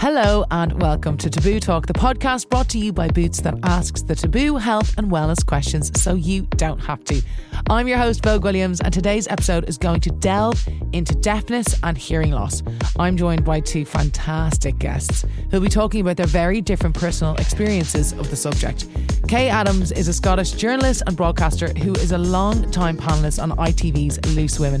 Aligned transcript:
Hello 0.00 0.46
and 0.50 0.80
welcome 0.80 1.18
to 1.18 1.28
Taboo 1.28 1.60
Talk, 1.60 1.84
the 1.84 1.92
podcast 1.92 2.48
brought 2.48 2.70
to 2.70 2.78
you 2.78 2.90
by 2.90 3.08
Boots 3.08 3.42
that 3.42 3.58
asks 3.64 4.00
the 4.00 4.14
taboo 4.14 4.56
health 4.56 4.96
and 4.96 5.10
wellness 5.10 5.44
questions 5.44 5.92
so 6.00 6.14
you 6.14 6.46
don't 6.56 6.78
have 6.78 7.04
to. 7.04 7.20
I'm 7.68 7.86
your 7.86 7.98
host, 7.98 8.24
Vogue 8.24 8.42
Williams, 8.42 8.80
and 8.80 8.94
today's 8.94 9.28
episode 9.28 9.68
is 9.68 9.76
going 9.76 10.00
to 10.00 10.10
delve 10.10 10.66
into 10.94 11.14
deafness 11.16 11.78
and 11.82 11.98
hearing 11.98 12.32
loss. 12.32 12.62
I'm 12.98 13.14
joined 13.14 13.44
by 13.44 13.60
two 13.60 13.84
fantastic 13.84 14.78
guests 14.78 15.26
who'll 15.50 15.60
be 15.60 15.68
talking 15.68 16.00
about 16.00 16.16
their 16.16 16.24
very 16.24 16.62
different 16.62 16.96
personal 16.96 17.34
experiences 17.34 18.12
of 18.14 18.30
the 18.30 18.36
subject. 18.36 18.86
Kay 19.28 19.50
Adams 19.50 19.92
is 19.92 20.08
a 20.08 20.14
Scottish 20.14 20.52
journalist 20.52 21.02
and 21.06 21.14
broadcaster 21.14 21.74
who 21.74 21.92
is 21.96 22.12
a 22.12 22.18
long 22.18 22.70
time 22.70 22.96
panellist 22.96 23.42
on 23.42 23.50
ITV's 23.50 24.18
Loose 24.34 24.58
Women. 24.58 24.80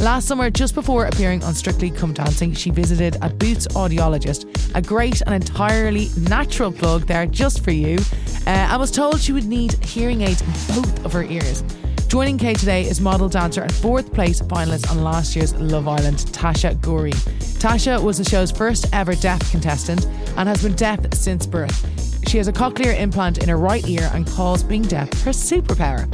Last 0.00 0.28
summer, 0.28 0.48
just 0.48 0.74
before 0.74 1.04
appearing 1.04 1.44
on 1.44 1.52
Strictly 1.52 1.90
Come 1.90 2.14
Dancing, 2.14 2.54
she 2.54 2.70
visited 2.70 3.18
a 3.20 3.28
Boots 3.28 3.66
audiologist, 3.68 4.46
a 4.74 4.80
great 4.80 5.20
and 5.20 5.34
entirely 5.34 6.08
natural 6.16 6.72
plug 6.72 7.02
there 7.02 7.26
just 7.26 7.62
for 7.62 7.70
you, 7.70 7.98
uh, 8.46 8.48
and 8.50 8.80
was 8.80 8.90
told 8.90 9.20
she 9.20 9.32
would 9.32 9.44
need 9.44 9.72
hearing 9.84 10.22
aids 10.22 10.40
in 10.40 10.74
both 10.74 11.04
of 11.04 11.12
her 11.12 11.24
ears. 11.24 11.62
Joining 12.08 12.38
Kay 12.38 12.54
today 12.54 12.86
is 12.86 12.98
model 12.98 13.28
dancer 13.28 13.60
and 13.60 13.74
fourth 13.74 14.10
place 14.14 14.40
finalist 14.40 14.90
on 14.90 15.04
last 15.04 15.36
year's 15.36 15.54
Love 15.56 15.86
Island, 15.86 16.16
Tasha 16.16 16.76
Ghouri. 16.76 17.12
Tasha 17.60 18.02
was 18.02 18.16
the 18.16 18.24
show's 18.24 18.50
first 18.50 18.86
ever 18.94 19.14
deaf 19.14 19.50
contestant 19.50 20.06
and 20.38 20.48
has 20.48 20.62
been 20.62 20.74
deaf 20.76 21.12
since 21.12 21.44
birth. 21.44 22.26
She 22.26 22.38
has 22.38 22.48
a 22.48 22.54
cochlear 22.54 22.98
implant 22.98 23.42
in 23.42 23.50
her 23.50 23.58
right 23.58 23.86
ear 23.86 24.10
and 24.14 24.26
calls 24.26 24.62
being 24.62 24.82
deaf 24.82 25.10
her 25.24 25.30
superpower. 25.30 26.08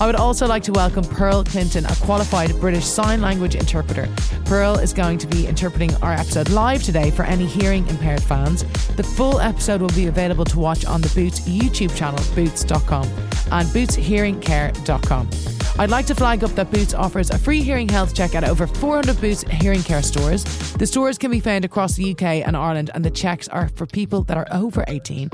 I 0.00 0.06
would 0.06 0.16
also 0.16 0.46
like 0.46 0.64
to 0.64 0.72
welcome 0.72 1.04
Pearl 1.04 1.44
Clinton, 1.44 1.86
a 1.86 1.94
qualified 1.96 2.50
British 2.60 2.84
Sign 2.84 3.20
Language 3.20 3.54
interpreter. 3.54 4.08
Pearl 4.44 4.76
is 4.76 4.92
going 4.92 5.18
to 5.18 5.26
be 5.28 5.46
interpreting 5.46 5.94
our 6.02 6.12
episode 6.12 6.50
live 6.50 6.82
today 6.82 7.10
for 7.12 7.22
any 7.22 7.46
hearing 7.46 7.86
impaired 7.86 8.22
fans. 8.22 8.64
The 8.96 9.04
full 9.04 9.40
episode 9.40 9.80
will 9.80 9.88
be 9.90 10.06
available 10.06 10.44
to 10.46 10.58
watch 10.58 10.84
on 10.84 11.00
the 11.00 11.12
Boots 11.14 11.40
YouTube 11.40 11.94
channel, 11.96 12.22
boots.com, 12.34 13.04
and 13.52 13.68
bootshearingcare.com. 13.68 15.30
I'd 15.78 15.90
like 15.90 16.06
to 16.06 16.14
flag 16.14 16.42
up 16.42 16.50
that 16.52 16.70
Boots 16.72 16.94
offers 16.94 17.30
a 17.30 17.38
free 17.38 17.62
hearing 17.62 17.88
health 17.88 18.14
check 18.14 18.34
at 18.34 18.42
over 18.44 18.66
400 18.66 19.20
Boots 19.20 19.42
hearing 19.42 19.82
care 19.82 20.02
stores. 20.02 20.44
The 20.74 20.86
stores 20.86 21.18
can 21.18 21.30
be 21.30 21.40
found 21.40 21.64
across 21.64 21.94
the 21.94 22.12
UK 22.12 22.22
and 22.46 22.56
Ireland, 22.56 22.90
and 22.94 23.04
the 23.04 23.10
checks 23.10 23.46
are 23.48 23.68
for 23.68 23.86
people 23.86 24.22
that 24.24 24.36
are 24.36 24.48
over 24.50 24.84
18 24.88 25.30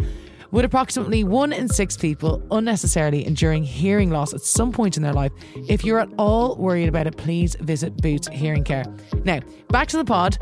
with 0.51 0.65
approximately 0.65 1.23
one 1.25 1.53
in 1.53 1.69
six 1.69 1.97
people 1.97 2.43
unnecessarily 2.51 3.25
enduring 3.27 3.63
hearing 3.65 4.11
loss 4.11 4.35
at 4.35 4.41
some 4.41 4.73
point 4.73 4.97
in 4.97 5.03
their 5.03 5.13
life. 5.13 5.33
If 5.69 5.85
you're 5.85 6.01
at 6.01 6.09
all 6.19 6.57
worried 6.57 6.89
about 6.89 7.07
it, 7.07 7.17
please 7.17 7.55
visit 7.57 7.97
Boots 7.99 8.29
Hearing 8.29 8.65
Care. 8.65 8.85
Now, 9.25 9.41
back 9.69 9.89
to 9.89 9.97
the 9.97 10.05
pod. 10.05 10.37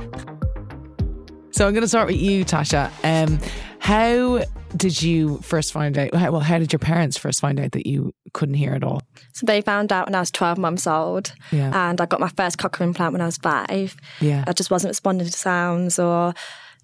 So 1.51 1.67
I'm 1.67 1.73
going 1.73 1.83
to 1.83 1.89
start 1.89 2.07
with 2.07 2.17
you, 2.17 2.45
Tasha. 2.45 2.91
Um, 3.03 3.39
how 3.81 4.45
did 4.77 5.01
you 5.03 5.39
first 5.39 5.73
find 5.73 5.97
out? 5.99 6.13
Well, 6.13 6.41
how 6.41 6.59
did 6.59 6.73
your 6.73 6.79
parents 6.79 7.17
first 7.17 7.41
find 7.41 7.59
out 7.59 7.73
that 7.73 7.87
you 7.87 8.13
couldn't 8.35 8.55
hear 8.55 8.75
at 8.75 8.85
all? 8.85 9.03
So 9.33 9.47
they 9.47 9.61
found 9.63 9.91
out 9.93 10.07
when 10.07 10.15
I 10.15 10.21
was 10.21 10.31
12 10.31 10.59
months 10.59 10.87
old, 10.87 11.33
Yeah. 11.51 11.89
and 11.91 12.01
I 12.01 12.07
got 12.07 12.21
my 12.21 12.29
first 12.37 12.59
cochlear 12.59 12.83
implant 12.83 13.13
when 13.13 13.23
I 13.23 13.27
was 13.27 13.39
five. 13.39 13.97
Yeah. 14.21 14.45
I 14.47 14.53
just 14.53 14.71
wasn't 14.71 14.91
responding 14.91 15.27
to 15.27 15.33
sounds 15.33 15.99
or 15.99 16.35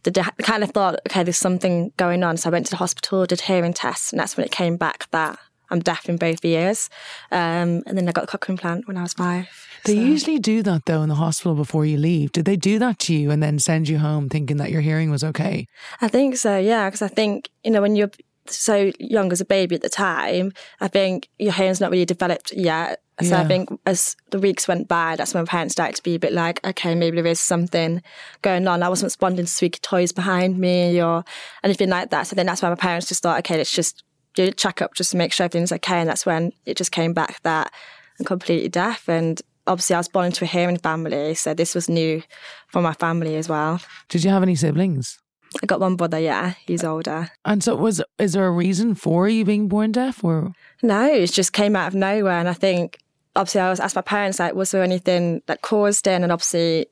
the 0.05 0.11
de- 0.11 0.33
kind 0.43 0.63
of 0.63 0.71
thought, 0.71 1.01
okay, 1.09 1.23
there's 1.23 1.37
something 1.37 1.93
going 1.97 2.23
on. 2.23 2.37
So 2.37 2.49
I 2.49 2.53
went 2.53 2.67
to 2.67 2.71
the 2.71 2.77
hospital, 2.77 3.27
did 3.27 3.41
hearing 3.43 3.73
tests, 3.75 4.13
and 4.13 4.21
that's 4.21 4.37
when 4.37 4.47
it 4.47 4.53
came 4.53 4.77
back 4.77 5.11
that 5.11 5.39
I'm 5.71 5.81
deaf 5.81 6.09
in 6.09 6.17
both 6.19 6.45
ears. 6.45 6.89
Um, 7.33 7.83
and 7.87 7.97
then 7.99 8.07
I 8.09 8.13
got 8.13 8.31
the 8.31 8.39
cochlear 8.39 8.51
implant 8.51 8.87
when 8.87 8.97
I 8.97 9.03
was 9.03 9.15
five. 9.15 9.49
They 9.85 9.95
So- 9.95 10.01
usually 10.01 10.39
do 10.39 10.63
that 10.63 10.85
though 10.87 11.03
in 11.03 11.09
the 11.09 11.15
hospital 11.17 11.55
before 11.55 11.85
you 11.85 11.97
leave. 11.99 12.33
Did 12.33 12.45
they 12.45 12.57
do 12.57 12.79
that 12.79 12.99
to 13.01 13.15
you 13.15 13.31
and 13.31 13.43
then 13.43 13.59
send 13.59 13.89
you 13.89 13.99
home 13.99 14.29
thinking 14.29 14.59
that 14.59 14.71
your 14.71 14.83
hearing 14.83 15.11
was 15.11 15.25
okay? 15.25 15.67
I 16.01 16.09
think 16.09 16.37
so, 16.37 16.59
yeah, 16.59 16.89
because 16.89 17.03
I 17.03 17.09
think, 17.09 17.51
you 17.65 17.71
know, 17.71 17.81
when 17.83 17.97
you're 17.97 18.11
so 18.47 18.93
young 18.99 19.33
as 19.33 19.41
a 19.41 19.45
baby 19.45 19.75
at 19.75 19.83
the 19.83 19.89
time, 19.89 20.53
I 20.81 20.89
think 20.89 21.29
your 21.39 21.53
hearing's 21.53 21.81
not 21.81 21.91
really 21.91 22.05
developed 22.05 22.53
yet. 22.53 23.01
So 23.21 23.29
Yeah. 23.29 23.43
I 23.43 23.45
think 23.45 23.69
as 23.87 24.17
the 24.31 24.41
weeks 24.41 24.67
went 24.67 24.89
by, 24.89 25.15
that's 25.17 25.35
when 25.35 25.47
parents 25.47 25.73
started 25.73 25.95
to 25.97 26.03
be 26.03 26.17
a 26.17 26.19
bit 26.19 26.33
like, 26.33 26.65
okay, 26.67 26.95
maybe 26.95 27.21
there 27.21 27.31
is 27.31 27.39
something 27.41 28.03
going 28.43 28.67
on. 28.67 28.83
I 28.83 28.89
wasn't 28.89 29.07
responding 29.07 29.45
to 29.45 29.51
squeaky 29.51 29.79
toys 29.81 30.11
behind 30.11 30.59
me 30.59 31.01
or 31.01 31.25
anything 31.63 31.91
like 31.91 32.11
that. 32.11 32.27
So 32.27 32.35
then 32.35 32.47
that's 32.47 32.61
why 32.61 32.71
my 32.71 32.75
parents 32.75 33.07
just 33.07 33.23
thought, 33.23 33.39
okay, 33.39 33.57
let's 33.57 33.73
just 33.73 34.03
do 34.35 34.45
a 34.45 34.51
check 34.51 34.83
up 34.83 34.95
just 34.95 35.13
to 35.13 35.17
make 35.17 35.33
sure 35.33 35.45
everything's 35.45 35.71
okay. 35.73 36.01
And 36.01 36.09
that's 36.09 36.27
when 36.27 36.53
it 36.67 36.77
just 36.77 36.91
came 36.91 37.13
back 37.13 37.41
that 37.45 37.73
I'm 38.19 38.25
completely 38.27 38.69
deaf. 38.69 39.09
And 39.09 39.41
obviously 39.69 39.95
I 39.95 40.01
was 40.01 40.09
born 40.09 40.27
into 40.27 40.45
a 40.45 40.49
hearing 40.49 40.79
family. 40.79 41.35
So 41.35 41.55
this 41.55 41.75
was 41.75 41.89
new 41.89 42.21
for 42.67 42.83
my 42.83 42.95
family 42.95 43.37
as 43.37 43.49
well. 43.49 43.81
Did 44.09 44.25
you 44.25 44.31
have 44.31 44.43
any 44.43 44.57
siblings? 44.57 45.21
I 45.63 45.67
got 45.67 45.81
one 45.81 45.97
brother, 45.97 46.19
yeah, 46.19 46.55
he's 46.67 46.85
older. 46.85 47.31
And 47.45 47.63
so 47.63 47.75
was 47.77 48.03
is 48.19 48.33
there 48.33 48.47
a 48.47 48.51
reason 48.51 48.95
for 48.95 49.29
you 49.29 49.45
being 49.45 49.69
born 49.69 49.93
deaf 49.93 50.23
or 50.25 50.53
No, 50.83 51.07
it 51.13 51.33
just 51.33 51.53
came 51.53 51.77
out 51.77 51.89
of 51.89 51.95
nowhere. 51.95 52.39
And 52.39 52.49
I 52.49 52.53
think, 52.55 52.99
obviously, 53.37 53.61
I 53.61 53.71
was 53.71 53.81
asked 53.81 53.97
my 53.97 54.03
parents, 54.03 54.39
like, 54.41 54.55
was 54.55 54.71
there 54.71 54.83
anything 54.83 55.43
that 55.47 55.63
caused 55.63 56.07
it? 56.07 56.21
And 56.23 56.31
obviously, 56.33 56.87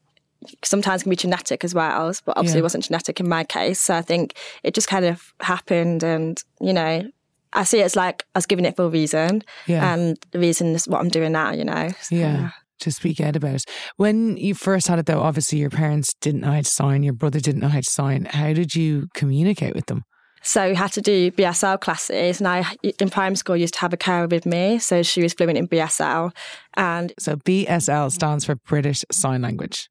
sometimes 0.64 1.02
it 1.02 1.04
can 1.04 1.10
be 1.10 1.16
genetic 1.16 1.64
as 1.64 1.74
well, 1.74 2.12
but 2.24 2.36
obviously, 2.36 2.58
Yeah. 2.58 2.62
it 2.62 2.62
wasn't 2.64 2.84
genetic 2.84 3.20
in 3.20 3.28
my 3.28 3.44
case. 3.44 3.80
So 3.80 3.94
I 3.94 4.02
think 4.02 4.34
it 4.62 4.74
just 4.74 4.88
kind 4.88 5.04
of 5.04 5.32
happened. 5.40 6.02
And, 6.02 6.42
you 6.60 6.72
know, 6.72 7.08
I 7.52 7.64
see 7.64 7.80
it's 7.80 7.96
like 7.96 8.24
I 8.34 8.38
was 8.38 8.46
giving 8.46 8.64
it 8.64 8.76
for 8.76 8.84
a 8.84 8.88
reason. 8.88 9.42
Yeah. 9.66 9.92
And 9.92 10.16
the 10.30 10.38
reason 10.38 10.74
is 10.74 10.88
what 10.88 11.00
I'm 11.00 11.08
doing 11.10 11.32
now, 11.32 11.52
you 11.52 11.64
know? 11.64 11.90
So, 12.00 12.14
Yeah. 12.16 12.50
To 12.80 12.90
speak 12.90 13.20
out 13.20 13.36
about 13.36 13.54
it. 13.54 13.64
When 13.96 14.36
you 14.36 14.54
first 14.54 14.88
had 14.88 14.98
it, 14.98 15.06
though, 15.06 15.20
obviously 15.20 15.58
your 15.58 15.70
parents 15.70 16.14
didn't 16.20 16.40
know 16.40 16.50
how 16.50 16.60
to 16.60 16.64
sign, 16.64 17.04
your 17.04 17.12
brother 17.12 17.38
didn't 17.38 17.60
know 17.60 17.68
how 17.68 17.80
to 17.80 17.90
sign. 17.90 18.24
How 18.24 18.52
did 18.52 18.74
you 18.74 19.06
communicate 19.14 19.74
with 19.74 19.86
them? 19.86 20.02
So 20.42 20.68
we 20.68 20.74
had 20.74 20.90
to 20.92 21.00
do 21.00 21.30
BSL 21.30 21.80
classes, 21.80 22.40
and 22.40 22.48
I 22.48 22.64
in 22.98 23.10
primary 23.10 23.36
school 23.36 23.56
used 23.56 23.74
to 23.74 23.80
have 23.80 23.92
a 23.92 23.96
carer 23.96 24.26
with 24.26 24.44
me, 24.44 24.80
so 24.80 25.02
she 25.02 25.22
was 25.22 25.32
fluent 25.34 25.56
in 25.56 25.68
BSL, 25.68 26.32
and 26.76 27.12
So 27.18 27.36
BSL 27.36 28.10
stands 28.10 28.44
for 28.44 28.56
British 28.56 29.04
Sign 29.12 29.42
Language. 29.42 29.88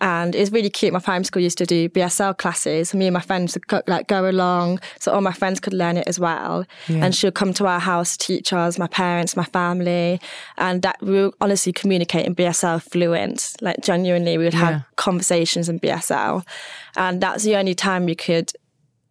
And 0.00 0.34
it 0.34 0.40
was 0.40 0.50
really 0.50 0.70
cute. 0.70 0.92
My 0.92 0.98
primary 0.98 1.24
school 1.24 1.42
used 1.42 1.58
to 1.58 1.66
do 1.66 1.88
BSL 1.88 2.36
classes. 2.38 2.92
Me 2.94 3.06
and 3.06 3.14
my 3.14 3.20
friends 3.20 3.54
would 3.54 3.66
go, 3.68 3.82
like 3.86 4.08
go 4.08 4.28
along, 4.28 4.80
so 4.98 5.12
all 5.12 5.20
my 5.20 5.32
friends 5.32 5.60
could 5.60 5.72
learn 5.74 5.96
it 5.96 6.08
as 6.08 6.18
well. 6.18 6.64
Yeah. 6.88 7.04
And 7.04 7.14
she 7.14 7.26
would 7.26 7.34
come 7.34 7.52
to 7.54 7.66
our 7.66 7.78
house, 7.80 8.16
teach 8.16 8.52
us, 8.52 8.78
my 8.78 8.88
parents, 8.88 9.36
my 9.36 9.44
family, 9.44 10.20
and 10.56 10.82
that 10.82 10.96
we 11.02 11.12
were 11.12 11.32
honestly 11.40 11.72
communicating 11.72 12.34
BSL 12.34 12.82
fluent. 12.82 13.54
Like 13.60 13.80
genuinely, 13.82 14.38
we 14.38 14.44
would 14.44 14.54
Yeah. 14.54 14.58
have 14.60 14.84
conversations 14.96 15.68
in 15.68 15.78
BSL, 15.78 16.44
and 16.96 17.20
that's 17.20 17.44
the 17.44 17.56
only 17.56 17.74
time 17.74 18.06
we 18.06 18.14
could. 18.14 18.52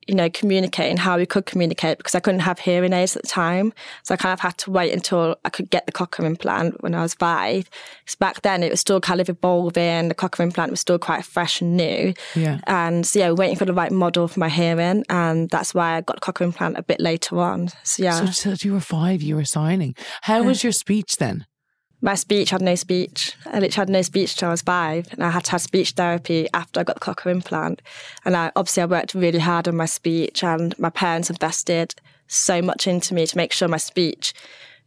You 0.07 0.16
know, 0.16 0.29
communicate 0.29 0.89
and 0.89 0.97
how 0.97 1.17
we 1.17 1.25
could 1.28 1.45
communicate 1.45 1.97
because 1.97 2.16
I 2.16 2.19
couldn't 2.19 2.39
have 2.41 2.57
hearing 2.59 2.91
aids 2.91 3.16
at 3.16 3.22
the 3.22 3.28
time. 3.28 3.72
So 4.03 4.13
I 4.16 4.17
kind 4.17 4.34
of 4.34 4.39
had 4.39 4.57
to 4.59 4.72
wait 4.72 4.91
until 4.94 5.35
I 5.45 5.50
could 5.50 5.69
get 5.69 5.85
the 5.85 5.91
cochlear 5.91 6.25
implant 6.25 6.81
when 6.81 6.95
I 6.95 7.03
was 7.03 7.13
five. 7.13 7.69
Because 8.00 8.16
back 8.16 8.41
then 8.41 8.63
it 8.63 8.72
was 8.72 8.79
still 8.79 9.00
kind 9.00 9.22
of 9.22 9.29
evolving. 9.29 10.07
The 10.07 10.16
cochlear 10.16 10.45
implant 10.45 10.72
was 10.72 10.79
still 10.79 10.97
quite 10.97 11.23
fresh 11.23 11.61
and 11.61 11.78
new. 11.78 12.13
Yeah. 12.35 12.59
And 12.66 13.06
so, 13.06 13.19
yeah, 13.19 13.31
waiting 13.31 13.57
for 13.57 13.66
the 13.66 13.73
right 13.73 13.91
model 13.91 14.28
for 14.28 14.40
my 14.40 14.50
hearing. 14.50 15.06
And 15.07 15.50
that's 15.51 15.75
why 15.75 15.97
I 15.97 16.01
got 16.01 16.19
the 16.19 16.31
cochlear 16.31 16.45
implant 16.47 16.78
a 16.78 16.84
bit 16.84 17.00
later 17.00 17.40
on. 17.40 17.69
So, 17.84 18.03
yeah, 18.03 18.25
So, 18.25 18.53
so 18.53 18.67
you 18.67 18.73
were 18.73 18.79
five, 18.79 19.22
you 19.22 19.35
were 19.35 19.45
signing. 19.45 19.95
How 20.23 20.41
was 20.41 20.63
your 20.63 20.73
speech 20.73 21.17
then? 21.17 21.45
My 22.03 22.16
speech 22.16 22.50
had 22.50 22.62
no 22.62 22.75
speech. 22.75 23.34
I 23.45 23.59
literally 23.59 23.72
had 23.75 23.89
no 23.89 24.01
speech 24.01 24.35
till 24.35 24.47
I 24.47 24.51
was 24.51 24.62
five. 24.63 25.07
And 25.12 25.23
I 25.23 25.29
had 25.29 25.44
to 25.45 25.51
have 25.51 25.62
speech 25.62 25.91
therapy 25.91 26.47
after 26.53 26.79
I 26.79 26.84
got 26.84 27.00
the 27.00 27.06
cochlear 27.06 27.31
implant. 27.31 27.81
And 28.25 28.35
I, 28.35 28.51
obviously, 28.56 28.84
I 28.84 28.88
worked 28.88 29.13
really 29.13 29.39
hard 29.39 29.67
on 29.67 29.75
my 29.75 29.85
speech, 29.85 30.44
and 30.44 30.78
my 30.79 30.90
parents 30.90 31.29
invested 31.29 31.94
so 32.28 32.61
much 32.61 32.88
into 32.88 33.13
me 33.13 33.28
to 33.28 33.38
make 33.38 33.51
sure 33.53 33.67
my 33.67 33.78
speech, 33.78 34.34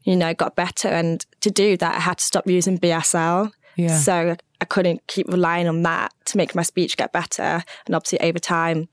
you 0.03 0.17
know, 0.17 0.35
got 0.35 0.57
better. 0.57 0.89
And 0.89 1.25
to 1.41 1.51
do 1.51 1.77
that, 1.77 1.95
I 1.97 2.01
had 2.01 2.19
to 2.19 2.25
stop 2.25 2.47
using 2.49 2.79
BSL. 2.79 3.53
Yeah. 3.77 3.97
So 3.97 4.37
I 4.61 4.65
couldn't 4.65 5.07
keep 5.07 5.29
relying 5.29 5.69
on 5.69 5.83
that 5.83 6.13
to 6.27 6.37
make 6.37 6.55
my 6.55 6.63
speech 6.63 6.97
get 6.97 7.13
better. 7.13 7.63
And 7.87 7.95
obviously, 7.95 8.21
over 8.21 8.39
time, 8.39 8.89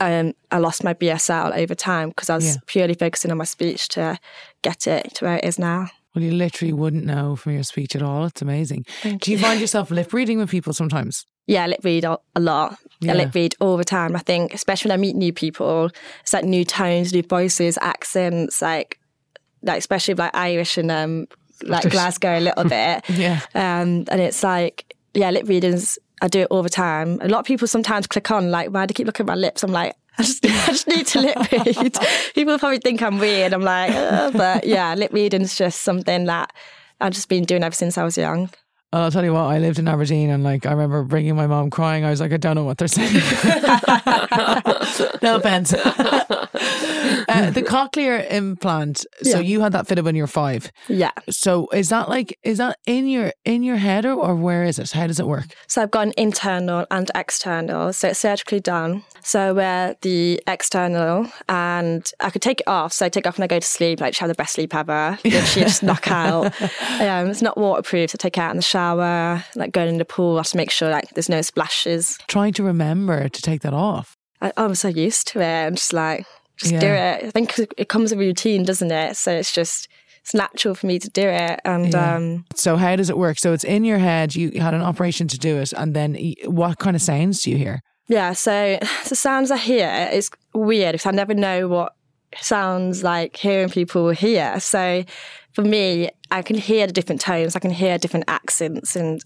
um, 0.00 0.32
I 0.50 0.58
lost 0.58 0.84
my 0.84 0.94
BSL 0.94 1.54
over 1.56 1.74
time 1.74 2.10
because 2.10 2.30
I 2.30 2.36
was 2.36 2.46
Yeah. 2.54 2.60
purely 2.66 2.94
focusing 2.94 3.30
on 3.30 3.36
my 3.38 3.44
speech 3.44 3.88
to 3.90 4.18
get 4.62 4.86
it 4.86 5.14
to 5.16 5.24
where 5.24 5.36
it 5.36 5.44
is 5.44 5.58
now. 5.58 5.88
Well, 6.16 6.24
you 6.24 6.32
literally 6.32 6.72
wouldn't 6.72 7.04
know 7.04 7.36
from 7.36 7.52
your 7.52 7.62
speech 7.62 7.94
at 7.94 8.02
all. 8.02 8.24
It's 8.24 8.40
amazing. 8.40 8.86
Do 9.02 9.30
you 9.30 9.38
find 9.38 9.60
yourself 9.60 9.90
lip 9.90 10.14
reading 10.14 10.38
with 10.38 10.48
people 10.48 10.72
sometimes? 10.72 11.26
Yeah, 11.46 11.64
I 11.64 11.66
lip 11.66 11.80
read 11.84 12.04
a 12.04 12.18
a 12.34 12.40
lot. 12.40 12.78
Yeah. 13.00 13.12
I 13.12 13.16
lip 13.16 13.34
read 13.34 13.54
all 13.60 13.76
the 13.76 13.84
time. 13.84 14.16
I 14.16 14.20
think, 14.20 14.54
especially 14.54 14.88
when 14.88 14.98
I 14.98 15.00
meet 15.00 15.14
new 15.14 15.34
people, 15.34 15.90
it's 16.22 16.32
like 16.32 16.46
new 16.46 16.64
tones, 16.64 17.12
new 17.12 17.22
voices, 17.22 17.78
accents, 17.82 18.62
like, 18.62 18.98
like 19.62 19.76
especially 19.76 20.14
like 20.14 20.34
Irish 20.34 20.78
and 20.78 20.90
um, 20.90 21.26
like 21.62 21.90
Glasgow 21.90 22.38
a 22.38 22.40
little 22.40 22.64
bit. 22.64 23.04
Yeah. 23.10 23.40
Um, 23.54 24.06
and 24.08 24.18
it's 24.18 24.42
like, 24.42 24.96
yeah, 25.12 25.30
lip 25.30 25.46
readings. 25.46 25.98
I 26.22 26.28
do 26.28 26.40
it 26.40 26.48
all 26.50 26.62
the 26.62 26.70
time. 26.70 27.20
A 27.20 27.28
lot 27.28 27.40
of 27.40 27.44
people 27.44 27.68
sometimes 27.68 28.06
click 28.06 28.30
on 28.30 28.50
like, 28.50 28.70
why 28.70 28.86
do 28.86 28.92
you 28.92 28.94
keep 28.94 29.06
looking 29.06 29.24
at 29.24 29.28
my 29.28 29.34
lips? 29.34 29.62
I'm 29.62 29.70
like, 29.70 29.94
I 30.18 30.22
just, 30.22 30.44
I 30.46 30.66
just 30.66 30.88
need 30.88 31.06
to 31.08 31.20
lip 31.20 31.52
read. 31.52 31.96
people 32.34 32.58
probably 32.58 32.78
think 32.78 33.02
I'm 33.02 33.18
weird. 33.18 33.52
I'm 33.52 33.62
like, 33.62 33.92
but 34.32 34.66
yeah, 34.66 34.94
lip 34.94 35.12
reading 35.12 35.42
is 35.42 35.56
just 35.56 35.82
something 35.82 36.24
that 36.26 36.52
I've 37.00 37.12
just 37.12 37.28
been 37.28 37.44
doing 37.44 37.62
ever 37.62 37.74
since 37.74 37.98
I 37.98 38.04
was 38.04 38.16
young. 38.16 38.50
I'll 38.92 39.10
tell 39.10 39.24
you 39.24 39.32
what, 39.34 39.42
I 39.42 39.58
lived 39.58 39.78
in 39.78 39.88
Aberdeen 39.88 40.30
and 40.30 40.42
like 40.44 40.64
I 40.64 40.70
remember 40.70 41.02
bringing 41.02 41.34
my 41.36 41.46
mom 41.46 41.70
crying. 41.70 42.04
I 42.04 42.10
was 42.10 42.20
like, 42.20 42.32
I 42.32 42.36
don't 42.38 42.54
know 42.54 42.64
what 42.64 42.78
they're 42.78 42.88
saying. 42.88 43.12
no 45.22 45.36
offense. 45.36 45.72
uh, 45.74 47.50
the 47.50 47.62
cochlear 47.66 48.30
implant. 48.30 48.98
So 49.22 49.38
Yeah. 49.38 49.40
you 49.40 49.60
had 49.60 49.72
that 49.72 49.86
fitted 49.86 50.04
when 50.04 50.14
you 50.14 50.22
were 50.22 50.26
five. 50.28 50.70
Yeah. 50.88 51.10
So 51.30 51.68
is 51.72 51.88
that 51.90 52.08
like 52.08 52.38
is 52.42 52.58
that 52.58 52.78
in 52.86 53.08
your 53.08 53.32
in 53.44 53.62
your 53.62 53.76
head 53.76 54.04
or, 54.06 54.12
or 54.14 54.34
where 54.34 54.64
is 54.64 54.78
it? 54.78 54.90
How 54.92 55.06
does 55.06 55.20
it 55.20 55.26
work? 55.26 55.46
So 55.68 55.82
I've 55.82 55.90
got 55.90 56.06
an 56.06 56.14
internal 56.16 56.86
and 56.90 57.10
external. 57.14 57.92
So 57.92 58.08
it's 58.08 58.20
surgically 58.20 58.60
done. 58.60 59.02
So 59.22 59.40
I 59.40 59.52
wear 59.52 59.96
the 60.02 60.40
external 60.46 61.26
and 61.48 62.08
I 62.20 62.30
could 62.30 62.42
take 62.42 62.60
it 62.60 62.68
off. 62.68 62.92
So 62.92 63.06
I 63.06 63.08
take 63.08 63.26
it 63.26 63.28
off 63.28 63.38
when 63.38 63.44
I 63.44 63.48
go 63.48 63.58
to 63.58 63.66
sleep, 63.66 64.00
like 64.00 64.16
have 64.16 64.28
the 64.28 64.34
best 64.34 64.54
sleep 64.54 64.74
ever. 64.74 65.18
Literally 65.24 65.66
just 65.66 65.82
knock 65.82 66.10
out. 66.10 66.46
Um, 67.00 67.28
it's 67.30 67.42
not 67.42 67.58
waterproof, 67.58 68.10
so 68.10 68.16
I 68.16 68.22
take 68.22 68.38
it 68.38 68.40
out 68.40 68.52
in 68.52 68.56
the 68.56 68.62
shower, 68.62 68.75
like 68.76 69.72
going 69.72 69.88
in 69.88 69.98
the 69.98 70.04
pool, 70.04 70.36
I 70.36 70.38
have 70.40 70.46
to 70.48 70.56
make 70.56 70.70
sure 70.70 70.90
like 70.90 71.10
there's 71.10 71.28
no 71.28 71.42
splashes. 71.42 72.18
Trying 72.28 72.52
to 72.54 72.62
remember 72.62 73.28
to 73.28 73.42
take 73.42 73.62
that 73.62 73.74
off. 73.74 74.16
I, 74.40 74.52
I'm 74.56 74.74
so 74.74 74.88
used 74.88 75.28
to 75.28 75.40
it. 75.40 75.66
I'm 75.66 75.74
just 75.74 75.92
like, 75.92 76.26
just 76.56 76.78
do 76.78 76.86
it. 76.86 77.24
I 77.24 77.30
think 77.30 77.58
it 77.76 77.88
comes 77.88 78.10
with 78.10 78.18
a 78.20 78.22
routine, 78.22 78.64
doesn't 78.64 78.90
it? 78.90 79.16
So 79.16 79.32
it's 79.32 79.52
just 79.52 79.88
it's 80.20 80.34
natural 80.34 80.74
for 80.74 80.86
me 80.86 80.98
to 80.98 81.08
do 81.10 81.28
it. 81.28 81.60
And 81.64 81.92
Yeah. 81.92 82.16
um, 82.16 82.44
So 82.54 82.76
how 82.76 82.96
does 82.96 83.10
it 83.10 83.16
work? 83.18 83.38
So 83.38 83.52
it's 83.52 83.64
in 83.64 83.84
your 83.84 83.98
head. 83.98 84.34
You 84.34 84.60
had 84.60 84.74
an 84.74 84.82
operation 84.82 85.28
to 85.28 85.38
do 85.38 85.58
it, 85.58 85.72
and 85.72 85.94
then 85.94 86.16
what 86.44 86.78
kind 86.78 86.96
of 86.96 87.02
sounds 87.02 87.42
do 87.42 87.50
you 87.50 87.56
hear? 87.58 87.80
yeah, 88.08 88.32
so 88.34 88.78
the 89.08 89.16
sounds 89.16 89.50
I 89.50 89.56
hear 89.56 90.08
is 90.12 90.30
weird 90.54 90.92
because 90.92 91.06
I 91.06 91.10
never 91.12 91.34
know 91.34 91.68
what 91.68 91.94
sounds 92.40 93.02
like 93.02 93.36
hearing 93.36 93.68
people 93.68 94.10
hear. 94.10 94.58
So 94.60 95.04
for 95.56 95.62
me, 95.62 96.10
I 96.30 96.42
can 96.42 96.56
hear 96.56 96.86
the 96.86 96.92
different 96.92 97.22
tones, 97.22 97.56
I 97.56 97.60
can 97.60 97.70
hear 97.70 97.96
different 97.96 98.26
accents 98.28 98.94
and 98.94 99.22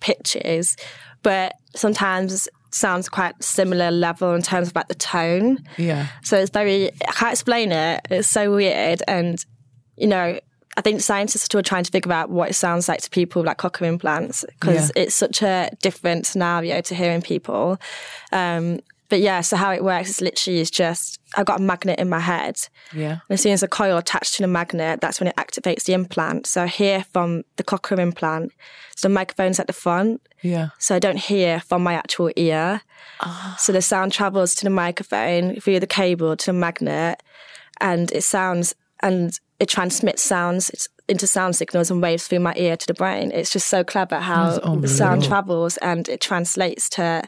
pitches, 0.00 0.76
but 1.22 1.54
sometimes 1.74 2.50
sounds 2.70 3.08
quite 3.08 3.42
similar 3.42 3.90
level 3.90 4.34
in 4.34 4.42
terms 4.42 4.68
of 4.68 4.76
like 4.76 4.88
the 4.88 4.94
tone. 4.94 5.56
Yeah, 5.78 6.08
So 6.22 6.36
it's 6.36 6.50
very, 6.50 6.90
I 7.08 7.12
can't 7.12 7.32
explain 7.32 7.72
it. 7.72 8.02
It's 8.10 8.28
so 8.28 8.54
weird. 8.54 9.02
And, 9.08 9.42
you 9.96 10.06
know, 10.06 10.38
I 10.76 10.80
think 10.82 11.00
scientists 11.00 11.44
are 11.44 11.46
still 11.46 11.62
trying 11.62 11.84
to 11.84 11.90
figure 11.90 12.12
out 12.12 12.28
what 12.28 12.50
it 12.50 12.54
sounds 12.54 12.86
like 12.86 13.00
to 13.00 13.08
people 13.08 13.42
like 13.42 13.56
cochlear 13.56 13.88
implants 13.88 14.44
because 14.60 14.92
it's 14.94 15.14
such 15.14 15.40
a 15.40 15.70
different 15.80 16.26
scenario 16.26 16.82
to 16.82 16.94
hearing 16.94 17.22
people. 17.22 17.78
Um, 18.32 18.80
but 19.08 19.20
yeah, 19.20 19.40
so 19.40 19.56
how 19.56 19.72
it 19.72 19.82
works 19.82 20.10
is 20.10 20.20
literally 20.20 20.60
is 20.60 20.70
just 20.70 21.19
I've 21.36 21.46
got 21.46 21.60
a 21.60 21.62
magnet 21.62 21.98
in 21.98 22.08
my 22.08 22.20
head. 22.20 22.56
yeah. 22.92 23.12
And 23.12 23.30
as 23.30 23.42
soon 23.42 23.52
as 23.52 23.62
a 23.62 23.68
coil 23.68 23.96
attached 23.96 24.34
to 24.34 24.42
the 24.42 24.48
magnet, 24.48 25.00
that's 25.00 25.20
when 25.20 25.28
it 25.28 25.36
activates 25.36 25.84
the 25.84 25.92
implant. 25.92 26.46
So 26.46 26.62
I 26.62 26.66
hear 26.66 27.04
from 27.12 27.44
the 27.56 27.64
cochlear 27.64 27.98
implant. 28.00 28.52
So 28.96 29.08
the 29.08 29.14
microphone's 29.14 29.60
at 29.60 29.66
the 29.66 29.72
front. 29.72 30.20
Yeah. 30.42 30.70
So 30.78 30.94
I 30.94 30.98
don't 30.98 31.18
hear 31.18 31.60
from 31.60 31.82
my 31.82 31.94
actual 31.94 32.30
ear. 32.36 32.82
Ah. 33.20 33.56
So 33.58 33.72
the 33.72 33.82
sound 33.82 34.12
travels 34.12 34.54
to 34.56 34.64
the 34.64 34.70
microphone 34.70 35.60
via 35.60 35.80
the 35.80 35.86
cable 35.86 36.36
to 36.36 36.46
the 36.46 36.52
magnet, 36.52 37.22
and 37.80 38.10
it 38.12 38.22
sounds 38.22 38.74
and 39.02 39.38
it 39.58 39.68
transmits 39.68 40.22
sounds 40.22 40.88
into 41.08 41.26
sound 41.26 41.56
signals 41.56 41.90
and 41.90 42.00
waves 42.00 42.28
through 42.28 42.40
my 42.40 42.54
ear 42.56 42.76
to 42.76 42.86
the 42.86 42.94
brain. 42.94 43.32
It's 43.32 43.52
just 43.52 43.68
so 43.68 43.82
clever 43.82 44.20
how 44.20 44.58
the 44.76 44.88
sound 44.88 45.24
travels 45.24 45.76
and 45.78 46.08
it 46.08 46.20
translates 46.20 46.88
to, 46.90 47.24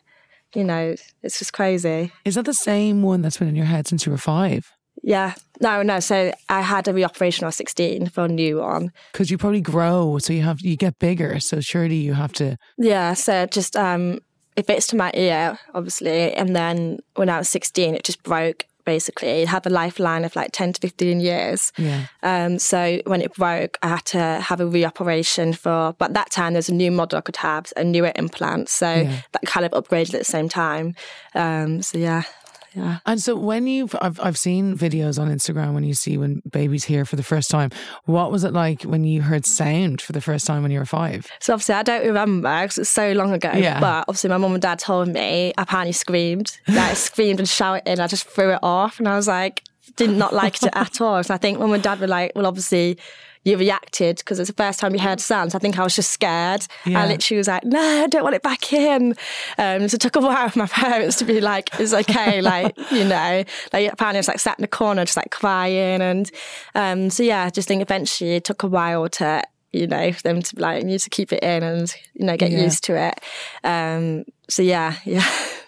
you 0.55 0.65
know, 0.65 0.95
it's 1.23 1.39
just 1.39 1.53
crazy. 1.53 2.13
Is 2.25 2.35
that 2.35 2.45
the 2.45 2.55
same 2.55 3.03
one 3.03 3.23
that's 3.23 3.39
been 3.39 3.49
in 3.49 3.57
your 3.57 3.67
head 3.67 3.87
since 3.87 4.07
you 4.07 4.13
were 4.13 4.19
five? 4.19 4.71
Yeah. 5.03 5.35
No, 5.61 5.83
no. 5.83 6.01
So 6.01 6.33
I 6.49 6.61
had 6.61 6.87
a 6.89 6.93
reoperation 6.93 7.45
was 7.45 7.57
16 7.57 8.09
for 8.09 8.25
a 8.25 8.29
new 8.29 8.59
one. 8.59 8.93
Because 9.13 9.31
you 9.31 9.39
probably 9.39 9.61
grow, 9.61 10.19
so 10.19 10.33
you 10.33 10.43
have 10.43 10.61
you 10.61 10.77
get 10.77 10.99
bigger. 10.99 11.41
So 11.41 11.61
surely 11.61 11.97
you 11.97 12.15
have 12.15 12.33
to. 12.35 12.57
Yeah, 12.79 13.15
so 13.15 13.47
just 13.47 13.77
um 13.77 14.21
it 14.57 14.67
fits 14.67 14.87
to 14.89 14.97
my 14.97 15.11
ear, 15.15 15.59
obviously. 15.75 16.33
And 16.35 16.55
then 16.55 16.99
when 17.15 17.31
I 17.31 17.39
was 17.39 17.49
16, 17.49 17.95
it 17.95 18.05
just 18.05 18.23
broke, 18.23 18.67
basically. 18.85 19.29
It 19.43 19.49
had 19.49 19.67
a 19.67 19.71
lifeline 19.71 20.25
of 20.25 20.35
like 20.37 20.51
10 20.53 20.75
to 20.75 20.81
15 20.81 21.21
years. 21.21 21.73
Yeah. 21.79 22.07
Um, 22.23 22.59
so 22.59 23.01
when 23.07 23.21
it 23.23 23.35
broke, 23.35 23.79
I 23.83 23.89
had 23.89 24.05
to 24.07 24.19
have 24.19 24.61
a 24.61 24.65
reoperation 24.65 25.57
for, 25.57 25.95
but 25.99 26.15
that 26.15 26.31
time 26.31 26.53
there's 26.55 26.69
a 26.69 26.75
new 26.75 26.91
model 26.91 27.19
I 27.19 27.23
could 27.23 27.37
have, 27.37 27.73
a 27.77 27.85
newer 27.85 28.13
implant. 28.17 28.69
So 28.69 28.93
Yeah. 28.93 29.21
that 29.33 29.43
kind 29.47 29.67
of 29.67 29.73
upgraded 29.73 30.15
at 30.15 30.21
the 30.21 30.25
same 30.25 30.49
time. 30.49 30.95
Um, 31.35 31.83
so 31.83 31.99
yeah, 31.99 32.23
yeah. 32.75 32.99
And 33.07 33.21
so 33.21 33.37
when 33.37 33.67
you've, 33.67 33.95
I've, 34.01 34.19
I've 34.21 34.39
seen 34.39 34.77
videos 34.77 35.19
on 35.21 35.29
Instagram 35.29 35.75
when 35.75 35.85
you 35.85 35.95
see 35.95 36.17
when 36.17 36.43
babies 36.51 36.85
hear 36.85 37.05
for 37.05 37.17
the 37.17 37.23
first 37.23 37.51
time. 37.51 37.71
What 38.05 38.31
was 38.31 38.45
it 38.45 38.53
like 38.53 38.83
when 38.83 39.05
you 39.05 39.23
heard 39.23 39.47
sound 39.47 40.01
for 40.01 40.13
the 40.13 40.21
first 40.21 40.47
time 40.47 40.63
when 40.63 40.71
you 40.71 40.79
were 40.79 40.87
five? 40.87 41.27
So 41.41 41.53
obviously 41.53 41.75
I 41.75 41.83
don't 41.83 42.07
remember 42.07 42.63
because 42.63 42.79
it's 42.79 42.91
so 42.91 43.13
long 43.13 43.33
ago. 43.33 43.53
Yeah. 43.55 43.81
But 43.81 44.05
obviously 44.09 44.31
my 44.31 44.39
mum 44.39 44.53
and 44.55 44.63
dad 44.63 44.79
told 44.79 45.09
me 45.09 45.53
I 45.57 45.63
apparently 45.63 45.93
screamed. 45.93 46.59
Like 46.69 46.79
I 46.79 46.95
screamed 46.95 47.41
and 47.41 47.49
shouted 47.49 47.87
and 47.87 48.01
I 48.01 48.07
just 48.07 48.27
threw 48.27 48.53
it 48.53 48.61
off 48.63 48.99
and 48.99 49.09
I 49.09 49.17
was 49.17 49.29
like, 49.29 49.63
did 49.97 50.11
not 50.11 50.33
like 50.33 50.63
it 50.63 50.71
at 50.75 51.01
all. 51.01 51.23
So 51.23 51.35
I 51.35 51.39
think 51.39 51.59
mum 51.59 51.73
and 51.73 51.83
dad 51.83 52.01
were 52.01 52.07
like, 52.07 52.33
well 52.35 52.47
obviously 52.47 52.99
you 53.45 53.57
reacted 53.57 54.19
because 54.19 54.39
it's 54.39 54.49
the 54.51 54.55
first 54.57 54.79
time 54.79 54.95
you 54.95 55.01
heard 55.01 55.21
sounds. 55.21 55.55
I 55.55 55.59
think 55.59 55.79
I 55.79 55.83
was 55.83 55.97
just 55.97 56.11
scared. 56.11 56.67
Yeah. 56.87 57.03
I 57.03 57.07
literally 57.09 57.39
was 57.39 57.49
like, 57.49 57.65
no, 57.65 57.81
I 57.81 58.07
don't 58.07 58.23
want 58.23 58.37
it 58.37 58.43
back 58.43 58.73
in. 58.73 59.17
Um, 59.59 59.89
so 59.89 59.97
it 59.97 60.01
took 60.01 60.15
a 60.17 60.21
while 60.21 60.49
for 60.49 60.61
my 60.61 60.67
parents 60.69 61.17
to 61.17 61.25
be 61.25 61.41
like, 61.41 61.69
it's 61.81 61.93
okay. 61.93 62.41
like, 62.41 62.77
you 62.93 63.05
know, 63.05 63.43
like 63.73 63.93
apparently 63.93 64.19
I 64.19 64.21
was 64.21 64.29
like 64.29 64.39
sat 64.41 64.59
in 64.59 64.63
the 64.63 64.69
corner, 64.69 65.05
just 65.05 65.17
like 65.17 65.31
crying. 65.31 66.01
And 66.01 66.31
um, 66.75 67.11
so, 67.11 67.23
yeah, 67.25 67.45
I 67.45 67.51
just 67.51 67.67
think 67.67 67.83
eventually 67.83 68.37
it 68.37 68.45
took 68.45 68.63
a 68.63 68.69
while 68.69 69.09
to, 69.09 69.43
you 69.73 69.87
know, 69.87 70.13
for 70.13 70.23
them 70.23 70.43
to 70.43 70.61
like, 70.61 70.83
you 70.83 70.87
need 70.87 71.01
to 71.01 71.11
keep 71.11 71.33
it 71.33 71.43
in 71.43 71.63
and, 71.63 71.93
you 72.15 72.27
know, 72.27 72.37
get 72.37 72.53
Yeah. 72.53 72.63
used 72.63 72.85
to 72.85 72.97
it. 72.97 73.21
Um, 73.65 74.25
so, 74.49 74.63
yeah, 74.63 74.97
yeah. 75.05 75.27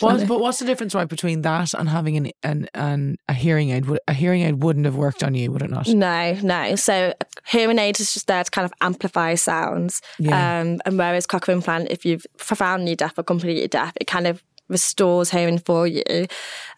What, 0.00 0.26
but 0.26 0.40
what's 0.40 0.58
the 0.58 0.64
difference, 0.64 0.94
right, 0.94 1.08
between 1.08 1.42
that 1.42 1.74
and 1.74 1.88
having 1.88 2.16
an, 2.16 2.30
an, 2.42 2.68
an 2.74 3.16
a 3.28 3.32
hearing 3.32 3.70
aid? 3.70 3.86
A 4.08 4.12
hearing 4.12 4.42
aid 4.42 4.62
wouldn't 4.62 4.84
have 4.84 4.96
worked 4.96 5.22
on 5.22 5.34
you, 5.34 5.50
would 5.52 5.62
it 5.62 5.70
not? 5.70 5.86
No, 5.88 6.32
no. 6.42 6.76
So 6.76 7.14
hearing 7.46 7.78
aid 7.78 8.00
is 8.00 8.12
just 8.12 8.26
there 8.26 8.42
to 8.42 8.50
kind 8.50 8.64
of 8.64 8.72
amplify 8.80 9.34
sounds. 9.34 10.02
Yeah. 10.18 10.60
Um, 10.60 10.80
and 10.84 10.98
whereas 10.98 11.26
cochlear 11.26 11.54
implant, 11.54 11.88
if 11.90 12.04
you've 12.04 12.26
profoundly 12.36 12.96
deaf 12.96 13.18
or 13.18 13.22
completely 13.22 13.68
deaf, 13.68 13.92
it 14.00 14.06
kind 14.06 14.26
of 14.26 14.42
restores 14.68 15.30
hearing 15.30 15.58
for 15.58 15.86
you. 15.86 16.26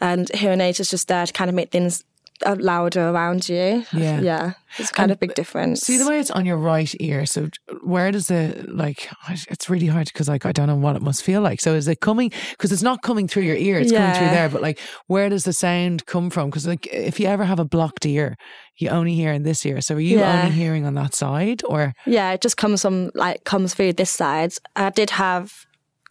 And 0.00 0.28
hearing 0.34 0.60
aid 0.60 0.78
is 0.78 0.90
just 0.90 1.08
there 1.08 1.26
to 1.26 1.32
kind 1.32 1.48
of 1.48 1.54
make 1.54 1.70
things 1.70 2.04
Uh, 2.46 2.56
louder 2.58 3.08
around 3.08 3.48
you. 3.48 3.84
Yeah. 3.92 4.20
Yeah. 4.20 4.52
It's 4.78 4.92
kind 4.92 5.10
of 5.10 5.16
a 5.16 5.18
big 5.18 5.34
difference. 5.34 5.80
See 5.80 5.96
the 5.96 6.06
way 6.08 6.20
it's 6.20 6.30
on 6.30 6.44
your 6.46 6.56
right 6.58 6.94
ear. 7.00 7.26
So 7.26 7.48
where 7.82 8.12
does 8.12 8.26
the 8.26 8.64
like? 8.68 9.08
It's 9.28 9.68
really 9.68 9.86
hard 9.86 10.06
because 10.06 10.28
like 10.28 10.46
I 10.46 10.52
don't 10.52 10.66
know 10.68 10.76
what 10.76 10.94
it 10.94 11.02
must 11.02 11.22
feel 11.24 11.40
like. 11.40 11.60
So 11.60 11.74
is 11.74 11.88
it 11.88 12.00
coming? 12.00 12.30
Because 12.50 12.70
it's 12.70 12.82
not 12.82 13.02
coming 13.02 13.26
through 13.28 13.42
your 13.44 13.56
ear. 13.56 13.78
It's 13.78 13.90
coming 13.92 14.12
through 14.14 14.28
there. 14.30 14.48
But 14.48 14.62
like, 14.62 14.78
where 15.06 15.28
does 15.28 15.44
the 15.44 15.52
sound 15.52 16.06
come 16.06 16.30
from? 16.30 16.50
Because 16.50 16.66
like, 16.66 16.86
if 16.92 17.18
you 17.18 17.26
ever 17.26 17.44
have 17.44 17.58
a 17.58 17.64
blocked 17.64 18.06
ear, 18.06 18.36
you 18.76 18.88
only 18.90 19.14
hear 19.14 19.32
in 19.32 19.42
this 19.42 19.64
ear. 19.66 19.80
So 19.80 19.96
are 19.96 20.00
you 20.00 20.18
Yeah. 20.20 20.42
only 20.42 20.54
hearing 20.54 20.84
on 20.86 20.94
that 20.94 21.14
side, 21.14 21.62
or 21.64 21.94
Yeah, 22.06 22.32
it 22.32 22.40
just 22.40 22.56
comes 22.56 22.82
from 22.82 23.10
like 23.14 23.44
comes 23.44 23.74
through 23.74 23.94
this 23.94 24.10
side. 24.10 24.52
I 24.76 24.90
did 24.90 25.10
have 25.10 25.52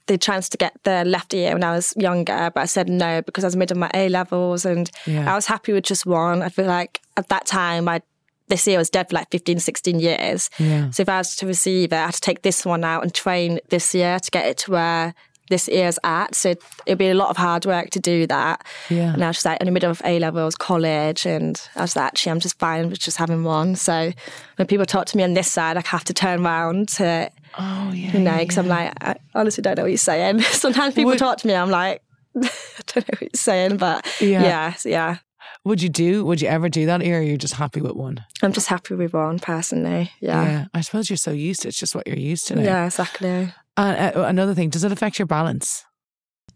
the 0.08 0.18
chance 0.18 0.50
to 0.50 0.58
get 0.58 0.74
the 0.84 1.04
left 1.06 1.34
ear 1.34 1.54
when 1.54 1.64
I 1.64 1.72
was 1.76 1.94
younger, 1.98 2.50
but 2.54 2.62
I 2.62 2.66
said 2.66 2.90
no 2.90 3.22
because 3.22 3.44
I 3.44 3.48
was 3.48 3.56
mid 3.56 3.72
of 3.72 3.78
my 3.78 3.92
A 3.94 4.10
levels 4.10 4.66
and 4.66 4.90
Yeah. 5.06 5.32
I 5.32 5.36
was 5.36 5.46
happy 5.46 5.74
with 5.74 5.84
just 5.84 6.06
one. 6.06 6.42
I 6.42 6.50
feel 6.50 6.66
like 6.66 7.02
at 7.16 7.30
that 7.30 7.46
time 7.46 7.88
I 7.88 8.02
this 8.50 8.66
ear 8.66 8.78
was 8.78 8.90
dead 8.90 9.10
for 9.10 9.16
like 9.16 9.30
15, 9.30 9.60
16 9.60 10.00
years. 10.00 10.50
Yeah. 10.58 10.90
So 10.92 11.02
if 11.02 11.10
I 11.10 11.18
was 11.18 11.36
to 11.36 11.46
receive 11.46 11.92
it, 11.92 11.98
I 11.98 12.06
had 12.06 12.14
to 12.14 12.22
take 12.22 12.44
this 12.44 12.66
one 12.66 12.86
out 12.86 13.04
and 13.04 13.14
train 13.14 13.60
this 13.70 13.94
ear 13.94 14.20
to 14.20 14.32
get 14.32 14.46
it 14.46 14.58
to 14.60 14.72
where 14.72 15.14
this 15.50 15.68
ear's 15.70 16.00
at. 16.04 16.34
So 16.36 16.56
it'd 16.86 16.98
be 16.98 17.10
a 17.10 17.14
lot 17.14 17.30
of 17.30 17.38
hard 17.38 17.66
work 17.66 17.90
to 17.92 18.00
do 18.00 18.26
that. 18.28 18.66
Yeah. 18.90 19.14
And 19.14 19.24
I 19.24 19.28
was 19.28 19.38
just 19.38 19.46
like 19.46 19.60
in 19.62 19.66
the 19.66 19.72
middle 19.72 19.92
of 19.92 20.02
A 20.06 20.20
levels, 20.20 20.56
college, 20.56 21.26
and 21.26 21.62
I 21.76 21.82
was 21.82 21.96
like, 21.96 22.06
actually, 22.06 22.32
I'm 22.32 22.40
just 22.40 22.58
fine 22.60 22.90
with 22.90 23.00
just 23.00 23.18
having 23.18 23.44
one. 23.44 23.76
So 23.76 24.12
when 24.56 24.68
people 24.68 24.86
talk 24.86 25.06
to 25.08 25.18
me 25.18 25.24
on 25.24 25.34
this 25.34 25.52
side, 25.52 25.78
I 25.78 25.84
have 25.86 26.04
to 26.06 26.14
turn 26.14 26.46
around 26.46 26.90
to, 26.90 27.30
oh 27.58 27.92
yeah, 27.92 28.12
you 28.14 28.20
know, 28.20 28.32
yeah, 28.32 28.40
because 28.40 28.58
I'm 28.58 28.68
like, 28.68 28.94
I 29.04 29.16
honestly 29.36 29.62
don't 29.62 29.76
know 29.78 29.84
what 29.84 29.90
you're 29.92 29.98
saying. 29.98 30.42
Sometimes 30.42 30.94
people 30.96 31.10
Would- 31.12 31.20
talk 31.20 31.38
to 31.40 31.48
me, 31.48 31.54
I'm 31.56 31.70
like, 31.70 32.02
I 32.36 32.40
don't 32.88 32.96
know 32.98 33.04
what 33.14 33.22
you're 33.22 33.30
saying, 33.36 33.78
but 33.78 34.06
Yeah. 34.22 34.44
yeah, 34.44 34.74
so 34.74 34.90
yeah. 34.90 35.18
Would 35.66 35.82
you 35.82 35.90
do? 35.90 36.24
Would 36.24 36.42
you 36.42 36.48
ever 36.48 36.70
do 36.70 36.86
that, 36.86 37.02
or 37.02 37.18
are 37.18 37.22
you 37.22 37.38
just 37.38 37.56
happy 37.56 37.82
with 37.82 37.94
one? 37.94 38.24
I'm 38.42 38.54
just 38.54 38.68
happy 38.68 38.96
with 38.96 39.14
one 39.14 39.40
personally. 39.40 40.12
Yeah. 40.22 40.66
I 40.74 40.82
suppose 40.82 41.10
you're 41.10 41.18
so 41.18 41.32
used 41.32 41.62
to 41.64 41.68
it. 41.68 41.70
It's 41.70 41.80
just 41.80 41.94
what 41.94 42.08
you're 42.08 42.16
used 42.18 42.48
to 42.48 42.56
now. 42.56 42.62
Yeah, 42.62 42.86
exactly. 42.86 43.54
Uh, 43.76 44.12
another 44.16 44.54
thing, 44.54 44.70
does 44.70 44.84
it 44.86 44.92
affect 44.94 45.20
your 45.20 45.26
balance? 45.26 45.84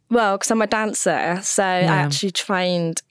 Well, 0.10 0.38
because 0.38 0.50
I'm 0.52 0.62
a 0.62 0.68
dancer, 0.68 1.40
so 1.42 1.64
I 1.64 1.82
actually 1.82 2.32
trained. 2.32 3.02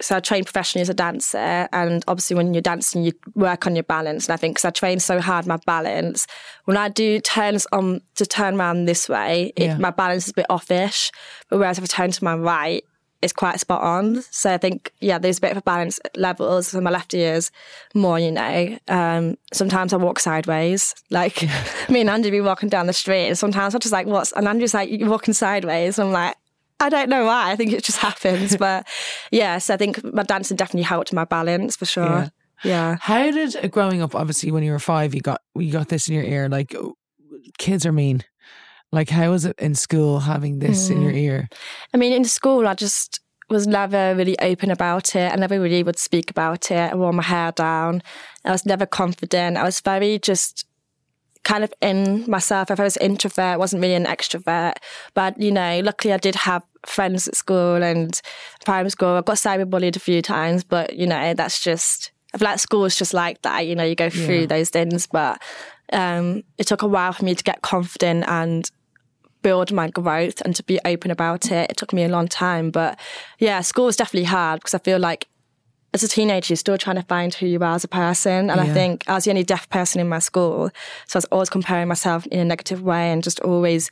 So 0.00 0.16
I 0.16 0.20
trained 0.20 0.44
professionally 0.46 0.82
as 0.82 0.90
a 0.90 0.94
dancer, 0.94 1.68
and 1.72 2.04
obviously 2.06 2.36
when 2.36 2.52
you're 2.52 2.60
dancing, 2.60 3.02
you 3.02 3.12
work 3.34 3.66
on 3.66 3.74
your 3.74 3.82
balance. 3.84 4.26
And 4.28 4.34
I 4.34 4.36
think 4.36 4.56
because 4.56 4.66
I 4.66 4.70
trained 4.70 5.02
so 5.02 5.20
hard, 5.20 5.46
my 5.46 5.56
balance 5.66 6.26
when 6.66 6.76
I 6.76 6.88
do 6.88 7.18
turns 7.20 7.66
on 7.72 8.02
to 8.16 8.26
turn 8.26 8.56
around 8.60 8.84
this 8.84 9.08
way, 9.08 9.52
it, 9.56 9.64
Yeah. 9.64 9.78
my 9.78 9.90
balance 9.90 10.24
is 10.24 10.30
a 10.32 10.34
bit 10.34 10.46
offish. 10.50 11.10
But 11.48 11.58
whereas 11.58 11.78
if 11.78 11.84
I 11.84 11.86
turn 11.86 12.10
to 12.10 12.24
my 12.24 12.34
right, 12.36 12.84
it's 13.22 13.32
quite 13.32 13.58
spot 13.58 13.80
on. 13.82 14.22
So 14.30 14.52
I 14.52 14.58
think, 14.58 14.92
yeah, 15.00 15.16
there's 15.18 15.38
a 15.38 15.40
bit 15.40 15.50
of 15.52 15.56
a 15.56 15.62
balance 15.62 15.98
levels. 16.16 16.68
So 16.68 16.80
my 16.82 16.90
left 16.90 17.14
ear 17.14 17.32
is 17.34 17.50
more, 17.94 18.18
you 18.18 18.30
know, 18.30 18.78
um, 18.88 19.38
sometimes 19.54 19.94
I 19.94 19.96
walk 19.96 20.18
sideways. 20.20 20.94
Like 21.10 21.42
me 21.88 22.02
and 22.02 22.10
Andrew 22.10 22.30
be 22.30 22.42
walking 22.42 22.68
down 22.68 22.86
the 22.86 22.92
street 22.92 23.26
and 23.28 23.38
sometimes 23.38 23.74
I'm 23.74 23.80
just 23.80 23.92
like, 23.92 24.06
what's, 24.06 24.32
and 24.32 24.46
Andrew's 24.46 24.74
like, 24.74 24.90
you're 24.90 25.08
walking 25.08 25.32
sideways. 25.32 25.98
I'm 25.98 26.12
like, 26.12 26.36
I 26.80 26.88
don't 26.88 27.08
know 27.08 27.24
why. 27.24 27.50
I 27.50 27.56
think 27.56 27.72
it 27.72 27.84
just 27.84 27.98
happens. 28.08 28.56
but 28.58 28.86
yes, 29.30 29.70
I 29.70 29.76
think 29.76 30.02
my 30.04 30.22
dancing 30.22 30.56
definitely 30.56 30.82
helped 30.82 31.12
my 31.12 31.24
balance 31.24 31.76
for 31.76 31.86
sure. 31.86 32.04
Yeah. 32.04 32.28
yeah. 32.64 32.96
How 33.00 33.30
did 33.30 33.70
growing 33.70 34.02
up, 34.02 34.14
obviously 34.14 34.50
when 34.50 34.62
you 34.62 34.72
were 34.72 34.78
five, 34.78 35.14
you 35.14 35.20
got, 35.20 35.42
you 35.54 35.72
got 35.72 35.88
this 35.88 36.08
in 36.08 36.14
your 36.14 36.24
ear, 36.24 36.48
like 36.48 36.74
kids 37.58 37.86
are 37.86 37.92
mean. 37.92 38.22
Like, 38.92 39.10
how 39.10 39.30
was 39.30 39.44
it 39.44 39.58
in 39.58 39.74
school 39.74 40.20
having 40.20 40.60
this 40.60 40.88
mm. 40.88 40.92
in 40.92 41.02
your 41.02 41.12
mm. 41.12 41.18
ear? 41.18 41.48
I 41.92 41.96
mean, 41.96 42.12
in 42.12 42.24
school, 42.24 42.68
I 42.68 42.74
just 42.74 43.20
was 43.48 43.66
never 43.66 44.14
really 44.16 44.38
open 44.40 44.70
about 44.70 45.14
it. 45.14 45.32
I 45.32 45.36
never 45.36 45.60
really 45.60 45.82
would 45.82 45.98
speak 45.98 46.30
about 46.30 46.70
it. 46.70 46.92
I 46.92 46.94
wore 46.94 47.12
my 47.12 47.22
hair 47.22 47.52
down. 47.52 48.02
I 48.44 48.52
was 48.52 48.66
never 48.66 48.86
confident. 48.86 49.56
I 49.56 49.64
was 49.64 49.80
very 49.80 50.18
just 50.18 50.66
kind 51.46 51.62
of 51.62 51.72
in 51.80 52.28
myself. 52.28 52.72
If 52.72 52.80
I 52.80 52.82
was 52.82 52.96
introvert, 52.96 53.60
wasn't 53.60 53.80
really 53.80 53.94
an 53.94 54.04
extrovert. 54.04 54.74
But, 55.14 55.40
you 55.40 55.52
know, 55.52 55.80
luckily 55.82 56.12
I 56.12 56.16
did 56.16 56.34
have 56.34 56.64
friends 56.84 57.28
at 57.28 57.36
school 57.36 57.82
and 57.82 58.20
primary 58.64 58.90
school. 58.90 59.10
I 59.10 59.20
got 59.20 59.36
cyberbullied 59.36 59.94
a 59.94 60.00
few 60.00 60.22
times, 60.22 60.64
but, 60.64 60.96
you 60.96 61.06
know, 61.06 61.34
that's 61.34 61.62
just, 61.62 62.10
I 62.34 62.38
feel 62.38 62.48
like 62.48 62.58
school 62.58 62.84
is 62.84 62.96
just 62.96 63.14
like 63.14 63.42
that. 63.42 63.64
You 63.64 63.76
know, 63.76 63.84
you 63.84 63.94
go 63.94 64.10
through 64.10 64.40
yeah. 64.40 64.46
those 64.46 64.70
things. 64.70 65.06
But 65.06 65.40
um, 65.92 66.42
it 66.58 66.66
took 66.66 66.82
a 66.82 66.88
while 66.88 67.12
for 67.12 67.24
me 67.24 67.36
to 67.36 67.44
get 67.44 67.62
confident 67.62 68.24
and 68.26 68.68
build 69.42 69.70
my 69.72 69.88
growth 69.88 70.40
and 70.40 70.56
to 70.56 70.64
be 70.64 70.80
open 70.84 71.12
about 71.12 71.52
it. 71.52 71.70
It 71.70 71.76
took 71.76 71.92
me 71.92 72.02
a 72.02 72.08
long 72.08 72.26
time. 72.26 72.72
But 72.72 72.98
yeah, 73.38 73.60
school 73.60 73.84
was 73.84 73.96
definitely 73.96 74.24
hard 74.24 74.58
because 74.58 74.74
I 74.74 74.78
feel 74.78 74.98
like 74.98 75.28
as 75.94 76.02
a 76.02 76.08
teenager, 76.08 76.52
you're 76.52 76.56
still 76.56 76.78
trying 76.78 76.96
to 76.96 77.02
find 77.02 77.32
who 77.32 77.46
you 77.46 77.58
are 77.60 77.74
as 77.74 77.84
a 77.84 77.88
person. 77.88 78.50
And 78.50 78.60
yeah. 78.60 78.62
I 78.62 78.68
think 78.68 79.04
I 79.06 79.14
was 79.14 79.24
the 79.24 79.30
only 79.30 79.44
deaf 79.44 79.68
person 79.70 80.00
in 80.00 80.08
my 80.08 80.18
school. 80.18 80.70
So 81.06 81.16
I 81.16 81.18
was 81.18 81.24
always 81.26 81.50
comparing 81.50 81.88
myself 81.88 82.26
in 82.26 82.38
a 82.38 82.44
negative 82.44 82.82
way 82.82 83.10
and 83.10 83.22
just 83.22 83.40
always 83.40 83.90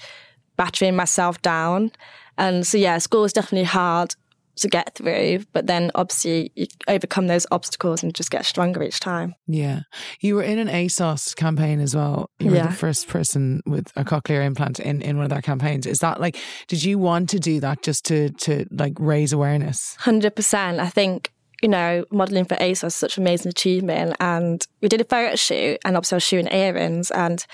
battering 0.56 0.96
myself 0.96 1.40
down. 1.42 1.92
And 2.36 2.66
so, 2.66 2.76
yeah, 2.78 2.98
school 2.98 3.22
was 3.22 3.32
definitely 3.32 3.64
hard 3.64 4.14
to 4.56 4.68
get 4.68 4.94
through. 4.94 5.40
But 5.52 5.66
then 5.66 5.90
obviously 5.94 6.52
you 6.54 6.66
overcome 6.86 7.26
those 7.26 7.46
obstacles 7.50 8.02
and 8.02 8.14
just 8.14 8.30
get 8.30 8.44
stronger 8.44 8.82
each 8.82 9.00
time. 9.00 9.34
Yeah. 9.46 9.80
You 10.20 10.36
were 10.36 10.42
in 10.42 10.58
an 10.58 10.68
ASOS 10.68 11.34
campaign 11.34 11.80
as 11.80 11.94
well. 11.94 12.30
You 12.38 12.50
were 12.50 12.56
yeah. 12.56 12.68
the 12.68 12.72
first 12.72 13.08
person 13.08 13.62
with 13.66 13.90
a 13.96 14.04
cochlear 14.04 14.44
implant 14.44 14.78
in, 14.78 15.02
in 15.02 15.16
one 15.16 15.24
of 15.24 15.30
their 15.30 15.42
campaigns. 15.42 15.86
Is 15.86 15.98
that 16.00 16.20
like, 16.20 16.36
did 16.68 16.84
you 16.84 16.98
want 16.98 17.30
to 17.30 17.40
do 17.40 17.60
that 17.60 17.82
just 17.82 18.04
to, 18.06 18.30
to 18.30 18.66
like 18.70 18.94
raise 18.98 19.32
awareness? 19.32 19.96
100%. 20.00 20.78
I 20.78 20.88
think 20.88 21.32
you 21.62 21.68
know, 21.68 22.04
modelling 22.11 22.44
for 22.44 22.56
ASOS 22.56 22.87
is 22.87 22.94
such 22.94 23.16
an 23.16 23.23
amazing 23.23 23.50
achievement. 23.50 24.16
And 24.20 24.66
we 24.80 24.88
did 24.88 25.00
a 25.00 25.04
photo 25.04 25.37
shoot, 25.37 25.78
and 25.84 25.96
obviously 25.96 26.16
I 26.16 26.18
was 26.18 26.25
shooting 26.25 26.52
earrings. 26.52 27.11
And 27.11 27.44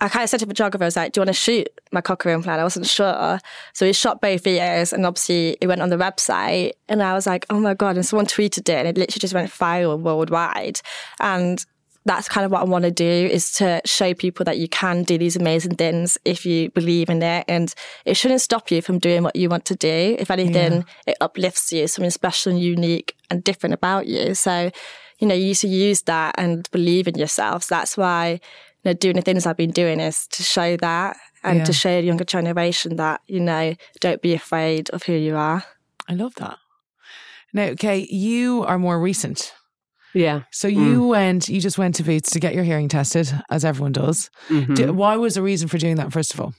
I 0.00 0.08
kind 0.08 0.24
of 0.24 0.28
said 0.28 0.40
to 0.40 0.46
the 0.46 0.50
photographer, 0.50 0.84
I 0.84 0.86
was 0.86 0.96
like, 0.96 1.12
do 1.12 1.20
you 1.20 1.22
want 1.22 1.36
to 1.36 1.40
shoot 1.40 1.68
my 1.92 2.00
cochlear 2.00 2.34
implant? 2.34 2.60
I 2.60 2.64
wasn't 2.64 2.86
sure. 2.86 3.38
So 3.72 3.86
we 3.86 3.92
shot 3.92 4.20
both 4.20 4.46
ears, 4.46 4.92
and 4.92 5.06
obviously 5.06 5.56
it 5.60 5.66
went 5.66 5.82
on 5.82 5.90
the 5.90 5.96
website. 5.96 6.72
And 6.88 7.02
I 7.02 7.14
was 7.14 7.26
like, 7.26 7.46
oh 7.50 7.60
my 7.60 7.74
God. 7.74 7.96
And 7.96 8.04
someone 8.04 8.26
tweeted 8.26 8.68
it, 8.68 8.70
and 8.70 8.88
it 8.88 8.98
literally 8.98 9.20
just 9.20 9.34
went 9.34 9.50
viral 9.50 9.98
worldwide. 10.00 10.80
And 11.20 11.64
that's 12.04 12.28
kind 12.28 12.44
of 12.44 12.52
what 12.52 12.60
I 12.60 12.64
want 12.64 12.84
to 12.84 12.90
do 12.90 13.04
is 13.04 13.52
to 13.52 13.80
show 13.86 14.12
people 14.12 14.44
that 14.44 14.58
you 14.58 14.68
can 14.68 15.04
do 15.04 15.16
these 15.16 15.36
amazing 15.36 15.76
things 15.76 16.18
if 16.24 16.44
you 16.44 16.70
believe 16.70 17.08
in 17.08 17.22
it. 17.22 17.44
And 17.48 17.74
it 18.04 18.14
shouldn't 18.14 18.42
stop 18.42 18.70
you 18.70 18.82
from 18.82 18.98
doing 18.98 19.22
what 19.22 19.36
you 19.36 19.48
want 19.48 19.64
to 19.66 19.74
do. 19.74 20.16
If 20.18 20.30
anything, 20.30 20.72
yeah. 20.72 20.82
it 21.12 21.16
uplifts 21.20 21.72
you, 21.72 21.86
something 21.86 22.10
special 22.10 22.52
and 22.52 22.60
unique 22.60 23.16
and 23.30 23.42
different 23.42 23.72
about 23.72 24.06
you. 24.06 24.34
So, 24.34 24.70
you 25.18 25.26
know, 25.26 25.34
you 25.34 25.46
need 25.46 25.56
to 25.56 25.68
use 25.68 26.02
that 26.02 26.34
and 26.36 26.70
believe 26.70 27.08
in 27.08 27.14
yourself. 27.14 27.64
So 27.64 27.74
that's 27.74 27.96
why, 27.96 28.32
you 28.82 28.90
know, 28.90 28.92
doing 28.92 29.16
the 29.16 29.22
things 29.22 29.46
I've 29.46 29.56
been 29.56 29.70
doing 29.70 29.98
is 29.98 30.26
to 30.28 30.42
show 30.42 30.76
that 30.76 31.16
and 31.42 31.58
yeah. 31.58 31.64
to 31.64 31.72
show 31.72 32.00
the 32.00 32.06
younger 32.06 32.24
generation 32.24 32.96
that, 32.96 33.22
you 33.26 33.40
know, 33.40 33.74
don't 34.00 34.20
be 34.20 34.34
afraid 34.34 34.90
of 34.90 35.04
who 35.04 35.14
you 35.14 35.36
are. 35.36 35.64
I 36.06 36.12
love 36.14 36.34
that. 36.34 36.58
Now, 37.54 37.64
okay, 37.64 38.06
you 38.10 38.62
are 38.64 38.78
more 38.78 39.00
recent 39.00 39.54
yeah. 40.14 40.42
So 40.50 40.68
you 40.68 41.02
mm. 41.02 41.08
went, 41.08 41.48
you 41.48 41.60
just 41.60 41.78
went 41.78 41.96
to 41.96 42.02
Boots 42.02 42.30
to 42.30 42.40
get 42.40 42.54
your 42.54 42.64
hearing 42.64 42.88
tested, 42.88 43.32
as 43.50 43.64
everyone 43.64 43.92
does. 43.92 44.30
Mm-hmm. 44.48 44.96
why 44.96 45.16
was 45.16 45.34
the 45.34 45.42
reason 45.42 45.68
for 45.68 45.78
doing 45.78 45.96
that, 45.96 46.12
first 46.12 46.32
of 46.34 46.40
all? 46.40 46.54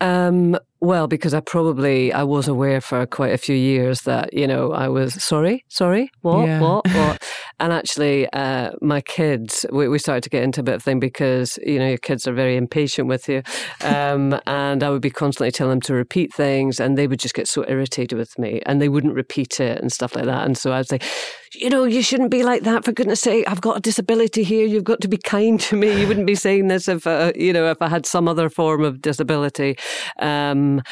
Um, 0.00 0.56
well, 0.80 1.08
because 1.08 1.34
I 1.34 1.40
probably 1.40 2.12
I 2.12 2.22
was 2.22 2.46
aware 2.46 2.80
for 2.80 3.04
quite 3.06 3.32
a 3.32 3.38
few 3.38 3.56
years 3.56 4.02
that 4.02 4.32
you 4.32 4.46
know 4.46 4.72
I 4.72 4.88
was 4.88 5.22
sorry, 5.22 5.64
sorry, 5.68 6.10
what, 6.20 6.46
yeah. 6.46 6.60
what, 6.60 6.86
what, 6.94 7.22
and 7.58 7.72
actually, 7.72 8.32
uh, 8.32 8.72
my 8.80 9.00
kids 9.00 9.66
we, 9.72 9.88
we, 9.88 9.98
started 9.98 10.22
to 10.22 10.30
get 10.30 10.44
into 10.44 10.60
a 10.60 10.62
bit 10.62 10.76
of 10.76 10.82
thing 10.82 11.00
because 11.00 11.58
you 11.66 11.78
know 11.78 11.88
your 11.88 11.98
kids 11.98 12.28
are 12.28 12.32
very 12.32 12.56
impatient 12.56 13.08
with 13.08 13.28
you, 13.28 13.42
um, 13.82 14.38
and 14.46 14.84
I 14.84 14.90
would 14.90 15.02
be 15.02 15.10
constantly 15.10 15.50
telling 15.50 15.72
them 15.72 15.80
to 15.82 15.94
repeat 15.94 16.32
things, 16.32 16.78
and 16.78 16.96
they 16.96 17.08
would 17.08 17.18
just 17.18 17.34
get 17.34 17.48
so 17.48 17.64
irritated 17.66 18.16
with 18.16 18.38
me, 18.38 18.62
and 18.64 18.80
they 18.80 18.88
wouldn't 18.88 19.14
repeat 19.14 19.58
it 19.58 19.80
and 19.80 19.90
stuff 19.90 20.14
like 20.14 20.26
that, 20.26 20.46
and 20.46 20.56
so 20.56 20.72
I'd 20.72 20.88
say, 20.88 21.00
you 21.54 21.70
know, 21.70 21.84
you 21.84 22.02
shouldn't 22.02 22.30
be 22.30 22.44
like 22.44 22.62
that 22.62 22.84
for 22.84 22.92
goodness' 22.92 23.20
sake. 23.20 23.44
I've 23.48 23.60
got 23.60 23.78
a 23.78 23.80
disability 23.80 24.44
here. 24.44 24.66
You've 24.66 24.84
got 24.84 25.00
to 25.00 25.08
be 25.08 25.16
kind 25.16 25.58
to 25.60 25.76
me. 25.76 26.00
You 26.00 26.06
wouldn't 26.06 26.26
be 26.26 26.36
saying 26.36 26.68
this 26.68 26.86
if 26.86 27.06
uh, 27.06 27.32
you 27.34 27.52
know 27.52 27.68
if 27.68 27.82
I 27.82 27.88
had 27.88 28.06
some 28.06 28.28
other 28.28 28.48
form 28.48 28.84
of 28.84 29.02
disability. 29.02 29.76
Um, 30.20 30.67
um, 30.68 30.82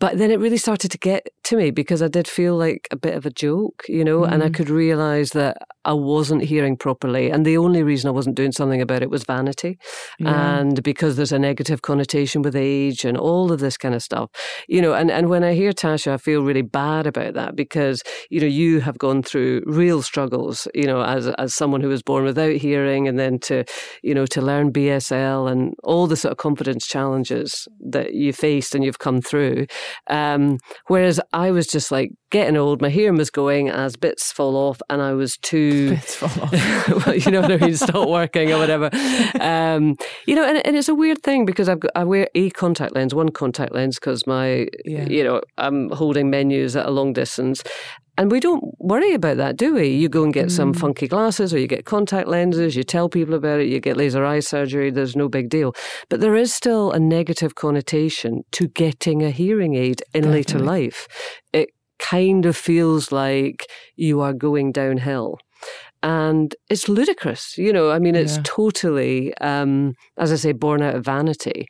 but 0.00 0.18
then 0.18 0.30
it 0.30 0.40
really 0.40 0.56
started 0.56 0.90
to 0.90 0.98
get 0.98 1.28
to 1.44 1.56
me 1.56 1.70
because 1.70 2.02
I 2.02 2.08
did 2.08 2.26
feel 2.26 2.56
like 2.56 2.88
a 2.90 2.96
bit 2.96 3.14
of 3.14 3.24
a 3.26 3.30
joke, 3.30 3.84
you 3.88 4.04
know, 4.04 4.20
mm. 4.20 4.32
and 4.32 4.42
I 4.42 4.48
mm. 4.48 4.54
could 4.54 4.68
realize 4.68 5.30
that 5.30 5.58
I 5.84 5.92
wasn't 5.92 6.42
hearing 6.42 6.76
properly. 6.76 7.30
And 7.30 7.44
the 7.44 7.58
only 7.58 7.82
reason 7.82 8.08
I 8.08 8.12
wasn't 8.12 8.36
doing 8.36 8.52
something 8.52 8.80
about 8.80 9.02
it 9.02 9.10
was 9.10 9.24
vanity. 9.24 9.78
Yeah. 10.18 10.58
And 10.58 10.82
because 10.82 11.16
there's 11.16 11.32
a 11.32 11.38
negative 11.38 11.82
connotation 11.82 12.42
with 12.42 12.56
age 12.56 13.04
and 13.04 13.18
all 13.18 13.52
of 13.52 13.60
this 13.60 13.76
kind 13.76 13.94
of 13.94 14.02
stuff, 14.02 14.30
you 14.66 14.80
know, 14.80 14.94
and, 14.94 15.10
and 15.10 15.28
when 15.28 15.44
I 15.44 15.54
hear 15.54 15.72
Tasha, 15.72 16.12
I 16.12 16.16
feel 16.16 16.42
really 16.42 16.62
bad 16.62 17.06
about 17.06 17.34
that 17.34 17.54
because, 17.54 18.02
you 18.30 18.40
know, 18.40 18.46
you 18.46 18.80
have 18.80 18.98
gone 18.98 19.22
through 19.22 19.62
real 19.66 20.00
struggles, 20.00 20.66
you 20.74 20.86
know, 20.86 21.02
as, 21.02 21.26
as 21.26 21.54
someone 21.54 21.82
who 21.82 21.88
was 21.88 22.02
born 22.02 22.24
without 22.24 22.56
hearing 22.56 23.06
and 23.06 23.18
then 23.18 23.38
to, 23.40 23.64
you 24.02 24.14
know, 24.14 24.26
to 24.26 24.40
learn 24.40 24.72
BSL 24.72 25.50
and 25.50 25.74
all 25.84 26.06
the 26.06 26.16
sort 26.16 26.32
of 26.32 26.38
confidence 26.38 26.86
challenges 26.86 27.68
that 27.80 28.14
you 28.14 28.32
faced 28.32 28.74
and 28.74 28.84
you've 28.84 28.98
come 28.98 29.20
through. 29.20 29.66
Um, 30.08 30.58
whereas 30.86 31.20
I 31.32 31.50
was 31.50 31.66
just 31.66 31.90
like 31.90 32.10
getting 32.30 32.56
old, 32.56 32.82
my 32.82 32.90
hearing 32.90 33.16
was 33.16 33.30
going 33.30 33.68
as 33.68 33.96
bits 33.96 34.32
fall 34.32 34.56
off, 34.56 34.80
and 34.90 35.00
I 35.00 35.12
was 35.12 35.36
too 35.36 35.90
bits 35.94 36.14
fall 36.16 36.44
off. 36.44 36.52
well, 37.06 37.16
you 37.16 37.30
know 37.30 37.40
what 37.40 37.52
I 37.52 37.56
mean, 37.58 37.76
stop 37.76 38.08
working 38.20 38.52
or 38.52 38.58
whatever. 38.58 38.90
Um, 39.40 39.96
you 40.26 40.34
know, 40.34 40.44
and, 40.44 40.66
and 40.66 40.76
it's 40.76 40.88
a 40.88 40.94
weird 40.94 41.22
thing 41.22 41.44
because 41.44 41.68
I've 41.68 41.80
got, 41.80 41.92
I 41.94 42.04
wear 42.04 42.28
a 42.34 42.50
contact 42.50 42.94
lens, 42.94 43.14
one 43.14 43.30
contact 43.30 43.74
lens, 43.74 43.98
because 43.98 44.26
my 44.26 44.68
yeah. 44.84 45.06
you 45.06 45.24
know 45.24 45.40
I'm 45.58 45.90
holding 45.90 46.30
menus 46.30 46.76
at 46.76 46.86
a 46.86 46.90
long 46.90 47.12
distance, 47.12 47.62
and 48.16 48.30
we 48.30 48.40
don't 48.40 48.64
worry 48.78 49.12
about 49.12 49.38
that, 49.38 49.56
do 49.56 49.74
we? 49.74 49.88
You 49.88 50.08
go 50.08 50.22
and 50.22 50.32
get 50.32 50.46
mm. 50.46 50.50
some 50.52 50.72
funky 50.72 51.08
glasses 51.08 51.52
or 51.52 51.58
you 51.58 51.66
get 51.66 51.84
contact 51.84 52.28
lenses, 52.28 52.76
you 52.76 52.84
tell 52.84 53.08
people 53.08 53.34
about 53.34 53.60
it, 53.60 53.68
you 53.68 53.80
get 53.80 53.96
laser 53.96 54.24
eye 54.24 54.40
surgery, 54.40 54.90
there's 54.90 55.16
no 55.16 55.28
big 55.28 55.48
deal. 55.48 55.74
But 56.08 56.20
there 56.20 56.36
is 56.36 56.54
still 56.54 56.92
a 56.92 57.00
negative 57.00 57.56
connotation 57.56 58.44
to 58.52 58.68
getting 58.68 59.22
a 59.22 59.30
hearing 59.30 59.74
aid 59.74 60.02
in 60.12 60.22
Definitely. 60.22 60.32
later 60.32 60.58
life. 60.60 61.08
It 61.52 61.70
kind 61.98 62.46
of 62.46 62.56
feels 62.56 63.10
like 63.10 63.66
you 63.96 64.20
are 64.20 64.32
going 64.32 64.72
downhill. 64.72 65.38
And 66.02 66.54
it's 66.68 66.88
ludicrous, 66.88 67.56
you 67.56 67.72
know. 67.72 67.90
I 67.90 67.98
mean, 67.98 68.14
it's 68.14 68.36
yeah. 68.36 68.42
totally, 68.44 69.36
um, 69.38 69.94
as 70.18 70.30
I 70.30 70.36
say, 70.36 70.52
born 70.52 70.82
out 70.82 70.94
of 70.94 71.04
vanity. 71.04 71.66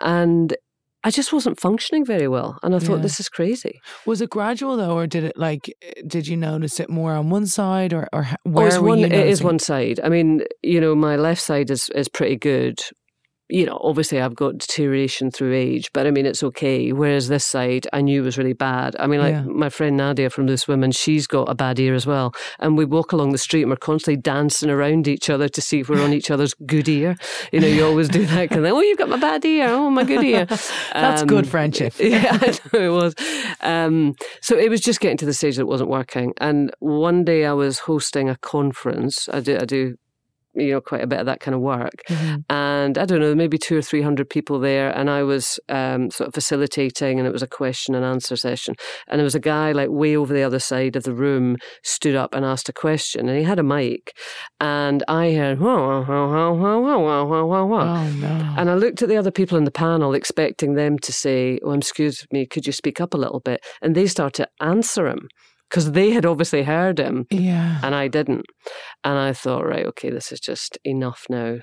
And 0.00 0.56
I 1.02 1.10
just 1.10 1.32
wasn't 1.32 1.58
functioning 1.58 2.04
very 2.04 2.28
well. 2.28 2.58
And 2.62 2.74
I 2.74 2.78
thought, 2.78 2.96
yeah. 2.96 3.02
this 3.02 3.20
is 3.20 3.28
crazy. 3.28 3.80
Was 4.06 4.20
it 4.20 4.30
gradual 4.30 4.76
though, 4.76 4.96
or 4.96 5.06
did 5.06 5.24
it 5.24 5.36
like, 5.36 5.72
did 6.06 6.26
you 6.28 6.36
notice 6.36 6.78
it 6.78 6.90
more 6.90 7.14
on 7.14 7.30
one 7.30 7.46
side 7.46 7.92
or, 7.94 8.08
or 8.12 8.26
oh, 8.28 8.34
where 8.44 8.72
oh, 8.74 8.82
were 8.82 8.88
one, 8.88 8.98
you? 8.98 9.06
It 9.06 9.12
is 9.12 9.42
one 9.42 9.58
side. 9.58 10.00
I 10.04 10.08
mean, 10.08 10.42
you 10.62 10.80
know, 10.80 10.94
my 10.94 11.16
left 11.16 11.40
side 11.40 11.70
is, 11.70 11.88
is 11.94 12.08
pretty 12.08 12.36
good 12.36 12.80
you 13.50 13.66
know, 13.66 13.80
obviously 13.82 14.20
I've 14.20 14.34
got 14.34 14.58
deterioration 14.58 15.30
through 15.30 15.54
age, 15.54 15.90
but 15.92 16.06
I 16.06 16.10
mean, 16.10 16.26
it's 16.26 16.42
okay. 16.42 16.92
Whereas 16.92 17.28
this 17.28 17.44
side 17.44 17.86
I 17.92 18.00
knew 18.00 18.22
was 18.22 18.38
really 18.38 18.52
bad. 18.52 18.96
I 18.98 19.06
mean, 19.06 19.20
like 19.20 19.34
yeah. 19.34 19.42
my 19.42 19.68
friend 19.68 19.96
Nadia 19.96 20.30
from 20.30 20.46
Loose 20.46 20.68
Women, 20.68 20.92
she's 20.92 21.26
got 21.26 21.48
a 21.48 21.54
bad 21.54 21.78
ear 21.80 21.94
as 21.94 22.06
well. 22.06 22.32
And 22.58 22.76
we 22.76 22.84
walk 22.84 23.12
along 23.12 23.32
the 23.32 23.38
street 23.38 23.62
and 23.62 23.70
we're 23.70 23.76
constantly 23.76 24.20
dancing 24.20 24.70
around 24.70 25.08
each 25.08 25.28
other 25.28 25.48
to 25.48 25.60
see 25.60 25.80
if 25.80 25.88
we're 25.88 26.02
on 26.02 26.12
each 26.12 26.30
other's 26.30 26.54
good 26.54 26.88
ear. 26.88 27.16
You 27.52 27.60
know, 27.60 27.66
you 27.66 27.84
always 27.84 28.08
do 28.08 28.24
that 28.26 28.50
kind 28.50 28.60
of 28.60 28.64
thing. 28.64 28.72
Oh, 28.72 28.80
you've 28.80 28.98
got 28.98 29.08
my 29.08 29.18
bad 29.18 29.44
ear. 29.44 29.68
Oh, 29.68 29.90
my 29.90 30.04
good 30.04 30.24
ear. 30.24 30.44
That's 30.92 31.22
um, 31.22 31.28
good 31.28 31.48
friendship. 31.48 31.94
yeah, 31.98 32.38
I 32.40 32.58
know 32.72 32.80
it 32.80 33.02
was. 33.02 33.14
Um, 33.60 34.14
so 34.40 34.56
it 34.56 34.70
was 34.70 34.80
just 34.80 35.00
getting 35.00 35.18
to 35.18 35.26
the 35.26 35.34
stage 35.34 35.56
that 35.56 35.62
it 35.62 35.68
wasn't 35.68 35.90
working. 35.90 36.32
And 36.38 36.72
one 36.78 37.24
day 37.24 37.44
I 37.44 37.52
was 37.52 37.80
hosting 37.80 38.28
a 38.28 38.36
conference. 38.36 39.28
I 39.32 39.40
do, 39.40 39.58
I 39.60 39.64
do 39.64 39.96
you 40.54 40.72
know, 40.72 40.80
quite 40.80 41.02
a 41.02 41.06
bit 41.06 41.20
of 41.20 41.26
that 41.26 41.40
kind 41.40 41.54
of 41.54 41.60
work. 41.60 42.02
Mm-hmm. 42.08 42.36
And 42.50 42.98
I 42.98 43.04
don't 43.04 43.20
know, 43.20 43.34
maybe 43.34 43.58
two 43.58 43.76
or 43.78 43.82
three 43.82 44.02
hundred 44.02 44.28
people 44.28 44.58
there. 44.58 44.90
And 44.90 45.08
I 45.08 45.22
was 45.22 45.58
um, 45.68 46.10
sort 46.10 46.28
of 46.28 46.34
facilitating, 46.34 47.18
and 47.18 47.26
it 47.26 47.32
was 47.32 47.42
a 47.42 47.46
question 47.46 47.94
and 47.94 48.04
answer 48.04 48.36
session. 48.36 48.74
And 49.08 49.18
there 49.18 49.24
was 49.24 49.34
a 49.34 49.40
guy 49.40 49.72
like 49.72 49.88
way 49.90 50.16
over 50.16 50.32
the 50.32 50.42
other 50.42 50.58
side 50.58 50.96
of 50.96 51.04
the 51.04 51.14
room 51.14 51.56
stood 51.82 52.16
up 52.16 52.34
and 52.34 52.44
asked 52.44 52.68
a 52.68 52.72
question, 52.72 53.28
and 53.28 53.38
he 53.38 53.44
had 53.44 53.58
a 53.58 53.62
mic. 53.62 54.16
And 54.60 55.02
I 55.08 55.32
heard, 55.32 55.60
whoa, 55.60 56.02
whoa, 56.02 56.28
whoa, 56.28 56.54
whoa, 56.54 56.80
whoa, 56.80 56.98
whoa, 56.98 57.24
whoa, 57.24 57.46
whoa, 57.46 57.66
whoa. 57.66 57.80
Oh, 57.80 58.10
no. 58.20 58.54
And 58.58 58.70
I 58.70 58.74
looked 58.74 59.02
at 59.02 59.08
the 59.08 59.16
other 59.16 59.30
people 59.30 59.56
in 59.56 59.64
the 59.64 59.70
panel, 59.70 60.14
expecting 60.14 60.74
them 60.74 60.98
to 60.98 61.12
say, 61.12 61.58
oh, 61.62 61.72
excuse 61.72 62.26
me, 62.32 62.46
could 62.46 62.66
you 62.66 62.72
speak 62.72 63.00
up 63.00 63.14
a 63.14 63.18
little 63.18 63.40
bit? 63.40 63.60
And 63.82 63.94
they 63.94 64.06
started 64.06 64.44
to 64.44 64.64
answer 64.64 65.06
him 65.06 65.28
because 65.70 65.92
they 65.92 66.10
had 66.10 66.26
obviously 66.26 66.64
heard 66.64 66.98
him. 66.98 67.26
Yeah. 67.30 67.78
And 67.82 67.94
I 67.94 68.08
didn't. 68.08 68.46
And 69.04 69.18
I 69.18 69.32
thought, 69.32 69.66
right, 69.66 69.86
okay, 69.86 70.10
this 70.10 70.32
is 70.32 70.40
just 70.40 70.78
enough 70.84 71.26
now. 71.30 71.58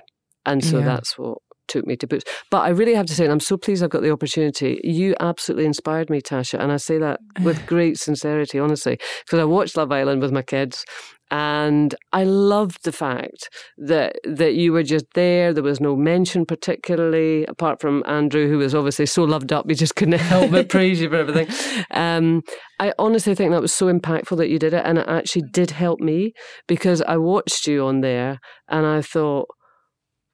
And 0.46 0.64
so 0.64 0.78
yeah. 0.78 0.84
that's 0.84 1.18
what 1.18 1.38
took 1.68 1.86
me 1.86 1.96
to 1.96 2.06
Boots. 2.06 2.24
But 2.50 2.62
I 2.62 2.70
really 2.70 2.94
have 2.94 3.06
to 3.06 3.14
say, 3.14 3.24
and 3.24 3.32
I'm 3.32 3.40
so 3.40 3.56
pleased 3.56 3.84
I've 3.84 3.90
got 3.90 4.02
the 4.02 4.10
opportunity. 4.10 4.80
You 4.82 5.14
absolutely 5.20 5.66
inspired 5.66 6.08
me, 6.08 6.20
Tasha, 6.20 6.58
and 6.58 6.72
I 6.72 6.78
say 6.78 6.98
that 6.98 7.20
with 7.42 7.66
great 7.66 7.98
sincerity, 7.98 8.58
honestly, 8.58 8.98
because 9.24 9.38
I 9.38 9.44
watched 9.44 9.76
Love 9.76 9.92
Island 9.92 10.22
with 10.22 10.32
my 10.32 10.42
kids, 10.42 10.84
and 11.30 11.94
I 12.12 12.24
loved 12.24 12.84
the 12.84 12.92
fact 12.92 13.48
that 13.76 14.16
that 14.24 14.54
you 14.54 14.72
were 14.72 14.82
just 14.82 15.06
there. 15.14 15.52
There 15.52 15.62
was 15.62 15.80
no 15.80 15.94
mention 15.96 16.46
particularly, 16.46 17.44
apart 17.46 17.80
from 17.80 18.02
Andrew, 18.06 18.48
who 18.48 18.58
was 18.58 18.74
obviously 18.74 19.06
so 19.06 19.24
loved 19.24 19.52
up, 19.52 19.66
he 19.68 19.74
just 19.74 19.96
couldn't 19.96 20.18
help 20.18 20.50
but 20.50 20.68
praise 20.68 21.00
you 21.00 21.10
for 21.10 21.16
everything. 21.16 21.48
Um, 21.90 22.42
I 22.78 22.92
honestly 22.98 23.34
think 23.34 23.50
that 23.52 23.60
was 23.60 23.74
so 23.74 23.92
impactful 23.92 24.36
that 24.38 24.48
you 24.48 24.58
did 24.58 24.72
it, 24.72 24.82
and 24.84 24.98
it 24.98 25.08
actually 25.08 25.44
did 25.52 25.72
help 25.72 26.00
me 26.00 26.32
because 26.66 27.02
I 27.02 27.18
watched 27.18 27.66
you 27.66 27.84
on 27.84 28.00
there, 28.00 28.38
and 28.68 28.86
I 28.86 29.02
thought, 29.02 29.48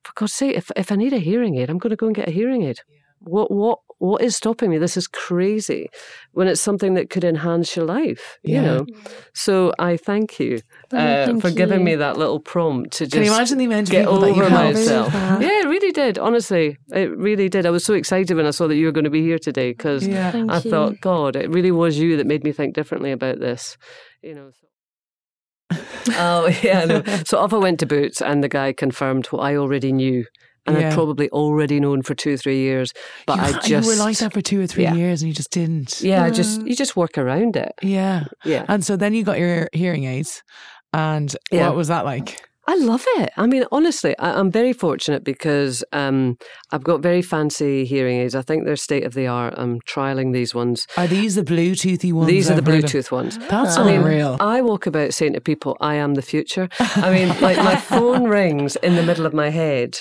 for 0.05 0.13
God's 0.15 0.35
sake, 0.35 0.57
if 0.57 0.71
if 0.77 0.93
I 0.93 0.97
need 0.97 1.13
a 1.13 1.19
hearing 1.19 1.57
aid, 1.57 1.71
I'm 1.71 1.79
going 1.79 1.91
to 1.91 1.97
go 1.97 2.07
and 2.07 2.15
get 2.15 2.29
a 2.29 2.33
hearing 2.33 2.63
aid. 2.63 2.79
Yeah. 2.89 2.99
What 3.21 3.51
what 3.51 3.79
what 3.99 4.23
is 4.23 4.37
stopping 4.37 4.71
me? 4.71 4.79
This 4.79 4.97
is 4.97 5.07
crazy 5.07 5.89
when 6.33 6.49
it's 6.49 6.61
something 6.61 6.95
that 6.95 7.11
could 7.11 7.25
enhance 7.25 7.77
your 7.77 7.85
life, 7.85 8.39
yeah. 8.43 8.61
you 8.61 8.67
know? 8.67 8.87
So 9.35 9.73
I 9.79 9.97
thank 9.97 10.39
you 10.39 10.61
oh, 10.93 10.99
uh, 10.99 11.27
thank 11.27 11.41
for 11.41 11.49
you. 11.49 11.55
giving 11.55 11.85
me 11.85 11.95
that 11.95 12.17
little 12.17 12.41
prompt 12.41 12.93
to 12.95 13.05
just 13.05 13.13
Can 13.15 13.25
you 13.25 13.33
imagine 13.33 13.59
the 13.59 13.65
amount 13.65 13.89
of 13.89 13.93
get 13.93 14.07
over 14.07 14.51
myself. 14.51 15.13
Yeah, 15.13 15.61
it 15.61 15.69
really 15.69 15.93
did. 15.93 16.19
Honestly, 16.19 16.77
it 16.93 17.17
really 17.17 17.49
did. 17.49 17.67
I 17.67 17.71
was 17.71 17.85
so 17.85 17.95
excited 17.95 18.37
when 18.37 18.47
I 18.47 18.51
saw 18.51 18.67
that 18.67 18.77
you 18.77 18.87
were 18.87 18.93
going 18.93 19.05
to 19.05 19.11
be 19.11 19.23
here 19.23 19.39
today 19.39 19.71
because 19.71 20.07
yeah. 20.07 20.33
I 20.49 20.59
you. 20.59 20.71
thought, 20.71 21.01
God, 21.01 21.37
it 21.37 21.51
really 21.51 21.73
was 21.73 21.99
you 21.99 22.17
that 22.17 22.27
made 22.27 22.45
me 22.45 22.53
think 22.53 22.75
differently 22.75 23.13
about 23.13 23.41
this, 23.41 23.77
you 24.23 24.35
know? 24.35 24.51
So. 24.51 24.67
oh 26.11 26.47
yeah, 26.63 26.85
no. 26.85 27.03
so 27.25 27.39
off 27.39 27.53
I 27.53 27.57
went 27.57 27.81
to 27.81 27.87
Boots, 27.87 28.21
and 28.21 28.43
the 28.43 28.49
guy 28.49 28.73
confirmed 28.73 29.27
what 29.27 29.41
I 29.41 29.57
already 29.57 29.93
knew 29.93 30.25
and 30.67 30.79
yeah. 30.79 30.89
I'd 30.89 30.95
probably 30.95 31.31
already 31.31 31.81
known 31.81 32.03
for 32.03 32.15
two 32.15 32.35
or 32.35 32.37
three 32.37 32.59
years. 32.59 32.93
But 33.27 33.37
you, 33.37 33.43
I 33.43 33.53
just 33.53 33.69
you 33.69 33.93
were 33.93 34.03
like 34.03 34.19
that 34.19 34.33
for 34.33 34.41
two 34.41 34.61
or 34.61 34.67
three 34.67 34.85
yeah. 34.85 34.95
years, 34.95 35.23
and 35.23 35.29
you 35.29 35.35
just 35.35 35.51
didn't. 35.51 36.01
Yeah, 36.01 36.25
I 36.25 36.31
just 36.31 36.67
you 36.67 36.75
just 36.75 36.97
work 36.97 37.19
around 37.19 37.57
it. 37.57 37.73
Yeah, 37.83 38.25
yeah. 38.45 38.65
And 38.69 38.85
so 38.85 38.97
then 38.97 39.15
you 39.15 39.25
got 39.25 39.39
your 39.39 39.69
hearing 39.73 40.05
aids, 40.05 40.43
and 40.93 41.35
yeah. 41.51 41.69
what 41.69 41.77
was 41.77 41.89
that 41.89 42.05
like? 42.05 42.41
I 42.67 42.77
love 42.77 43.05
it. 43.17 43.31
I 43.37 43.47
mean, 43.47 43.65
honestly, 43.71 44.17
I, 44.19 44.41
am 44.41 44.51
very 44.51 44.73
fortunate 44.73 45.23
because 45.23 45.85
um, 45.93 46.39
I've 46.73 46.83
got 46.83 47.03
very 47.03 47.21
fancy 47.21 47.85
hearing 47.85 48.21
aids. 48.21 48.35
I 48.35 48.41
think 48.41 48.65
they're 48.65 48.77
state 48.77 49.05
of 49.05 49.13
the 49.13 49.27
art. 49.27 49.53
I'm 49.59 49.81
trialing 49.83 50.33
these 50.33 50.55
ones. 50.55 50.87
Are 50.97 51.07
these 51.07 51.35
the 51.35 51.43
Bluetoothy 51.43 52.13
ones? 52.13 52.29
These 52.29 52.51
are 52.51 52.55
the 52.55 52.63
Bluetooth 52.63 53.11
ones. 53.11 53.37
That's 53.37 53.77
I 53.77 53.91
unreal. 53.93 54.31
Mean, 54.31 54.41
I 54.41 54.63
walk 54.63 54.87
about 54.87 55.13
saying 55.13 55.35
to 55.35 55.43
people, 55.43 55.77
"I 55.81 55.97
am 55.97 56.15
the 56.15 56.23
future." 56.23 56.69
I 56.79 57.11
mean, 57.11 57.29
like 57.41 57.59
my 57.59 57.77
phone 57.77 58.25
rings 58.25 58.77
in 58.77 58.97
the 58.97 59.03
middle 59.03 59.27
of 59.27 59.35
my 59.35 59.51
head 59.51 59.99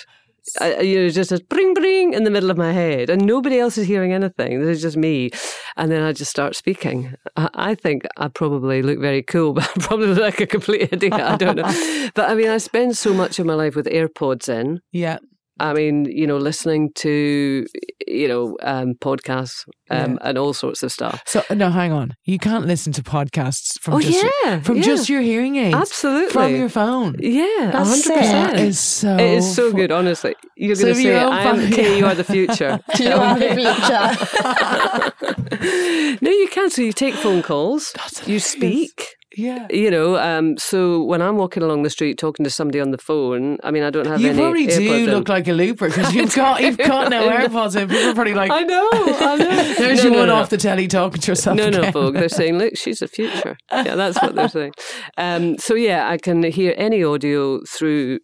I, 0.60 0.82
you 0.82 1.02
know, 1.02 1.10
just 1.10 1.32
a 1.32 1.44
bring 1.50 1.74
bring 1.74 2.14
in 2.14 2.24
the 2.24 2.30
middle 2.30 2.52
of 2.52 2.58
my 2.58 2.72
head, 2.72 3.10
and 3.10 3.26
nobody 3.26 3.60
else 3.60 3.78
is 3.78 3.88
hearing 3.88 4.14
anything. 4.14 4.60
This 4.60 4.78
is 4.78 4.82
just 4.82 4.98
me, 4.98 5.32
and 5.78 5.92
then 5.92 6.04
I 6.04 6.12
just 6.12 6.32
start 6.32 6.56
speaking. 6.56 7.16
I, 7.36 7.50
I 7.54 7.76
think 7.76 8.06
I 8.18 8.28
probably 8.28 8.82
look 8.82 9.00
very 9.00 9.24
cool, 9.24 9.54
but 9.58 9.70
I 9.70 9.82
probably 9.82 10.08
look 10.08 10.20
like 10.20 10.42
a 10.42 10.48
complete 10.48 10.90
idiot. 10.92 11.14
I 11.14 11.38
don't 11.38 11.56
know, 11.56 11.64
but 12.14 12.30
I 12.30 12.36
mean, 12.36 12.50
I 12.50 12.58
spend 12.58 12.98
so 12.98 13.14
much 13.14 13.40
of 13.40 13.46
my 13.46 13.54
life 13.54 13.76
with 13.76 13.86
AirPods 13.88 14.50
in. 14.50 14.82
Yeah. 14.92 15.20
I 15.60 15.74
mean, 15.74 16.06
you 16.06 16.26
know, 16.26 16.38
listening 16.38 16.92
to, 16.96 17.66
you 18.08 18.28
know, 18.28 18.58
um, 18.64 18.96
podcasts 18.96 19.66
um, 19.92 20.14
yeah. 20.14 20.30
and 20.30 20.38
all 20.38 20.54
sorts 20.54 20.82
of 20.82 20.92
stuff. 20.92 21.22
So 21.26 21.44
no, 21.52 21.70
hang 21.70 21.92
on. 21.92 22.16
You 22.26 22.40
can't 22.40 22.66
listen 22.66 22.92
to 22.94 23.04
podcasts 23.04 23.80
from 23.80 23.96
oh, 23.96 24.00
just 24.00 24.24
yeah, 24.24 24.52
your, 24.52 24.62
from 24.62 24.78
yeah. 24.78 24.84
just 24.84 25.10
your 25.10 25.22
hearing 25.22 25.58
aids. 25.58 25.76
Absolutely, 25.76 26.32
from 26.32 26.56
your 26.56 26.70
phone. 26.70 27.16
Yeah, 27.20 27.72
hundred 27.72 28.16
percent. 28.16 28.54
It 28.54 28.60
is 28.60 28.80
so. 28.80 29.16
It 29.16 29.38
is 29.38 29.56
so 29.56 29.72
good. 29.72 29.92
Honestly, 29.92 30.36
you're 30.58 30.76
so 30.76 30.84
going 30.84 30.96
to 30.96 31.02
say, 31.02 31.16
"I 31.16 31.44
am 31.44 31.60
okay. 31.72 31.98
You 31.98 32.06
are 32.08 32.16
the 32.16 32.24
future. 32.24 32.80
you 33.00 33.12
are 33.12 33.38
the 33.38 33.50
future." 35.60 36.18
no, 36.22 36.32
you 36.32 36.48
can. 36.50 36.72
So 36.72 36.82
you 36.82 36.94
take 36.94 37.14
phone 37.14 37.44
calls. 37.44 37.94
you 38.26 38.40
speak. 38.40 39.16
Yeah. 39.36 39.68
You 39.70 39.90
know, 39.90 40.18
um, 40.18 40.58
so 40.58 41.04
when 41.04 41.22
I'm 41.22 41.38
walking 41.38 41.64
along 41.64 41.84
the 41.84 41.90
street 41.90 42.18
talking 42.18 42.44
to 42.44 42.50
somebody 42.50 42.80
on 42.80 42.92
the 42.92 42.98
phone, 42.98 43.58
I 43.64 43.72
mean, 43.72 43.84
I 43.84 43.90
don't 43.90 44.06
have 44.06 44.22
you 44.22 44.30
any. 44.30 44.38
You 44.38 44.44
probably 44.44 44.68
do 44.68 44.94
in. 44.94 45.06
look 45.10 45.28
like 45.28 45.48
a 45.48 45.54
looper 45.54 45.88
because 45.88 46.14
you've 46.16 46.36
got 46.36 46.62
you've 46.62 46.78
got 46.78 47.10
no 47.10 47.30
AirPods 47.38 47.80
in. 47.80 47.90
People 47.90 48.10
are 48.10 48.14
probably 48.14 48.34
like, 48.34 48.52
I 48.52 48.62
know, 48.62 48.90
I 48.94 49.36
know. 49.38 49.74
There's 49.78 50.04
no, 50.04 50.04
you 50.04 50.12
no, 50.12 50.20
one 50.20 50.28
no. 50.28 50.36
off 50.36 50.50
the 50.50 50.58
telly 50.58 50.88
talking 50.88 51.22
to 51.22 51.32
yourself. 51.32 51.58
No, 51.58 51.68
again. 51.68 51.82
no, 51.82 51.92
folk. 51.92 52.14
They're 52.14 52.30
saying, 52.30 52.58
look, 52.58 52.78
she's 52.78 53.00
the 53.00 53.08
future. 53.08 53.58
Yeah, 53.72 53.96
that's 53.96 54.22
what 54.22 54.36
they're 54.36 54.50
saying. 54.50 54.74
Um, 55.18 55.58
so 55.58 55.74
yeah, 55.74 56.10
I 56.10 56.18
can 56.18 56.44
hear 56.44 56.74
any 56.78 57.04
audio 57.04 57.62
through 57.66 58.20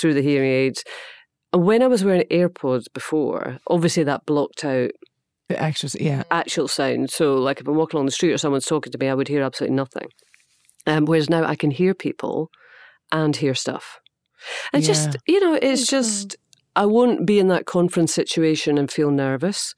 through 0.00 0.14
the 0.14 0.22
hearing 0.22 0.50
aids. 0.50 0.82
And 1.52 1.64
when 1.64 1.82
I 1.82 1.86
was 1.86 2.04
wearing 2.04 2.24
AirPods 2.30 2.86
before, 2.92 3.58
obviously 3.68 4.02
that 4.04 4.26
blocked 4.26 4.64
out 4.64 4.90
the 5.48 5.60
actual, 5.60 5.90
yeah, 6.00 6.22
actual 6.30 6.68
sound. 6.68 7.10
So, 7.10 7.34
like 7.36 7.60
if 7.60 7.68
I'm 7.68 7.76
walking 7.76 7.98
along 7.98 8.06
the 8.06 8.12
street 8.12 8.32
or 8.32 8.38
someone's 8.38 8.66
talking 8.66 8.90
to 8.92 8.98
me, 8.98 9.08
I 9.08 9.14
would 9.14 9.28
hear 9.28 9.42
absolutely 9.42 9.76
nothing. 9.76 10.08
Um, 10.86 11.06
whereas 11.06 11.30
now 11.30 11.44
I 11.44 11.56
can 11.56 11.70
hear 11.70 11.94
people 11.94 12.50
and 13.10 13.34
hear 13.34 13.54
stuff. 13.54 14.00
And 14.72 14.82
yeah. 14.82 14.86
just, 14.88 15.16
you 15.26 15.40
know, 15.40 15.58
it's 15.60 15.86
just, 15.86 16.36
I 16.76 16.86
won't 16.86 17.26
be 17.26 17.38
in 17.38 17.48
that 17.48 17.66
conference 17.66 18.12
situation 18.12 18.76
and 18.78 18.90
feel 18.90 19.10
nervous. 19.10 19.74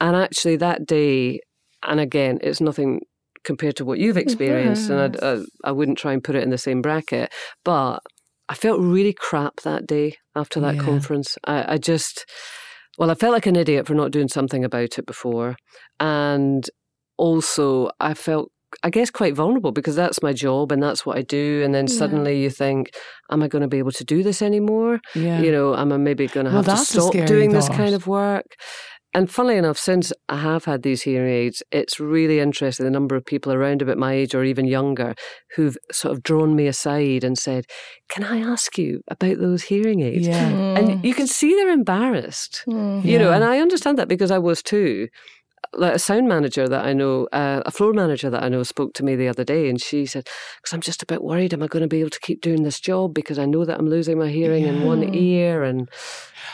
And 0.00 0.16
actually, 0.16 0.56
that 0.56 0.86
day, 0.86 1.40
and 1.82 2.00
again, 2.00 2.38
it's 2.42 2.60
nothing 2.60 3.00
compared 3.44 3.76
to 3.76 3.84
what 3.84 3.98
you've 3.98 4.16
experienced, 4.26 4.90
and 4.90 5.16
I, 5.16 5.32
I, 5.32 5.44
I, 5.64 5.72
wouldn't 5.72 5.98
try 5.98 6.12
and 6.12 6.22
put 6.22 6.34
it 6.34 6.42
in 6.42 6.50
the 6.50 6.58
same 6.58 6.82
bracket, 6.82 7.32
but 7.64 8.00
I 8.48 8.54
felt 8.54 8.80
really 8.80 9.12
crap 9.12 9.60
that 9.60 9.86
day 9.86 10.16
after 10.34 10.60
that 10.60 10.76
yeah. 10.76 10.82
conference. 10.82 11.38
I, 11.44 11.74
I 11.74 11.78
just, 11.78 12.26
well, 12.98 13.10
I 13.10 13.14
felt 13.14 13.32
like 13.32 13.46
an 13.46 13.56
idiot 13.56 13.86
for 13.86 13.94
not 13.94 14.10
doing 14.10 14.28
something 14.28 14.64
about 14.64 14.98
it 14.98 15.06
before. 15.06 15.56
And 16.00 16.68
also, 17.16 17.90
I 18.00 18.14
felt 18.14 18.50
I 18.82 18.90
guess, 18.90 19.10
quite 19.10 19.34
vulnerable 19.34 19.72
because 19.72 19.96
that's 19.96 20.22
my 20.22 20.32
job 20.32 20.72
and 20.72 20.82
that's 20.82 21.04
what 21.04 21.16
I 21.16 21.22
do. 21.22 21.62
And 21.64 21.74
then 21.74 21.86
yeah. 21.86 21.96
suddenly 21.96 22.42
you 22.42 22.50
think, 22.50 22.90
am 23.30 23.42
I 23.42 23.48
going 23.48 23.62
to 23.62 23.68
be 23.68 23.78
able 23.78 23.92
to 23.92 24.04
do 24.04 24.22
this 24.22 24.42
anymore? 24.42 25.00
Yeah. 25.14 25.40
You 25.40 25.52
know, 25.52 25.76
am 25.76 25.92
I 25.92 25.96
maybe 25.96 26.26
going 26.26 26.46
to 26.46 26.52
have 26.52 26.66
well, 26.66 26.76
to 26.76 26.84
stop 26.84 27.12
doing 27.12 27.50
thought. 27.50 27.56
this 27.56 27.68
kind 27.68 27.94
of 27.94 28.06
work? 28.06 28.46
And 29.14 29.30
funnily 29.30 29.58
enough, 29.58 29.76
since 29.76 30.10
I 30.28 30.38
have 30.38 30.64
had 30.64 30.82
these 30.82 31.02
hearing 31.02 31.30
aids, 31.30 31.62
it's 31.70 32.00
really 32.00 32.40
interesting 32.40 32.84
the 32.84 32.90
number 32.90 33.14
of 33.14 33.26
people 33.26 33.52
around 33.52 33.82
about 33.82 33.98
my 33.98 34.14
age 34.14 34.34
or 34.34 34.42
even 34.42 34.66
younger 34.66 35.14
who've 35.54 35.76
sort 35.90 36.12
of 36.12 36.22
drawn 36.22 36.56
me 36.56 36.66
aside 36.66 37.22
and 37.22 37.36
said, 37.36 37.66
Can 38.08 38.24
I 38.24 38.38
ask 38.38 38.78
you 38.78 39.02
about 39.08 39.38
those 39.38 39.64
hearing 39.64 40.00
aids? 40.00 40.26
Yeah. 40.26 40.50
Mm. 40.50 40.78
And 40.78 41.04
you 41.04 41.14
can 41.14 41.26
see 41.26 41.54
they're 41.54 41.68
embarrassed, 41.68 42.64
mm. 42.66 43.04
you 43.04 43.12
yeah. 43.12 43.18
know, 43.18 43.32
and 43.32 43.44
I 43.44 43.58
understand 43.58 43.98
that 43.98 44.08
because 44.08 44.30
I 44.30 44.38
was 44.38 44.62
too 44.62 45.08
like 45.74 45.94
a 45.94 45.98
sound 45.98 46.28
manager 46.28 46.68
that 46.68 46.84
I 46.84 46.92
know, 46.92 47.28
uh, 47.32 47.62
a 47.64 47.70
floor 47.70 47.92
manager 47.92 48.28
that 48.30 48.42
I 48.42 48.48
know 48.48 48.62
spoke 48.62 48.92
to 48.94 49.04
me 49.04 49.16
the 49.16 49.28
other 49.28 49.44
day 49.44 49.68
and 49.68 49.80
she 49.80 50.06
said, 50.06 50.28
because 50.56 50.72
I'm 50.72 50.80
just 50.80 51.02
a 51.02 51.06
bit 51.06 51.22
worried, 51.22 51.54
am 51.54 51.62
I 51.62 51.66
going 51.66 51.82
to 51.82 51.88
be 51.88 52.00
able 52.00 52.10
to 52.10 52.20
keep 52.20 52.40
doing 52.40 52.62
this 52.62 52.78
job 52.78 53.14
because 53.14 53.38
I 53.38 53.46
know 53.46 53.64
that 53.64 53.78
I'm 53.78 53.88
losing 53.88 54.18
my 54.18 54.28
hearing 54.28 54.64
yeah. 54.64 54.70
in 54.70 54.84
one 54.84 55.14
ear 55.14 55.62
and. 55.62 55.88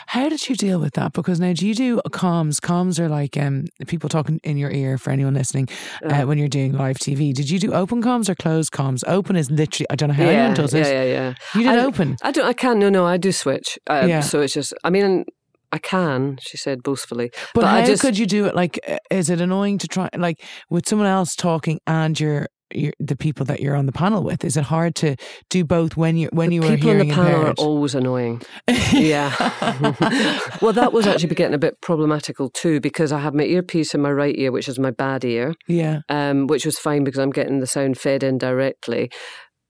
How 0.07 0.29
did 0.29 0.47
you 0.47 0.55
deal 0.55 0.79
with 0.79 0.93
that? 0.93 1.13
Because 1.13 1.39
now, 1.39 1.51
do 1.53 1.67
you 1.67 1.75
do 1.75 1.99
comms? 2.09 2.59
Comms 2.59 2.99
are 2.99 3.09
like 3.09 3.35
um, 3.37 3.65
people 3.87 4.07
talking 4.07 4.39
in 4.43 4.57
your 4.57 4.71
ear 4.71 4.97
for 4.97 5.09
anyone 5.09 5.33
listening 5.33 5.67
uh, 6.03 6.21
when 6.21 6.37
you're 6.37 6.47
doing 6.47 6.73
live 6.73 6.97
TV. 6.97 7.33
Did 7.33 7.49
you 7.49 7.59
do 7.59 7.73
open 7.73 8.01
comms 8.01 8.29
or 8.29 8.35
closed 8.35 8.71
comms? 8.71 9.03
Open 9.07 9.35
is 9.35 9.49
literally, 9.49 9.87
I 9.89 9.95
don't 9.95 10.09
know 10.09 10.15
how 10.15 10.23
yeah, 10.23 10.29
anyone 10.29 10.53
does 10.53 10.73
it. 10.73 10.85
Yeah, 10.85 10.91
yeah, 10.91 11.03
yeah. 11.03 11.33
You 11.55 11.69
did 11.69 11.79
I, 11.79 11.85
open? 11.85 12.17
I 12.21 12.31
don't, 12.31 12.45
I 12.45 12.53
can't. 12.53 12.79
no, 12.79 12.89
no, 12.89 13.05
I 13.05 13.17
do 13.17 13.31
switch. 13.31 13.77
Um, 13.87 14.07
yeah. 14.07 14.21
So 14.21 14.41
it's 14.41 14.53
just, 14.53 14.73
I 14.83 14.89
mean, 14.89 15.25
I 15.71 15.77
can, 15.77 16.37
she 16.41 16.57
said 16.57 16.83
boastfully. 16.83 17.29
But, 17.53 17.61
but 17.61 17.67
how 17.67 17.75
I 17.77 17.85
just, 17.85 18.01
could 18.01 18.17
you 18.17 18.25
do 18.25 18.45
it? 18.45 18.55
Like, 18.55 18.79
is 19.11 19.29
it 19.29 19.39
annoying 19.41 19.77
to 19.79 19.87
try, 19.87 20.09
like, 20.17 20.43
with 20.69 20.87
someone 20.87 21.07
else 21.07 21.35
talking 21.35 21.79
and 21.85 22.19
you're, 22.19 22.47
you're 22.73 22.93
the 22.99 23.15
people 23.15 23.45
that 23.47 23.59
you're 23.59 23.75
on 23.75 23.85
the 23.85 23.91
panel 23.91 24.23
with? 24.23 24.43
Is 24.43 24.57
it 24.57 24.63
hard 24.63 24.95
to 24.95 25.15
do 25.49 25.63
both 25.63 25.97
when 25.97 26.17
you 26.17 26.29
when 26.31 26.51
you 26.51 26.61
are 26.63 26.75
people 26.75 26.91
on 26.91 26.99
the 26.99 27.09
panel 27.09 27.39
impaired? 27.39 27.59
are 27.59 27.63
always 27.63 27.95
annoying. 27.95 28.41
yeah. 28.93 29.33
well, 30.61 30.73
that 30.73 30.91
was 30.93 31.07
actually 31.07 31.33
getting 31.33 31.55
a 31.55 31.59
bit 31.59 31.81
problematical 31.81 32.49
too 32.49 32.79
because 32.79 33.11
I 33.11 33.19
have 33.19 33.33
my 33.33 33.43
earpiece 33.43 33.95
in 33.95 34.01
my 34.01 34.11
right 34.11 34.35
ear, 34.37 34.51
which 34.51 34.67
is 34.67 34.77
my 34.77 34.91
bad 34.91 35.25
ear. 35.25 35.55
Yeah. 35.67 36.01
Um, 36.09 36.45
which 36.47 36.65
was 36.65 36.77
fine 36.77 37.03
because 37.03 37.19
I'm 37.19 37.31
getting 37.31 37.59
the 37.59 37.67
sound 37.67 37.97
fed 37.97 38.23
in 38.23 38.37
directly. 38.37 39.09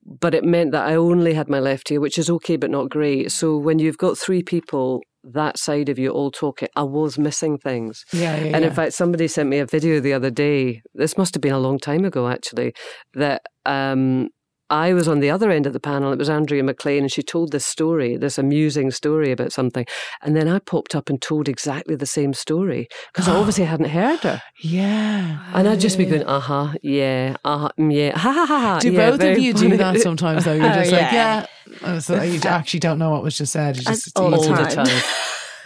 but 0.05 0.33
it 0.33 0.43
meant 0.43 0.71
that 0.71 0.87
I 0.87 0.95
only 0.95 1.33
had 1.33 1.49
my 1.49 1.59
left 1.59 1.91
ear, 1.91 1.99
which 1.99 2.17
is 2.17 2.29
okay, 2.29 2.57
but 2.57 2.71
not 2.71 2.89
great. 2.89 3.31
So 3.31 3.57
when 3.57 3.79
you've 3.79 3.97
got 3.97 4.17
three 4.17 4.41
people 4.43 5.01
that 5.23 5.57
side 5.57 5.89
of 5.89 5.99
you 5.99 6.09
all 6.09 6.31
talking, 6.31 6.69
I 6.75 6.83
was 6.83 7.17
missing 7.17 7.57
things. 7.57 8.05
Yeah, 8.13 8.37
yeah. 8.37 8.55
And 8.55 8.61
yeah. 8.61 8.69
in 8.69 8.73
fact, 8.73 8.93
somebody 8.93 9.27
sent 9.27 9.49
me 9.49 9.59
a 9.59 9.65
video 9.65 9.99
the 9.99 10.13
other 10.13 10.31
day. 10.31 10.81
This 10.93 11.17
must 11.17 11.33
have 11.35 11.41
been 11.41 11.53
a 11.53 11.59
long 11.59 11.79
time 11.79 12.05
ago, 12.05 12.27
actually. 12.27 12.73
That 13.13 13.41
um, 13.65 14.29
I 14.69 14.93
was 14.93 15.07
on 15.07 15.19
the 15.19 15.29
other 15.31 15.49
end 15.51 15.65
of 15.65 15.73
the 15.73 15.79
panel. 15.79 16.11
It 16.13 16.19
was 16.19 16.29
Andrea 16.29 16.63
McLean, 16.63 17.03
and 17.03 17.11
she 17.11 17.23
told 17.23 17.51
this 17.51 17.65
story, 17.65 18.17
this 18.17 18.37
amusing 18.37 18.91
story 18.91 19.31
about 19.31 19.51
something. 19.51 19.85
And 20.21 20.35
then 20.35 20.47
I 20.47 20.59
popped 20.59 20.95
up 20.95 21.09
and 21.09 21.21
told 21.21 21.49
exactly 21.49 21.95
the 21.95 22.05
same 22.05 22.33
story 22.33 22.87
because 23.13 23.27
I 23.27 23.35
obviously 23.35 23.65
hadn't 23.73 23.89
heard 23.89 24.19
her. 24.21 24.41
yeah. 24.61 25.43
And 25.53 25.67
I'd 25.67 25.79
just 25.79 25.97
be 25.97 26.05
going, 26.05 26.23
uh 26.23 26.39
huh, 26.39 26.73
yeah, 26.83 27.35
uh 27.43 27.57
huh, 27.57 27.69
yeah, 27.77 28.17
ha 28.17 28.31
ha 28.31 28.45
ha 28.45 28.59
ha. 28.59 28.79
Do 28.79 28.91
yeah, 28.91 29.09
both 29.11 29.21
of 29.23 29.37
you 29.39 29.53
funny." 29.53 29.69
do 29.69 29.77
that 29.77 29.99
sometimes 30.01 30.45
though? 30.45 30.53
You're 30.53 30.65
Oh, 30.71 30.73
just 30.75 30.91
like, 30.91 31.01
yeah. 31.11 31.45
yeah. 31.71 31.75
Oh, 31.83 31.99
so 31.99 32.21
you 32.21 32.39
actually 32.45 32.79
don't 32.81 32.99
know 32.99 33.09
what 33.11 33.23
was 33.23 33.37
just 33.37 33.53
said. 33.53 33.77
You 33.77 33.83
just, 33.83 34.17
all 34.17 34.29
the 34.29 34.37
all 34.37 34.43
the 34.43 34.49
time. 34.55 34.85
time. 34.85 35.01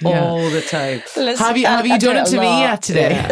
Yeah. 0.01 0.21
All 0.25 0.49
the 0.49 0.61
time. 0.61 1.01
Have 1.37 1.55
you 1.55 1.65
have 1.65 1.87
you 1.87 1.97
done 1.97 2.17
it 2.17 2.25
to 2.25 2.37
me 2.39 2.59
yet 2.61 2.81
today? 2.81 3.25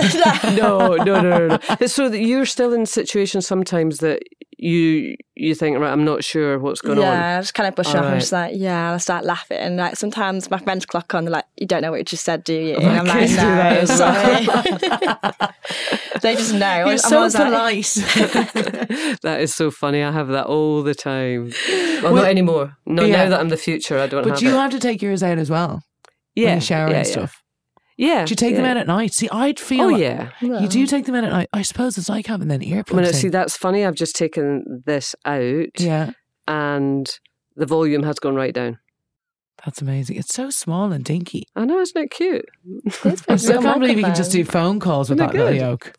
no, 0.55 0.95
no, 0.95 1.03
no, 1.03 1.21
no, 1.21 1.47
no. 1.47 1.59
It's 1.81 1.93
so 1.93 2.07
that 2.07 2.19
you're 2.21 2.45
still 2.45 2.71
in 2.71 2.85
situations 2.85 3.45
sometimes 3.45 3.97
that 3.97 4.21
you 4.63 5.15
you 5.35 5.55
think, 5.55 5.79
right, 5.79 5.91
I'm 5.91 6.05
not 6.05 6.23
sure 6.23 6.59
what's 6.59 6.81
going 6.81 6.99
on. 6.99 7.03
yeah, 7.03 7.37
I 7.37 7.41
just 7.41 7.55
kind 7.55 7.67
of 7.67 7.73
brush 7.73 7.87
it 7.89 7.95
off. 7.95 8.01
I'm 8.01 8.03
Alright. 8.05 8.19
just 8.19 8.31
like, 8.31 8.53
yeah, 8.55 8.93
I 8.93 8.97
start 8.97 9.25
laughing. 9.25 9.57
And 9.57 9.75
like 9.77 9.95
sometimes 9.95 10.51
my 10.51 10.59
friends 10.59 10.85
clock 10.85 11.15
on, 11.15 11.25
they're 11.25 11.31
like, 11.31 11.45
you 11.57 11.65
don't 11.65 11.81
know 11.81 11.89
what 11.89 11.97
you 11.97 12.03
just 12.03 12.23
said, 12.23 12.43
do 12.43 12.53
you? 12.53 12.75
And 12.75 12.85
My 12.85 12.99
I'm 12.99 13.05
like, 13.07 13.19
kids 13.21 13.31
do 13.31 13.37
that 13.37 13.73
no, 13.73 13.79
as 13.79 13.97
sorry. 13.97 15.51
they 16.21 16.35
just 16.35 16.53
know. 16.53 16.77
You're 16.79 16.89
I'm 16.89 16.97
so 16.99 17.17
always 17.17 17.33
like- 17.33 17.45
polite. 17.47 17.85
that 19.23 19.37
is 19.41 19.55
so 19.55 19.71
funny. 19.71 20.03
I 20.03 20.11
have 20.11 20.27
that 20.27 20.45
all 20.45 20.83
the 20.83 20.93
time. 20.95 21.51
Well, 22.03 22.13
not 22.15 22.27
anymore. 22.27 22.77
No, 22.85 23.03
Yeah. 23.03 23.23
now 23.23 23.29
that 23.31 23.39
I'm 23.39 23.49
the 23.49 23.57
future, 23.57 23.97
I 23.99 24.05
don't 24.07 24.23
but 24.23 24.33
have 24.33 24.41
you 24.43 24.49
it. 24.49 24.53
have 24.59 24.71
to 24.71 24.79
take 24.79 25.01
yours 25.01 25.23
out 25.23 25.39
as 25.39 25.49
well. 25.49 25.81
yeah, 26.35 26.49
when 26.49 26.55
you 26.57 26.61
shower 26.61 26.89
yeah, 26.89 26.97
and 26.97 27.07
yeah. 27.07 27.11
stuff. 27.11 27.41
Yeah. 28.01 28.25
Do 28.25 28.31
you 28.31 28.35
take 28.35 28.55
them 28.55 28.65
out 28.65 28.77
at 28.77 28.87
night? 28.87 29.13
See, 29.13 29.29
I'd 29.31 29.59
feel 29.59 29.81
Oh, 29.83 29.87
like- 29.89 30.01
yeah. 30.01 30.29
You 30.41 30.67
do 30.67 30.85
take 30.87 31.05
them 31.05 31.15
out 31.15 31.23
at 31.23 31.31
night. 31.31 31.49
I 31.53 31.61
suppose 31.61 31.97
it's 31.97 32.09
like 32.09 32.25
having 32.27 32.47
then 32.47 32.61
earplugs. 32.61 32.93
I 32.93 32.95
mean, 32.95 33.05
in. 33.05 33.13
see, 33.13 33.29
that's 33.29 33.55
funny. 33.55 33.85
I've 33.85 33.95
just 33.95 34.15
taken 34.15 34.83
this 34.85 35.15
out 35.25 35.79
yeah, 35.79 36.11
and 36.47 37.07
the 37.55 37.65
volume 37.67 38.03
has 38.03 38.17
gone 38.19 38.35
right 38.35 38.53
down. 38.53 38.79
that's 39.63 39.81
amazing. 39.81 40.15
It's 40.17 40.33
so 40.33 40.49
small 40.49 40.91
and 40.91 41.03
dinky. 41.05 41.45
I 41.55 41.65
know, 41.65 41.79
isn't 41.79 42.01
it 42.01 42.09
cute? 42.09 42.45
I 43.29 43.35
still 43.35 43.61
can't 43.61 43.79
believe 43.79 43.97
you 43.99 44.03
can 44.03 44.15
just 44.15 44.31
do 44.31 44.43
phone 44.45 44.79
calls 44.79 45.09
with 45.09 45.19
Isn't 45.19 45.33
that 45.33 45.37
little 45.37 45.53
yoke. 45.53 45.93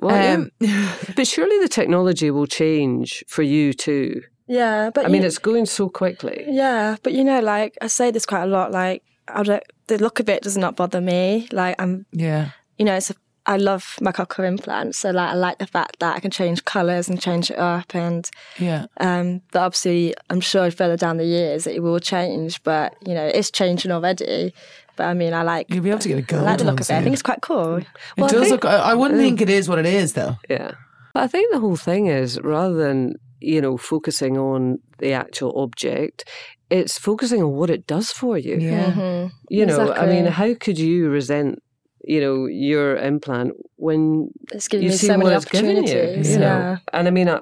Well, 0.00 0.34
Um, 0.34 0.50
yeah. 0.60 0.94
But 1.16 1.26
surely 1.26 1.58
the 1.60 1.68
technology 1.68 2.30
will 2.30 2.46
change 2.46 3.24
for 3.26 3.42
you 3.42 3.72
too. 3.72 4.22
Yeah, 4.46 4.90
but 4.94 5.04
I 5.04 5.08
mean, 5.08 5.22
you- 5.22 5.26
it's 5.26 5.38
going 5.38 5.66
so 5.66 5.88
quickly. 5.88 6.44
Yeah, 6.46 6.96
but 7.02 7.12
you 7.12 7.24
know, 7.24 7.40
like 7.40 7.76
I 7.82 7.88
say 7.88 8.12
this 8.12 8.24
quite 8.24 8.44
a 8.44 8.46
lot. 8.46 8.70
Like, 8.70 9.02
I 9.34 9.42
don't, 9.42 9.62
the 9.86 9.98
look 9.98 10.20
of 10.20 10.28
it 10.28 10.42
does 10.42 10.56
not 10.56 10.76
bother 10.76 11.00
me. 11.00 11.48
Like, 11.52 11.76
I'm, 11.80 12.06
yeah, 12.12 12.50
you 12.78 12.84
know, 12.84 12.94
it's 12.94 13.10
a, 13.10 13.14
I 13.46 13.56
love 13.56 13.96
my 14.02 14.12
cochlear 14.12 14.46
implant, 14.46 14.94
so 14.94 15.10
like 15.10 15.30
I 15.30 15.34
like 15.34 15.58
the 15.58 15.66
fact 15.66 16.00
that 16.00 16.14
I 16.16 16.20
can 16.20 16.30
change 16.30 16.64
colours 16.66 17.08
and 17.08 17.18
change 17.20 17.50
it 17.50 17.58
up, 17.58 17.94
and 17.94 18.28
yeah. 18.58 18.86
um, 19.00 19.40
but 19.52 19.60
obviously 19.62 20.14
I'm 20.28 20.40
sure 20.40 20.70
further 20.70 20.98
down 20.98 21.16
the 21.16 21.24
years 21.24 21.66
it 21.66 21.82
will 21.82 21.98
change. 21.98 22.62
But 22.62 22.94
you 23.06 23.14
know, 23.14 23.24
it's 23.26 23.50
changing 23.50 23.90
already. 23.90 24.52
But 24.96 25.04
I 25.06 25.14
mean, 25.14 25.32
I 25.32 25.42
like, 25.42 25.72
You'll 25.72 25.82
be 25.84 25.90
able 25.90 26.00
to 26.00 26.08
get 26.08 26.14
a 26.16 26.18
I 26.18 26.20
gold 26.22 26.42
I 26.42 26.46
like 26.46 26.58
the 26.58 26.64
look 26.64 26.80
of 26.80 26.90
it. 26.90 26.92
I 26.92 27.02
think 27.02 27.12
it's 27.14 27.22
quite 27.22 27.40
cool. 27.40 27.76
It 27.76 27.86
Well, 28.16 28.26
I 28.26 28.28
does 28.32 28.40
think- 28.48 28.50
look. 28.50 28.64
I, 28.66 28.76
I 28.78 28.94
wouldn't 28.94 29.20
think 29.20 29.40
it 29.40 29.48
is 29.48 29.68
what 29.68 29.78
it 29.78 29.86
is, 29.86 30.12
though. 30.14 30.36
Yeah. 30.50 30.72
But 31.14 31.22
I 31.22 31.26
think 31.28 31.52
the 31.52 31.60
whole 31.60 31.76
thing 31.76 32.06
is 32.08 32.38
rather 32.42 32.74
than, 32.74 33.14
you 33.40 33.60
know, 33.60 33.76
focusing 33.76 34.36
on 34.38 34.78
the 34.98 35.12
actual 35.12 35.52
object, 35.60 36.28
it's 36.70 36.98
focusing 36.98 37.42
on 37.42 37.52
what 37.52 37.70
it 37.70 37.86
does 37.86 38.10
for 38.10 38.36
you. 38.36 38.56
Yeah. 38.58 38.92
Mhm. 38.92 39.30
You 39.50 39.66
know, 39.66 39.92
I 39.92 40.06
mean, 40.06 40.26
how 40.26 40.54
could 40.54 40.78
you 40.78 41.08
resent, 41.08 41.58
you 42.04 42.20
know, 42.20 42.46
your 42.46 42.96
implant 42.96 43.52
when 43.76 44.30
It's 44.52 44.68
giving 44.68 44.84
you 44.84 44.90
me 44.90 44.96
see 44.96 45.06
so 45.06 45.16
what 45.16 45.24
many 45.26 45.36
it's 45.36 45.44
given 45.44 45.76
you? 45.76 45.82
opportunities. 45.82 46.32
You 46.32 46.38
know, 46.40 46.46
yeah, 46.46 46.78
and 46.92 47.08
I 47.08 47.10
mean, 47.10 47.28
uh, 47.28 47.40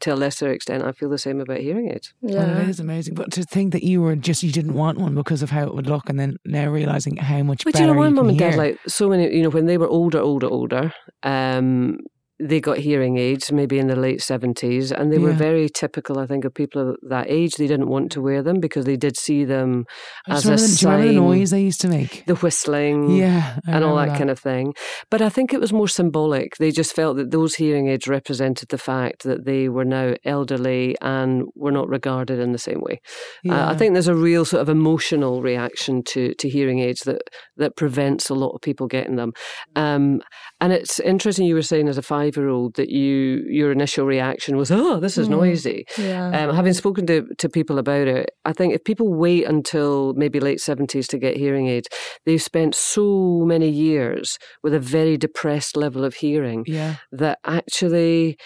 to 0.00 0.14
a 0.14 0.16
lesser 0.16 0.50
extent, 0.50 0.84
I 0.84 0.92
feel 0.92 1.08
the 1.08 1.18
same 1.18 1.40
about 1.40 1.58
hearing 1.58 1.90
aids. 1.90 2.14
Well, 2.20 2.34
yeah. 2.34 2.62
it 2.62 2.68
is 2.68 2.78
amazing. 2.78 3.14
But 3.14 3.32
to 3.32 3.42
think 3.42 3.72
that 3.72 3.82
you 3.82 4.00
were 4.00 4.14
just 4.16 4.42
you 4.42 4.52
didn't 4.52 4.74
want 4.74 4.98
one 4.98 5.14
because 5.14 5.42
of 5.42 5.50
how 5.50 5.64
it 5.66 5.74
would 5.74 5.86
look, 5.88 6.08
and 6.08 6.18
then 6.20 6.36
now 6.44 6.70
realizing 6.70 7.16
how 7.16 7.42
much 7.42 7.64
But 7.64 7.72
better 7.74 7.86
you 7.86 7.92
know, 7.92 7.98
my 8.00 8.08
you 8.08 8.14
mum 8.14 8.28
and 8.28 8.38
dad, 8.38 8.56
like 8.56 8.78
so 8.86 9.08
many, 9.08 9.34
you 9.34 9.42
know, 9.42 9.50
when 9.50 9.66
they 9.66 9.78
were 9.78 9.88
older, 9.88 10.20
older, 10.20 10.46
older, 10.46 10.92
um, 11.22 11.98
they 12.40 12.60
got 12.60 12.78
hearing 12.78 13.18
aids 13.18 13.50
maybe 13.50 13.78
in 13.78 13.88
the 13.88 13.96
late 13.96 14.20
70s, 14.20 14.92
and 14.92 15.12
they 15.12 15.18
were 15.18 15.32
very 15.32 15.68
typical, 15.68 16.18
I 16.18 16.26
think, 16.26 16.44
of 16.44 16.54
people 16.54 16.90
of 16.90 16.96
that 17.02 17.26
age. 17.28 17.54
They 17.56 17.66
didn't 17.66 17.88
want 17.88 18.12
to 18.12 18.20
wear 18.20 18.42
them 18.42 18.60
because 18.60 18.84
they 18.84 18.96
did 18.96 19.16
see 19.16 19.44
them 19.44 19.86
as 20.28 20.44
a 20.46 20.50
the- 20.50 20.56
do 20.56 20.86
you 20.86 20.92
remember 20.92 21.12
the 21.12 21.20
noise 21.20 21.50
they 21.50 21.62
used 21.62 21.80
to 21.80 21.88
make? 21.88 22.24
the 22.26 22.36
whistling. 22.36 23.10
Yeah, 23.10 23.58
I 23.66 23.72
and 23.72 23.84
all 23.84 23.92
remember 23.92 24.12
that, 24.12 24.18
kind 24.18 24.30
of 24.30 24.38
thing. 24.38 24.74
But 25.10 25.22
I 25.22 25.28
think 25.28 25.52
it 25.52 25.60
was 25.60 25.72
more 25.72 25.88
symbolic. 25.88 26.56
They 26.56 26.70
just 26.70 26.94
felt 26.94 27.16
that 27.16 27.30
those 27.30 27.56
hearing 27.56 27.88
aids 27.88 28.06
represented 28.06 28.68
the 28.68 28.78
fact 28.78 29.24
that 29.24 29.44
they 29.44 29.68
were 29.68 29.84
now 29.84 30.14
elderly 30.24 30.96
and 31.00 31.44
were 31.54 31.72
not 31.72 31.88
regarded 31.88 32.38
in 32.38 32.52
the 32.52 32.58
same 32.58 32.80
way. 32.80 33.00
Uh, 33.48 33.66
I 33.68 33.76
think 33.76 33.94
there's 33.94 34.08
a 34.08 34.14
real 34.14 34.44
sort 34.44 34.62
of 34.62 34.68
emotional 34.68 35.42
reaction 35.42 36.02
to, 36.04 36.34
to 36.34 36.48
hearing 36.48 36.78
aids 36.80 37.00
that, 37.02 37.22
that 37.56 37.76
prevents 37.76 38.30
a 38.30 38.34
lot 38.34 38.50
of 38.54 38.60
people 38.60 38.86
getting 38.86 39.16
them. 39.16 39.32
Um, 39.74 40.20
and 40.60 40.72
it's 40.72 40.98
interesting 41.00 41.46
you 41.46 41.54
were 41.54 41.62
saying 41.62 41.88
as 41.88 41.98
a 41.98 42.02
five 42.02 42.36
year 42.36 42.48
old 42.48 42.74
that 42.74 42.88
you 42.90 43.44
your 43.48 43.70
initial 43.72 44.04
reaction 44.06 44.56
was, 44.56 44.70
oh, 44.70 44.98
this 45.00 45.16
is 45.16 45.28
Mm. 45.28 45.32
noisy. 45.32 45.84
yeah. 45.96 46.48
Um, 46.48 46.54
having 46.54 46.72
spoken 46.72 47.06
to, 47.06 47.26
to 47.38 47.48
people 47.48 47.78
about 47.78 48.08
it, 48.08 48.30
I 48.44 48.52
think 48.52 48.74
if 48.74 48.82
people 48.84 49.14
wait 49.14 49.44
until 49.46 50.14
maybe 50.14 50.40
late 50.40 50.58
70s 50.58 51.06
to 51.08 51.18
get 51.18 51.36
hearing 51.36 51.68
aids, 51.68 51.88
they've 52.26 52.42
spent 52.42 52.74
so 52.74 53.44
many 53.46 53.68
years 53.68 54.38
with 54.62 54.74
a 54.74 54.80
very 54.80 55.16
depressed 55.16 55.76
level 55.76 56.04
of 56.04 56.14
hearing 56.14 56.64
Yeah. 56.66 56.96
that 57.12 57.38
actually, 57.44 58.36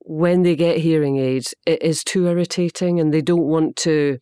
when 0.00 0.42
they 0.42 0.54
get 0.56 0.78
hearing 0.78 1.16
aids, 1.18 1.54
it 1.66 1.82
is 1.82 2.04
too 2.04 2.26
irritating 2.28 3.00
and 3.00 3.12
they 3.12 3.22
don't 3.22 3.46
want 3.46 3.76
to 3.76 4.18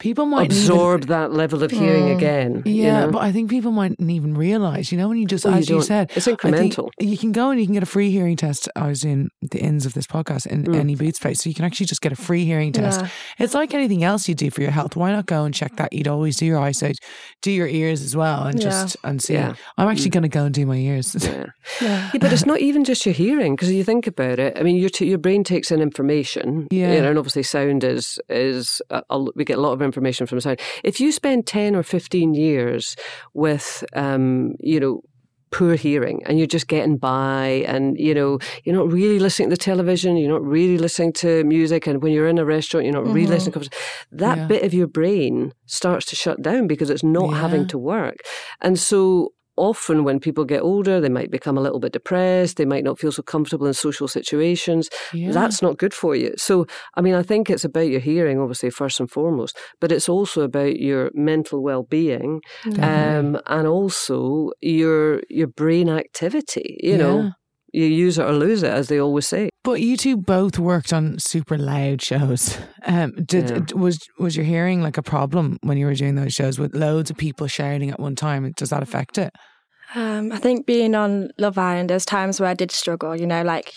People 0.00 0.26
might 0.26 0.46
absorb 0.50 1.04
that 1.06 1.32
level 1.32 1.62
of 1.62 1.70
hearing 1.70 2.04
Mm. 2.06 2.16
again. 2.16 2.50
Even, 2.58 2.72
you 2.74 2.82
yeah, 2.82 3.06
know? 3.06 3.12
but 3.12 3.22
I 3.22 3.30
think 3.32 3.48
people 3.48 3.70
mightn't 3.70 4.10
even 4.10 4.34
realize. 4.34 4.90
You 4.90 4.98
know, 4.98 5.08
when 5.08 5.18
you 5.18 5.24
just, 5.26 5.44
you 5.44 5.52
as 5.52 5.68
you 5.68 5.76
don't. 5.76 5.84
said, 5.84 6.10
It's 6.16 6.26
I 6.26 6.32
incremental. 6.32 6.90
You 7.00 7.16
can 7.16 7.30
go 7.32 7.50
and 7.50 7.60
you 7.60 7.66
can 7.66 7.74
get 7.74 7.82
a 7.84 7.86
free 7.86 8.10
hearing 8.10 8.36
test. 8.36 8.68
I 8.76 8.88
was 8.88 9.04
in 9.04 9.28
the 9.40 9.60
ends 9.62 9.86
of 9.86 9.94
this 9.94 10.06
podcast 10.06 10.46
in 10.46 10.64
Mm. 10.64 10.74
any 10.76 10.94
boot 10.96 11.14
space, 11.16 11.42
so 11.42 11.48
you 11.48 11.54
can 11.54 11.64
actually 11.64 11.86
just 11.86 12.00
get 12.00 12.12
a 12.12 12.16
free 12.16 12.44
hearing 12.44 12.72
test. 12.72 13.00
Yeah. 13.02 13.08
It's 13.38 13.54
like 13.54 13.72
anything 13.72 14.02
else 14.02 14.28
you 14.28 14.34
do 14.34 14.50
for 14.50 14.62
your 14.62 14.72
health. 14.72 14.96
Why 14.96 15.12
not 15.12 15.26
go 15.26 15.44
and 15.44 15.54
check 15.54 15.76
that? 15.76 15.92
You'd 15.92 16.08
always 16.08 16.36
do 16.36 16.46
your 16.46 16.58
eyesight, 16.58 16.96
do 17.40 17.52
your 17.52 17.68
ears 17.68 18.02
as 18.02 18.16
well, 18.16 18.42
and 18.44 18.58
Yeah. 18.58 18.64
just 18.70 18.96
and 19.04 19.22
see. 19.22 19.34
Yeah. 19.34 19.54
I'm 19.78 19.88
actually 19.88 20.10
going 20.10 20.22
to 20.24 20.28
go 20.28 20.44
and 20.44 20.52
do 20.54 20.66
my 20.66 20.76
ears. 20.76 21.14
Yeah. 21.20 21.30
yeah. 21.80 22.10
Yeah, 22.12 22.18
but 22.20 22.32
it's 22.32 22.46
not 22.46 22.60
even 22.60 22.82
just 22.84 23.06
your 23.06 23.14
hearing 23.14 23.54
because 23.54 23.70
you 23.70 23.84
think 23.84 24.06
about 24.08 24.38
it. 24.40 24.58
I 24.58 24.62
mean, 24.64 24.76
your 24.76 24.90
t- 24.90 25.06
your 25.06 25.18
brain 25.18 25.44
takes 25.44 25.70
in 25.70 25.80
information. 25.80 26.66
Yeah. 26.70 26.94
you 26.94 27.00
know, 27.00 27.10
and 27.10 27.18
obviously 27.18 27.44
sound 27.44 27.84
is 27.84 28.18
is 28.28 28.82
a, 28.90 29.02
a, 29.08 29.24
we 29.36 29.44
get 29.44 29.58
a 29.58 29.60
lot 29.60 29.72
of 29.72 29.82
information 29.84 30.26
from 30.26 30.40
sound. 30.40 30.60
If 30.82 31.00
you 31.00 31.12
spend 31.12 31.46
ten 31.46 31.76
or 31.76 31.82
fifteen 31.82 32.34
years 32.34 32.96
with, 33.34 33.84
um, 33.94 34.54
you 34.60 34.80
know. 34.80 35.00
Poor 35.50 35.76
hearing, 35.76 36.20
and 36.26 36.36
you're 36.36 36.48
just 36.48 36.66
getting 36.66 36.96
by, 36.96 37.62
and 37.68 37.96
you 37.96 38.12
know 38.12 38.40
you're 38.64 38.74
not 38.74 38.90
really 38.90 39.20
listening 39.20 39.50
to 39.50 39.56
television. 39.56 40.16
You're 40.16 40.32
not 40.32 40.42
really 40.42 40.78
listening 40.78 41.12
to 41.12 41.44
music, 41.44 41.86
and 41.86 42.02
when 42.02 42.12
you're 42.12 42.26
in 42.26 42.38
a 42.38 42.44
restaurant, 42.44 42.86
you're 42.86 42.92
not 43.00 43.04
really 43.06 43.28
listening. 43.28 43.62
to. 43.62 43.70
That 44.10 44.36
Yeah. 44.36 44.46
bit 44.48 44.64
of 44.64 44.74
your 44.74 44.88
brain 44.88 45.52
starts 45.66 46.06
to 46.06 46.16
shut 46.16 46.42
down 46.42 46.66
because 46.66 46.90
it's 46.90 47.04
not 47.04 47.30
Yeah. 47.30 47.40
having 47.40 47.68
to 47.68 47.78
work, 47.78 48.16
and 48.62 48.76
so 48.80 49.32
often 49.56 50.04
when 50.04 50.20
people 50.20 50.44
get 50.44 50.62
older, 50.62 51.00
they 51.00 51.08
might 51.08 51.30
become 51.30 51.56
a 51.58 51.60
little 51.60 51.80
bit 51.80 51.92
depressed. 51.92 52.56
They 52.56 52.64
might 52.64 52.84
not 52.84 52.98
feel 52.98 53.12
so 53.12 53.22
comfortable 53.22 53.66
in 53.66 53.74
social 53.74 54.08
situations. 54.08 54.88
Yeah. 55.12 55.32
That's 55.32 55.62
not 55.62 55.78
good 55.78 55.94
for 55.94 56.16
you. 56.16 56.34
So, 56.36 56.66
I 56.96 57.00
mean, 57.00 57.14
I 57.14 57.22
think 57.22 57.50
it's 57.50 57.64
about 57.64 57.88
your 57.88 58.00
hearing, 58.00 58.38
obviously, 58.40 58.70
first 58.70 59.00
and 59.00 59.10
foremost, 59.10 59.56
but 59.80 59.92
it's 59.92 60.08
also 60.08 60.42
about 60.42 60.78
your 60.80 61.10
mental 61.14 61.62
well 61.62 61.82
being 61.84 62.40
um, 62.80 63.38
and 63.46 63.66
also 63.68 64.50
your 64.60 65.22
your 65.28 65.46
brain 65.48 65.88
activity. 65.88 66.78
You 66.82 66.92
Yeah. 66.92 66.96
know, 66.98 67.30
you 67.74 67.86
use 67.86 68.18
it 68.18 68.24
or 68.24 68.32
lose 68.32 68.62
it, 68.62 68.70
as 68.70 68.88
they 68.88 69.00
always 69.00 69.26
say. 69.26 69.50
But 69.64 69.80
you 69.80 69.96
two 69.96 70.16
both 70.16 70.58
worked 70.58 70.92
on 70.92 71.18
super 71.18 71.58
loud 71.58 72.02
shows. 72.02 72.58
Um, 72.86 73.12
did 73.24 73.48
Yeah. 73.48 73.78
was 73.80 73.98
was 74.18 74.36
your 74.36 74.44
hearing 74.44 74.82
like 74.82 74.98
a 74.98 75.02
problem 75.02 75.56
when 75.62 75.78
you 75.78 75.86
were 75.86 75.94
doing 75.94 76.16
those 76.16 76.34
shows 76.34 76.58
with 76.58 76.74
loads 76.74 77.10
of 77.10 77.16
people 77.16 77.46
shouting 77.46 77.90
at 77.90 77.98
one 77.98 78.14
time? 78.14 78.52
Does 78.58 78.68
that 78.68 78.82
affect 78.82 79.16
it? 79.16 79.32
Um, 79.94 80.30
I 80.30 80.36
think 80.38 80.66
being 80.66 80.94
on 80.94 81.30
Love 81.38 81.56
Island, 81.56 81.88
there's 81.88 82.04
times 82.04 82.40
where 82.40 82.50
I 82.50 82.54
did 82.54 82.70
struggle. 82.70 83.16
You 83.16 83.26
know, 83.26 83.42
like 83.42 83.72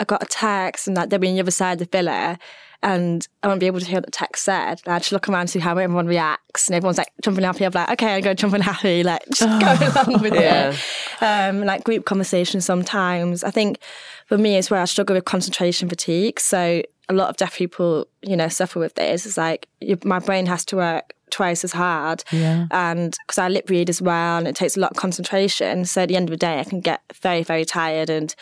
I 0.00 0.04
got 0.04 0.24
attacks 0.24 0.88
and 0.88 0.96
like 0.96 1.08
they'll 1.10 1.20
be 1.20 1.28
on 1.28 1.34
the 1.34 1.40
other 1.40 1.52
side 1.52 1.74
of 1.74 1.78
the 1.78 1.84
villa, 1.96 2.36
and 2.82 3.26
I 3.42 3.48
won't 3.48 3.60
be 3.60 3.66
able 3.66 3.80
to 3.80 3.86
hear 3.86 3.96
what 3.96 4.04
the 4.06 4.10
text 4.10 4.44
said. 4.44 4.80
And 4.84 4.94
I 4.94 4.98
just 4.98 5.12
look 5.12 5.28
around 5.28 5.40
and 5.42 5.50
see 5.50 5.58
how 5.58 5.72
everyone 5.76 6.06
reacts, 6.06 6.68
and 6.68 6.74
everyone's 6.76 6.98
like 6.98 7.12
jumping 7.22 7.44
happy. 7.44 7.64
I'm 7.64 7.72
like, 7.72 7.90
okay, 7.90 8.14
I 8.14 8.20
go 8.20 8.34
jumping 8.34 8.60
happy, 8.62 9.02
like 9.02 9.22
just 9.34 9.60
go 9.60 10.02
along 10.02 10.22
with 10.22 10.34
Yeah. 10.34 10.72
it. 11.20 11.22
Um, 11.22 11.64
like 11.64 11.84
group 11.84 12.04
conversations 12.04 12.64
sometimes. 12.64 13.42
I 13.44 13.50
think 13.50 13.78
for 14.26 14.38
me, 14.38 14.56
it's 14.56 14.70
where 14.70 14.80
I 14.80 14.84
struggle 14.84 15.14
with 15.14 15.24
concentration 15.24 15.88
fatigue. 15.88 16.38
So 16.40 16.82
a 17.08 17.14
lot 17.14 17.30
of 17.30 17.36
deaf 17.36 17.56
people, 17.56 18.06
you 18.22 18.36
know, 18.36 18.48
suffer 18.48 18.78
with 18.78 18.94
this. 18.94 19.26
It's 19.26 19.36
like 19.38 19.66
you, 19.80 19.98
my 20.04 20.18
brain 20.18 20.46
has 20.46 20.64
to 20.66 20.76
work 20.76 21.14
twice 21.30 21.64
as 21.64 21.72
hard. 21.72 22.22
Yeah. 22.30 22.66
And 22.70 23.16
because 23.26 23.38
I 23.38 23.48
lip 23.48 23.68
read 23.68 23.90
as 23.90 24.00
well, 24.00 24.38
and 24.38 24.46
it 24.46 24.54
takes 24.54 24.76
a 24.76 24.80
lot 24.80 24.92
of 24.92 24.96
concentration. 24.98 25.84
So 25.84 26.02
at 26.02 26.08
the 26.08 26.16
end 26.16 26.28
of 26.28 26.30
the 26.30 26.36
day, 26.36 26.60
I 26.60 26.64
can 26.64 26.80
get 26.80 27.00
very, 27.22 27.42
very 27.42 27.64
tired 27.64 28.08
and, 28.10 28.34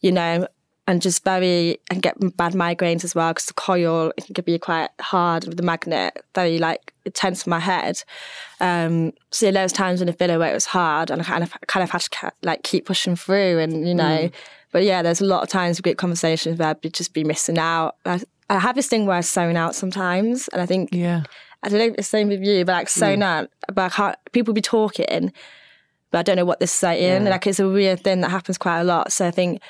you 0.00 0.10
know, 0.12 0.46
and 0.86 1.00
just 1.00 1.24
very, 1.24 1.78
and 1.90 2.02
get 2.02 2.18
bad 2.36 2.52
migraines 2.52 3.04
as 3.04 3.14
well 3.14 3.30
because 3.30 3.46
the 3.46 3.54
coil 3.54 4.12
it 4.16 4.26
can 4.34 4.44
be 4.44 4.58
quite 4.58 4.90
hard 5.00 5.46
with 5.46 5.56
the 5.56 5.62
magnet, 5.62 6.22
very 6.34 6.58
like 6.58 6.92
tense 7.14 7.46
my 7.46 7.58
head. 7.58 8.02
Um, 8.60 9.12
so 9.30 9.46
yeah, 9.46 9.52
there 9.52 9.62
was 9.62 9.72
times 9.72 10.00
in 10.00 10.06
the 10.06 10.12
villa 10.12 10.38
where 10.38 10.50
it 10.50 10.54
was 10.54 10.66
hard 10.66 11.10
and 11.10 11.22
I 11.22 11.24
kind 11.24 11.42
of, 11.42 11.54
kind 11.66 11.82
of 11.82 11.90
had 11.90 12.02
to 12.02 12.32
like 12.42 12.62
keep 12.62 12.86
pushing 12.86 13.16
through 13.16 13.58
and, 13.58 13.88
you 13.88 13.94
know, 13.94 14.28
mm. 14.28 14.32
but 14.72 14.84
yeah, 14.84 15.02
there's 15.02 15.20
a 15.20 15.26
lot 15.26 15.42
of 15.42 15.48
times 15.48 15.78
with 15.78 15.84
great 15.84 15.98
conversations 15.98 16.58
where 16.58 16.68
I'd 16.68 16.92
just 16.92 17.14
be 17.14 17.24
missing 17.24 17.58
out. 17.58 17.96
I, 18.04 18.20
I 18.50 18.58
have 18.58 18.76
this 18.76 18.88
thing 18.88 19.06
where 19.06 19.16
I'm 19.16 19.22
zone 19.22 19.56
out 19.56 19.74
sometimes, 19.74 20.48
and 20.48 20.60
I 20.60 20.66
think 20.66 20.90
yeah, 20.92 21.22
I 21.62 21.68
don't 21.68 21.78
know 21.78 21.86
if 21.86 21.94
it's 21.94 22.08
the 22.08 22.18
same 22.18 22.28
with 22.28 22.42
you, 22.42 22.64
but 22.64 22.72
like 22.72 22.90
zone 22.90 23.20
mm. 23.20 23.24
out. 23.24 23.50
But 23.72 23.84
I 23.84 23.88
can't. 23.88 24.16
People 24.32 24.52
be 24.52 24.60
talking, 24.60 25.32
but 26.10 26.18
I 26.18 26.22
don't 26.22 26.36
know 26.36 26.44
what 26.44 26.58
they're 26.58 26.68
saying. 26.68 27.24
Yeah. 27.24 27.30
Like 27.30 27.46
it's 27.46 27.58
a 27.58 27.68
weird 27.68 28.00
thing 28.00 28.20
that 28.20 28.30
happens 28.30 28.58
quite 28.58 28.80
a 28.80 28.84
lot. 28.84 29.12
So 29.12 29.26
I 29.26 29.30
think 29.30 29.62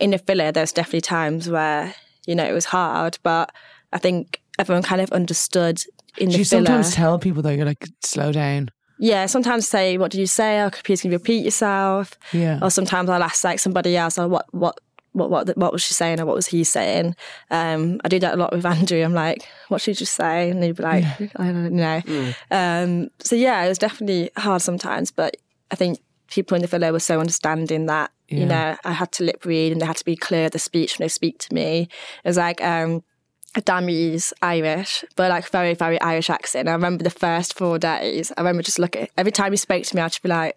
in 0.00 0.10
the 0.10 0.18
villa, 0.18 0.52
there's 0.52 0.72
definitely 0.72 1.02
times 1.02 1.48
where 1.48 1.94
you 2.26 2.34
know 2.34 2.44
it 2.44 2.52
was 2.52 2.66
hard, 2.66 3.18
but 3.22 3.52
I 3.92 3.98
think 3.98 4.40
everyone 4.58 4.82
kind 4.82 5.00
of 5.00 5.10
understood 5.12 5.82
in 6.18 6.28
Do 6.28 6.32
the 6.32 6.38
you 6.38 6.44
villa. 6.44 6.66
sometimes 6.66 6.94
tell 6.94 7.18
people 7.18 7.42
though 7.42 7.50
you're 7.50 7.66
like 7.66 7.86
slow 8.02 8.32
down? 8.32 8.70
Yeah, 8.98 9.26
sometimes 9.26 9.68
say, 9.68 9.96
"What 9.96 10.10
did 10.10 10.18
you 10.20 10.26
say?" 10.26 10.60
Or 10.60 10.70
please 10.70 11.00
can 11.02 11.10
you 11.10 11.16
repeat 11.16 11.44
yourself? 11.44 12.18
Yeah. 12.32 12.58
Or 12.60 12.70
sometimes 12.70 13.08
I'll 13.08 13.22
ask 13.22 13.42
like 13.44 13.58
somebody 13.58 13.96
else, 13.96 14.18
"Or 14.18 14.28
what 14.28 14.46
what 14.52 14.78
what 15.12 15.30
what 15.30 15.56
what 15.56 15.72
was 15.72 15.82
she 15.82 15.94
saying 15.94 16.20
or 16.20 16.26
what 16.26 16.36
was 16.36 16.46
he 16.46 16.62
saying? 16.64 17.16
Um, 17.50 18.00
I 18.04 18.08
do 18.08 18.18
that 18.20 18.34
a 18.34 18.36
lot 18.36 18.52
with 18.52 18.66
Andrew. 18.74 19.02
I'm 19.02 19.14
like, 19.14 19.46
what 19.68 19.80
should 19.80 19.92
you 19.92 19.94
just 20.06 20.14
say? 20.14 20.50
And 20.50 20.62
he'd 20.62 20.76
be 20.76 20.82
like, 20.82 21.02
yeah. 21.02 21.28
I 21.36 21.44
don't 21.46 21.72
know. 21.72 22.02
Mm. 22.04 22.34
Um, 22.50 23.08
so 23.20 23.34
yeah, 23.36 23.64
it 23.64 23.68
was 23.68 23.78
definitely 23.78 24.30
hard 24.36 24.62
sometimes, 24.62 25.10
but 25.10 25.36
I 25.70 25.76
think 25.76 25.98
people 26.30 26.54
in 26.54 26.62
the 26.62 26.68
villa 26.68 26.92
were 26.92 27.00
so 27.00 27.20
understanding 27.20 27.86
that 27.86 28.10
yeah. 28.28 28.38
you 28.38 28.46
know 28.46 28.76
I 28.84 28.92
had 28.92 29.12
to 29.12 29.24
lip 29.24 29.44
read 29.44 29.72
and 29.72 29.80
they 29.80 29.86
had 29.86 29.96
to 29.96 30.04
be 30.04 30.16
clear 30.16 30.48
the 30.48 30.58
speech 30.58 30.98
when 30.98 31.04
they 31.04 31.08
speak 31.08 31.38
to 31.40 31.54
me. 31.54 31.88
It 32.24 32.28
was 32.28 32.38
like. 32.38 32.62
Um, 32.62 33.02
a 33.56 33.60
Dami's 33.60 34.32
Irish, 34.42 35.04
but 35.16 35.28
like 35.28 35.48
very, 35.48 35.74
very 35.74 36.00
Irish 36.00 36.30
accent. 36.30 36.68
I 36.68 36.72
remember 36.72 37.02
the 37.02 37.10
first 37.10 37.58
four 37.58 37.80
days. 37.80 38.30
I 38.36 38.42
remember 38.42 38.62
just 38.62 38.78
looking 38.78 39.08
every 39.18 39.32
time 39.32 39.52
he 39.52 39.56
spoke 39.56 39.82
to 39.82 39.96
me, 39.96 40.02
I'd 40.02 40.12
just 40.12 40.22
be 40.22 40.28
like, 40.28 40.56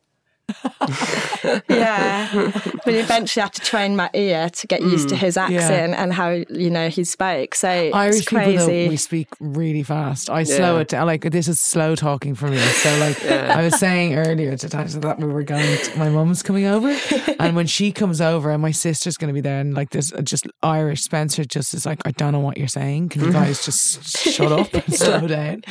yeah, 1.70 2.52
but 2.84 2.94
eventually 2.94 3.42
I 3.42 3.46
had 3.46 3.54
to 3.54 3.62
train 3.62 3.96
my 3.96 4.10
ear 4.14 4.50
to 4.50 4.68
get 4.68 4.82
used 4.82 5.08
mm, 5.08 5.12
to 5.12 5.16
his 5.16 5.38
accent 5.38 5.92
yeah. 5.92 6.04
and 6.04 6.14
how 6.14 6.30
you 6.30 6.70
know 6.70 6.90
he 6.90 7.06
spoke. 7.06 7.56
So 7.56 7.70
Irish 7.70 8.26
people, 8.26 8.54
though, 8.54 8.68
we 8.68 8.98
speak 8.98 9.30
really 9.40 9.84
fast. 9.84 10.30
I 10.30 10.42
yeah. 10.42 10.56
slow 10.58 10.80
it 10.80 10.90
down. 10.90 11.08
Like 11.08 11.22
this 11.32 11.48
is 11.48 11.62
slow 11.62 11.96
talking 11.96 12.36
for 12.36 12.50
me. 12.50 12.58
So 12.58 12.98
like 12.98 13.24
yeah. 13.24 13.58
I 13.58 13.64
was 13.64 13.80
saying 13.80 14.16
earlier 14.16 14.58
to 14.58 14.70
times 14.70 15.00
that 15.00 15.20
we 15.20 15.26
were 15.26 15.44
going. 15.44 15.78
To, 15.78 16.00
my 16.00 16.10
mum's 16.10 16.44
coming 16.44 16.66
over, 16.66 16.94
and 17.40 17.56
when 17.56 17.68
she 17.68 17.94
comes 17.94 18.20
over, 18.20 18.52
and 18.52 18.62
my 18.62 18.72
sister's 18.72 19.16
going 19.16 19.30
to 19.30 19.34
be 19.34 19.42
there, 19.42 19.62
and 19.62 19.74
like 19.74 19.92
this 19.92 20.12
just 20.24 20.46
Irish 20.62 21.04
Spencer 21.04 21.46
just 21.46 21.74
is 21.74 21.86
like, 21.86 22.02
I 22.06 22.12
don't 22.12 22.34
know 22.34 22.40
what 22.40 22.58
you're 22.58 22.68
saying. 22.68 23.10
Can 23.10 23.24
you 23.24 23.32
guys 23.32 23.64
just 23.64 24.18
shut 24.18 24.52
up 24.52 24.74
and 24.74 24.94
slow 24.94 25.26
down? 25.26 25.64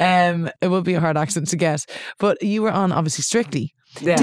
Um, 0.00 0.50
it 0.62 0.68
would 0.68 0.84
be 0.84 0.94
a 0.94 1.00
hard 1.00 1.18
accent 1.18 1.48
to 1.48 1.56
get, 1.56 1.84
but 2.18 2.42
you 2.42 2.62
were 2.62 2.72
on 2.72 2.92
obviously 2.92 3.22
Strictly. 3.26 3.74
Yeah. 4.00 4.16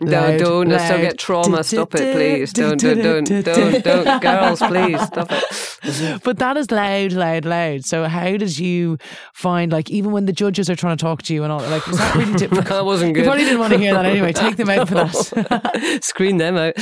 No, 0.00 0.38
don't. 0.38 0.70
Still 0.70 1.00
get 1.00 1.18
trauma. 1.18 1.64
Stop 1.64 1.94
it, 1.94 2.14
please. 2.14 2.52
Don't, 2.52 2.80
don't, 2.80 2.98
don't, 2.98 3.44
don't, 3.44 3.84
don't. 3.84 4.22
Girls, 4.22 4.60
please, 4.60 5.00
stop 5.02 5.28
it. 5.30 5.44
But 6.24 6.38
that 6.38 6.56
is 6.56 6.70
loud, 6.70 7.12
loud, 7.12 7.44
loud. 7.44 7.84
So 7.84 8.04
how 8.04 8.36
did 8.36 8.58
you 8.58 8.98
find, 9.34 9.70
like, 9.70 9.88
even 9.90 10.10
when 10.10 10.26
the 10.26 10.32
judges 10.32 10.68
are 10.68 10.74
trying 10.74 10.96
to 10.96 11.02
talk 11.02 11.22
to 11.22 11.34
you 11.34 11.44
and 11.44 11.52
all, 11.52 11.60
like, 11.60 11.86
was 11.86 11.98
that 11.98 12.14
really 12.16 12.34
difficult? 12.38 12.66
that 12.66 12.84
wasn't 12.84 13.14
good. 13.14 13.20
You 13.20 13.26
probably 13.26 13.44
didn't 13.44 13.60
want 13.60 13.72
to 13.72 13.78
hear 13.78 13.94
that 13.94 14.04
anyway. 14.04 14.32
Take 14.32 14.56
them 14.56 14.70
out 14.70 14.88
for 14.88 14.94
that. 14.94 16.00
Screen 16.02 16.38
them 16.38 16.56
out. 16.56 16.74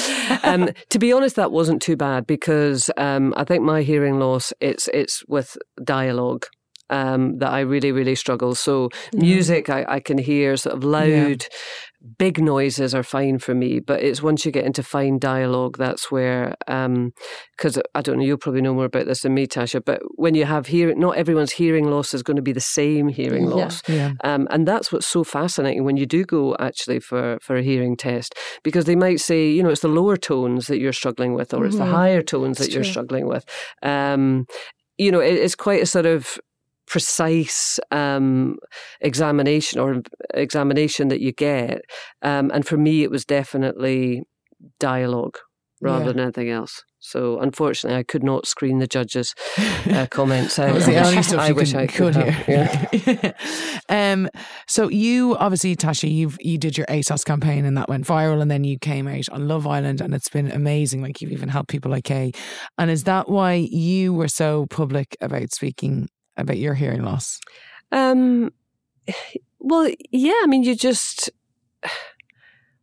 Um, 0.43 0.71
to 0.91 0.99
be 0.99 1.13
honest, 1.13 1.37
that 1.37 1.53
wasn't 1.53 1.83
too 1.83 1.97
bad 1.97 2.27
because 2.27 2.91
um, 2.97 3.35
I 3.37 3.45
think 3.45 3.63
my 3.63 3.83
hearing 3.83 4.19
loss, 4.19 4.53
it's, 4.61 4.89
it's 4.89 5.23
with 5.29 5.57
dialogue 5.83 6.47
um, 6.91 7.39
that 7.39 7.51
I 7.51 7.61
really, 7.61 7.93
really 7.93 8.15
struggle. 8.15 8.55
So 8.55 8.89
mm. 9.15 9.21
music, 9.21 9.71
I, 9.71 9.85
I, 9.89 10.01
can 10.01 10.19
hear 10.19 10.57
sort 10.57 10.77
of 10.77 10.85
loud. 10.85 11.45
Big 12.19 12.39
noises 12.39 12.95
are 12.95 13.03
fine 13.03 13.39
for 13.39 13.55
me. 13.55 13.81
But 13.81 14.03
it's 14.03 14.23
once 14.23 14.45
you 14.45 14.53
get 14.53 14.65
into 14.65 14.83
fine 14.83 15.19
dialogue, 15.19 15.79
that's 15.79 16.11
where, 16.11 16.55
because 16.67 17.77
um, 17.77 17.83
I 17.95 18.03
don't 18.03 18.19
know, 18.19 18.25
you'll 18.25 18.37
probably 18.37 18.61
know 18.61 18.75
more 18.75 18.85
about 18.85 19.07
this 19.07 19.23
than 19.23 19.35
me, 19.35 19.47
Tasha. 19.47 19.85
But 19.85 20.03
when 20.17 20.35
you 20.35 20.45
have 20.45 20.67
hearing, 20.67 20.99
not 20.99 21.17
everyone's 21.17 21.53
hearing 21.53 21.91
loss 21.91 22.15
is 22.15 22.23
going 22.23 22.37
to 22.37 22.43
be 22.43 22.53
the 22.53 22.61
same 22.61 23.09
hearing 23.09 23.47
loss, 23.47 23.83
yeah. 23.89 23.95
Yeah. 23.95 24.13
Um, 24.23 24.49
and 24.51 24.67
that's 24.67 24.93
what's 24.93 25.07
so 25.07 25.25
fascinating 25.25 25.85
when 25.85 25.97
you 25.97 26.07
do 26.07 26.25
go 26.25 26.57
actually 26.59 27.01
for 27.01 27.39
for 27.41 27.57
a 27.57 27.63
hearing 27.63 27.97
test, 27.97 28.35
because 28.63 28.85
they 28.85 28.97
might 28.97 29.21
say, 29.21 29.49
you 29.49 29.63
know, 29.63 29.71
it's 29.71 29.83
the 29.83 29.89
lower 29.89 30.17
tones 30.17 30.67
that 30.67 30.79
you're 30.79 30.93
struggling 30.93 31.35
with, 31.35 31.55
or 31.55 31.59
mm-hmm. 31.59 31.67
it's 31.67 31.77
the 31.77 31.85
mm-hmm. 31.85 31.93
higher 31.93 32.23
tones 32.23 32.59
that 32.59 32.73
you're 32.73 32.85
struggling 32.85 33.27
with. 33.27 33.45
Um, 33.83 34.47
you 34.99 35.11
know, 35.11 35.21
it, 35.21 35.35
it's 35.35 35.55
quite 35.55 35.83
a 35.83 35.87
sort 35.87 36.07
of 36.07 36.39
precise 36.87 37.79
um, 37.91 38.57
examination 39.01 39.81
or 39.81 40.03
examination 40.35 41.09
that 41.09 41.21
you 41.21 41.33
get. 41.33 41.83
Um, 42.23 42.51
and 42.53 42.67
for 42.67 42.77
me, 42.77 43.03
it 43.03 43.11
was 43.11 43.25
definitely 43.25 44.23
dialogue 44.79 45.39
rather 45.81 46.07
yeah. 46.07 46.13
than 46.13 46.21
anything 46.21 46.51
else. 46.51 46.83
So 47.01 47.39
unfortunately, 47.39 47.99
I 47.99 48.03
could 48.03 48.25
not 48.25 48.47
screen 48.47 48.79
the 48.79 48.87
judges' 48.87 49.35
uh, 49.91 50.07
comments. 50.11 50.57
that 50.57 50.73
was 50.73 50.87
the 50.87 51.07
only 51.07 51.23
stuff 51.23 51.39
I 51.39 51.53
wish 51.53 51.75
I 51.75 51.87
could, 51.87 52.15
could 52.15 52.35
hear. 52.35 52.95
Yeah. 53.07 53.33
um, 54.13 54.31
so 54.67 54.89
you 54.89 55.37
obviously, 55.37 55.77
Tasha, 55.77 56.11
you 56.11 56.33
you 56.41 56.57
did 56.57 56.79
your 56.79 56.87
ASOS 56.87 57.23
campaign 57.23 57.67
and 57.67 57.77
that 57.77 57.91
went 57.91 58.07
viral, 58.07 58.41
and 58.41 58.51
then 58.51 58.65
you 58.65 58.79
came 58.79 59.07
out 59.07 59.29
on 59.29 59.47
Love 59.47 59.67
Island, 59.67 60.01
and 60.01 60.15
it's 60.15 60.31
been 60.31 60.51
amazing. 60.51 61.03
Like 61.03 61.21
you've 61.21 61.33
even 61.33 61.51
helped 61.51 61.69
people 61.69 61.91
like 61.91 62.05
Kay. 62.05 62.33
And 62.79 62.91
is 62.91 63.05
that 63.05 63.29
why 63.29 63.69
you 63.71 64.15
were 64.15 64.29
so 64.29 64.65
public 64.71 65.15
about 65.21 65.53
speaking 65.53 66.09
about 66.37 66.59
your 66.59 66.75
hearing 66.75 67.03
loss? 67.03 67.41
Um, 67.93 68.53
well, 69.59 69.91
yeah. 70.11 70.41
I 70.43 70.47
mean, 70.47 70.63
you 70.63 70.75
just 70.75 71.31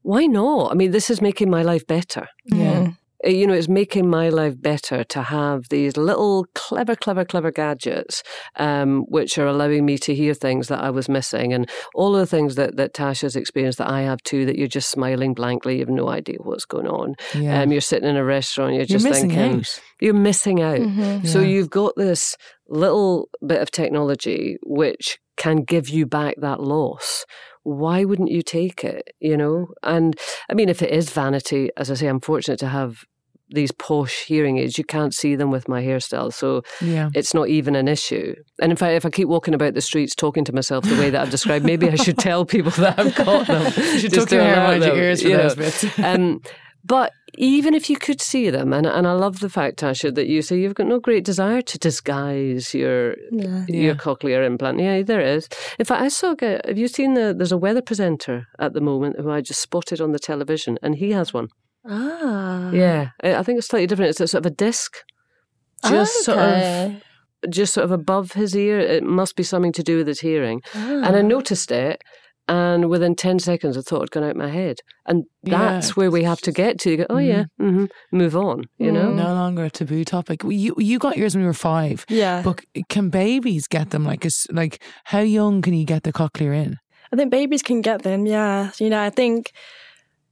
why 0.02 0.26
not? 0.26 0.72
I 0.72 0.76
mean, 0.76 0.92
this 0.92 1.10
is 1.10 1.22
making 1.22 1.50
my 1.50 1.62
life 1.62 1.86
better. 1.86 2.28
Yeah. 2.46 2.92
Uh, 3.26 3.30
you 3.30 3.48
know, 3.48 3.54
it's 3.54 3.68
making 3.68 4.10
my 4.10 4.30
life 4.30 4.60
better 4.62 5.04
to 5.04 5.22
have 5.22 5.70
these 5.70 5.98
little 5.98 6.46
clever, 6.56 6.96
clever, 6.96 7.26
clever 7.26 7.52
gadgets, 7.52 8.24
um, 8.58 9.02
which 9.08 9.38
are 9.38 9.48
allowing 9.48 9.86
me 9.86 9.98
to 9.98 10.16
hear 10.16 10.34
things 10.34 10.68
that 10.68 10.84
I 10.84 10.90
was 10.90 11.10
missing, 11.10 11.54
and 11.54 11.70
all 11.96 12.16
of 12.16 12.20
the 12.20 12.26
things 12.26 12.56
that 12.56 12.78
that 12.78 12.94
Tasha's 12.94 13.36
experienced 13.36 13.78
that 13.78 13.90
I 13.90 14.02
have 14.02 14.22
too. 14.24 14.46
That 14.46 14.58
you're 14.58 14.68
just 14.68 14.90
smiling 14.90 15.34
blankly, 15.34 15.76
you 15.76 15.80
have 15.82 15.90
no 15.90 16.10
idea 16.10 16.38
what's 16.40 16.66
going 16.66 16.88
on. 16.88 17.16
Yeah. 17.34 17.62
Um, 17.62 17.72
you're 17.72 17.82
sitting 17.82 18.10
in 18.10 18.16
a 18.16 18.24
restaurant, 18.26 18.74
you're, 18.74 18.82
you're 18.82 19.00
just 19.00 19.08
thinking 19.08 19.60
out. 19.60 19.82
you're 20.00 20.14
missing 20.14 20.62
out. 20.62 20.80
Mm-hmm. 20.80 21.26
So 21.26 21.40
yeah. 21.40 21.48
you've 21.48 21.70
got 21.70 21.94
this 21.96 22.36
little 22.68 23.30
bit 23.46 23.62
of 23.62 23.70
technology 23.70 24.58
which 24.64 25.20
can 25.38 25.64
give 25.64 25.90
you 25.90 26.06
back 26.06 26.36
that 26.38 26.62
loss 26.62 27.26
why 27.64 28.04
wouldn't 28.04 28.32
you 28.32 28.42
take 28.42 28.84
it 28.84 29.10
you 29.20 29.36
know 29.36 29.68
and 29.84 30.18
i 30.50 30.54
mean 30.54 30.70
if 30.70 30.82
it 30.82 30.90
is 30.90 31.10
vanity 31.10 31.70
as 31.78 31.92
i 31.92 31.94
say 31.94 32.08
i'm 32.08 32.20
fortunate 32.20 32.60
to 32.60 32.68
have 32.68 33.04
these 33.54 33.72
posh 33.72 34.26
hearing 34.26 34.58
aids, 34.58 34.78
you 34.78 34.84
can't 34.84 35.14
see 35.14 35.36
them 35.36 35.52
with 35.52 35.68
my 35.68 35.82
hairstyle. 35.82 36.34
So 36.34 36.64
yeah. 36.82 37.10
it's 37.14 37.34
not 37.34 37.50
even 37.50 37.76
an 37.76 37.88
issue. 37.88 38.36
And 38.62 38.72
in 38.72 38.78
fact, 38.78 38.94
if 38.94 39.06
I 39.06 39.10
keep 39.10 39.28
walking 39.28 39.54
about 39.54 39.74
the 39.74 39.82
streets 39.82 40.16
talking 40.16 40.44
to 40.46 40.54
myself 40.54 40.84
the 40.86 40.98
way 40.98 41.10
that 41.10 41.22
I've 41.22 41.32
described, 41.32 41.66
maybe 41.66 41.90
I 41.90 41.96
should 41.96 42.18
tell 42.18 42.46
people 42.46 42.72
that 42.72 43.00
I've 43.00 43.16
got 43.16 43.48
them. 43.48 43.74
you 43.76 44.00
should 44.00 44.14
tuck 44.14 44.32
your 44.32 44.42
hair 44.42 44.58
around 44.58 44.84
your 44.84 44.96
ears 44.96 45.22
for 45.22 45.28
you 45.28 45.38
those 45.38 45.58
know. 45.58 45.64
bits. 45.64 46.00
um, 46.00 46.42
but 46.84 47.14
even 47.38 47.74
if 47.74 47.90
you 47.90 47.96
could 47.96 48.22
see 48.22 48.50
them, 48.50 48.74
and, 48.74 48.86
and 48.88 49.08
I 49.08 49.14
love 49.14 49.40
the 49.40 49.50
fact, 49.50 49.80
Tasha, 49.80 50.14
that 50.16 50.28
you 50.28 50.42
say 50.42 50.60
you've 50.60 50.76
got 50.76 50.88
no 50.88 51.00
great 51.00 51.24
desire 51.24 51.62
to 51.62 51.78
disguise 51.78 52.74
your 52.74 53.16
yeah. 53.32 53.66
your 53.68 53.94
yeah. 53.94 53.94
cochlear 53.94 54.46
implant. 54.46 54.80
Yeah, 54.80 55.02
there 55.04 55.22
is. 55.22 55.48
In 55.80 55.86
fact, 55.86 56.02
I 56.02 56.08
saw. 56.08 56.36
Have 56.40 56.78
you 56.78 56.88
seen 56.88 57.14
the? 57.14 57.34
There's 57.38 57.52
a 57.52 57.58
weather 57.58 57.82
presenter 57.82 58.48
at 58.60 58.74
the 58.74 58.82
moment 58.82 59.20
who 59.20 59.30
I 59.30 59.42
just 59.42 59.62
spotted 59.62 60.02
on 60.02 60.12
the 60.12 60.20
television, 60.20 60.78
and 60.82 60.96
he 60.96 61.12
has 61.12 61.34
one. 61.34 61.50
Ah. 61.88 62.72
Yeah, 62.72 63.10
I 63.24 63.44
think 63.44 63.58
it's 63.58 63.68
slightly 63.68 63.88
different. 63.88 64.12
It's 64.12 64.22
a 64.22 64.28
sort 64.28 64.46
of 64.46 64.52
a 64.52 64.56
disc, 64.56 64.98
just 65.88 66.30
okay. 66.30 67.00
sort 67.02 67.46
of, 67.46 67.52
just 67.52 67.74
sort 67.74 67.86
of 67.86 67.92
above 67.92 68.34
his 68.34 68.56
ear. 68.56 68.80
It 68.80 69.04
must 69.04 69.36
be 69.36 69.44
something 69.44 69.74
to 69.74 69.84
do 69.84 69.98
with 69.98 70.08
his 70.08 70.20
hearing. 70.20 70.62
Ah. 70.76 71.02
And 71.04 71.16
I 71.16 71.22
noticed 71.22 71.72
it, 71.72 72.02
and 72.48 72.90
within 72.90 73.16
ten 73.16 73.40
seconds, 73.40 73.78
I 73.78 73.82
thought 73.82 73.98
it'd 73.98 74.12
gone 74.12 74.24
out 74.24 74.36
my 74.36 74.50
head. 74.50 74.78
And 75.06 75.24
that's 75.44 75.90
yeah. 75.90 75.94
where 75.94 76.12
we 76.12 76.24
have 76.24 76.42
to 76.42 76.52
get 76.52 76.80
to. 76.82 76.92
You 76.92 76.98
go, 76.98 77.06
oh 77.10 77.16
mm. 77.16 77.28
yeah, 77.28 77.46
mm-hmm. 77.60 77.86
move 78.12 78.36
on. 78.36 78.66
You 78.78 78.92
know, 78.92 79.12
no 79.12 79.34
longer 79.34 79.66
a 79.66 79.70
taboo 79.72 80.04
topic. 80.06 80.44
You 80.44 80.76
you 80.78 81.00
got 81.00 81.18
yours 81.18 81.34
when 81.34 81.42
you 81.42 81.48
were 81.48 81.54
five. 81.54 82.06
Yeah, 82.10 82.44
but 82.44 82.62
can 82.90 83.10
babies 83.10 83.68
get 83.68 83.90
them? 83.90 84.06
Like, 84.06 84.24
is 84.24 84.46
like 84.52 84.84
how 85.06 85.22
young 85.22 85.62
can 85.62 85.74
you 85.74 85.86
get 85.86 86.04
the 86.04 86.14
cochlear 86.14 86.54
in? 86.56 86.78
I 87.12 87.16
think 87.16 87.32
babies 87.32 87.64
can 87.64 87.82
get 87.82 88.04
them. 88.04 88.26
Yeah, 88.26 88.72
you 88.80 88.90
know, 88.90 89.02
I 89.02 89.10
think 89.10 89.52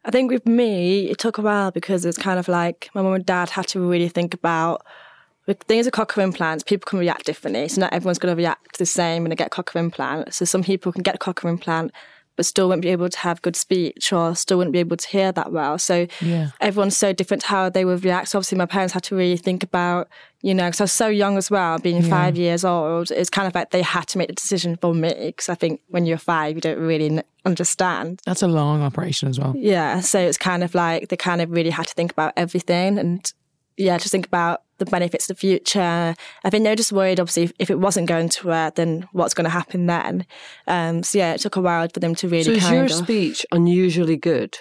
I 0.06 0.12
think 0.12 0.32
with 0.32 0.46
me, 0.46 1.10
it 1.10 1.18
took 1.18 1.38
a 1.38 1.42
while 1.42 1.72
because 1.72 2.06
it 2.06 2.08
was 2.08 2.18
kind 2.18 2.40
of 2.40 2.48
like 2.48 2.90
my 2.94 3.02
mum 3.02 3.14
and 3.14 3.26
dad 3.26 3.50
had 3.50 3.68
to 3.70 3.80
really 3.80 4.10
think 4.10 4.34
about 4.34 4.86
with 5.46 5.64
things 5.64 5.86
with 5.86 5.96
cochlear 5.96 6.24
implants, 6.24 6.64
people 6.64 6.88
can 6.88 7.00
react 7.00 7.26
differently. 7.26 7.68
So 7.68 7.82
not 7.82 7.92
everyone's 7.92 8.20
going 8.20 8.32
to 8.36 8.38
react 8.38 8.78
the 8.78 8.86
same 8.86 9.24
when 9.24 9.32
they 9.32 9.36
get 9.36 9.48
a 9.48 9.50
cochlear 9.50 9.80
implant. 9.80 10.34
So 10.34 10.46
some 10.46 10.64
people 10.64 10.92
can 10.92 11.02
get 11.02 11.16
a 11.16 11.18
cochlear 11.18 11.50
implant 11.50 11.92
but 12.40 12.46
still 12.46 12.70
won't 12.70 12.82
be 12.82 12.88
able 12.88 13.10
to 13.10 13.20
have 13.20 13.42
good 13.42 13.58
speech 13.58 14.14
or 14.14 14.34
still 14.34 14.58
wouldn't 14.58 14.72
be 14.72 14.80
able 14.80 14.96
to 14.96 15.08
hear 15.10 15.30
that 15.30 15.52
well. 15.52 15.78
So 15.78 16.08
yeah. 16.22 16.52
everyone's 16.62 16.96
so 16.96 17.12
different 17.12 17.42
to 17.42 17.48
how 17.50 17.70
they 17.70 17.84
would 17.84 18.06
react. 18.06 18.30
So 18.30 18.38
obviously, 18.38 18.58
my 18.58 18.66
parents 18.66 18.94
had 18.94 19.04
to 19.04 19.16
really 19.16 19.36
think 19.36 19.62
about, 19.62 20.08
you 20.42 20.54
know, 20.54 20.66
because 20.68 20.82
I 20.82 20.84
was 20.86 20.92
so 20.94 21.08
young 21.08 21.38
as 21.38 21.52
well, 21.52 21.80
being 21.80 22.02
yeah. 22.02 22.10
five 22.10 22.38
years 22.38 22.64
old. 22.64 23.12
It's 23.12 23.30
kind 23.30 23.48
of 23.48 23.56
like 23.56 23.72
they 23.72 23.82
had 23.82 24.08
to 24.08 24.18
make 24.18 24.30
the 24.30 24.36
decision 24.36 24.78
for 24.78 24.94
me 24.94 25.14
because 25.28 25.50
I 25.50 25.56
think 25.56 25.82
when 25.88 26.06
you're 26.06 26.18
five, 26.18 26.56
you 26.56 26.62
don't 26.62 26.80
really 26.80 27.22
understand. 27.46 28.22
That's 28.26 28.42
a 28.42 28.48
long 28.48 28.82
operation 28.82 29.28
as 29.28 29.40
well. 29.40 29.54
Yeah. 29.56 30.00
So 30.00 30.20
it's 30.20 30.38
kind 30.38 30.64
of 30.64 30.74
like 30.74 31.10
they 31.10 31.18
kind 31.18 31.42
of 31.42 31.52
really 31.52 31.72
had 31.72 31.88
to 31.88 31.94
think 31.94 32.12
about 32.12 32.34
everything 32.38 32.98
and 32.98 33.32
yeah, 33.76 33.98
just 33.98 34.12
think 34.12 34.28
about 34.28 34.64
the 34.78 34.86
benefits 34.86 35.30
of 35.30 35.38
the 35.38 35.40
future. 35.40 36.16
I 36.44 36.50
think 36.50 36.64
they're 36.64 36.76
just 36.76 36.92
worried, 36.92 37.20
obviously, 37.20 37.44
if, 37.44 37.54
if 37.60 37.70
it 37.70 37.80
wasn't 37.80 38.08
going 38.08 38.28
to 38.30 38.48
work, 38.48 38.76
then 38.76 39.08
what's 39.14 39.34
going 39.34 39.46
to 39.46 39.50
happen 39.50 39.86
then? 39.86 40.26
Um, 40.68 41.02
so 41.02 41.18
yeah, 41.18 41.34
it 41.34 41.40
took 41.40 41.56
a 41.56 41.62
while 41.62 41.88
for 41.94 42.00
them 42.00 42.14
to 42.16 42.28
really. 42.28 42.44
So 42.44 42.52
is 42.52 42.72
your 42.72 42.84
of, 42.86 42.92
speech 42.92 43.46
unusually 43.52 44.18
good? 44.18 44.58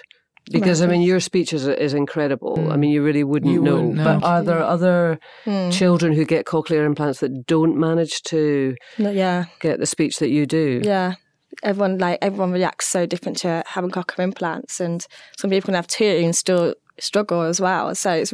Because 0.51 0.81
I 0.81 0.87
mean, 0.87 1.01
your 1.01 1.19
speech 1.19 1.53
is 1.53 1.67
is 1.67 1.93
incredible. 1.93 2.57
Mm. 2.57 2.71
I 2.71 2.77
mean, 2.77 2.91
you 2.91 3.03
really 3.03 3.23
wouldn't, 3.23 3.53
you 3.53 3.61
know. 3.61 3.75
wouldn't 3.75 3.95
know. 3.95 4.03
But 4.03 4.23
are 4.23 4.43
there 4.43 4.63
other 4.63 5.19
mm. 5.45 5.71
children 5.71 6.13
who 6.13 6.25
get 6.25 6.45
cochlear 6.45 6.85
implants 6.85 7.19
that 7.19 7.45
don't 7.45 7.77
manage 7.77 8.23
to 8.23 8.75
no, 8.97 9.11
yeah. 9.11 9.45
get 9.59 9.79
the 9.79 9.85
speech 9.85 10.17
that 10.17 10.29
you 10.29 10.45
do? 10.45 10.81
Yeah, 10.83 11.15
everyone 11.63 11.97
like 11.99 12.19
everyone 12.21 12.51
reacts 12.51 12.87
so 12.87 13.05
different 13.05 13.37
to 13.39 13.63
having 13.67 13.91
cochlear 13.91 14.23
implants, 14.23 14.79
and 14.79 15.05
some 15.37 15.49
people 15.49 15.67
can 15.67 15.75
have 15.75 15.87
two 15.87 16.03
and 16.23 16.35
still 16.35 16.73
struggle 16.99 17.41
as 17.41 17.61
well. 17.61 17.93
So 17.95 18.11
it's 18.11 18.33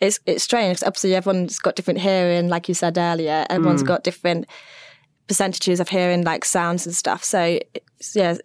it's 0.00 0.20
it's 0.26 0.44
strange. 0.44 0.82
Obviously, 0.82 1.14
everyone's 1.14 1.58
got 1.58 1.76
different 1.76 2.00
hearing, 2.00 2.48
like 2.48 2.68
you 2.68 2.74
said 2.74 2.98
earlier. 2.98 3.46
Everyone's 3.48 3.82
mm. 3.82 3.88
got 3.88 4.04
different 4.04 4.46
percentages 5.26 5.80
of 5.80 5.88
hearing, 5.88 6.24
like 6.24 6.44
sounds 6.44 6.86
and 6.86 6.94
stuff. 6.94 7.24
So 7.24 7.58
yeah, 8.14 8.36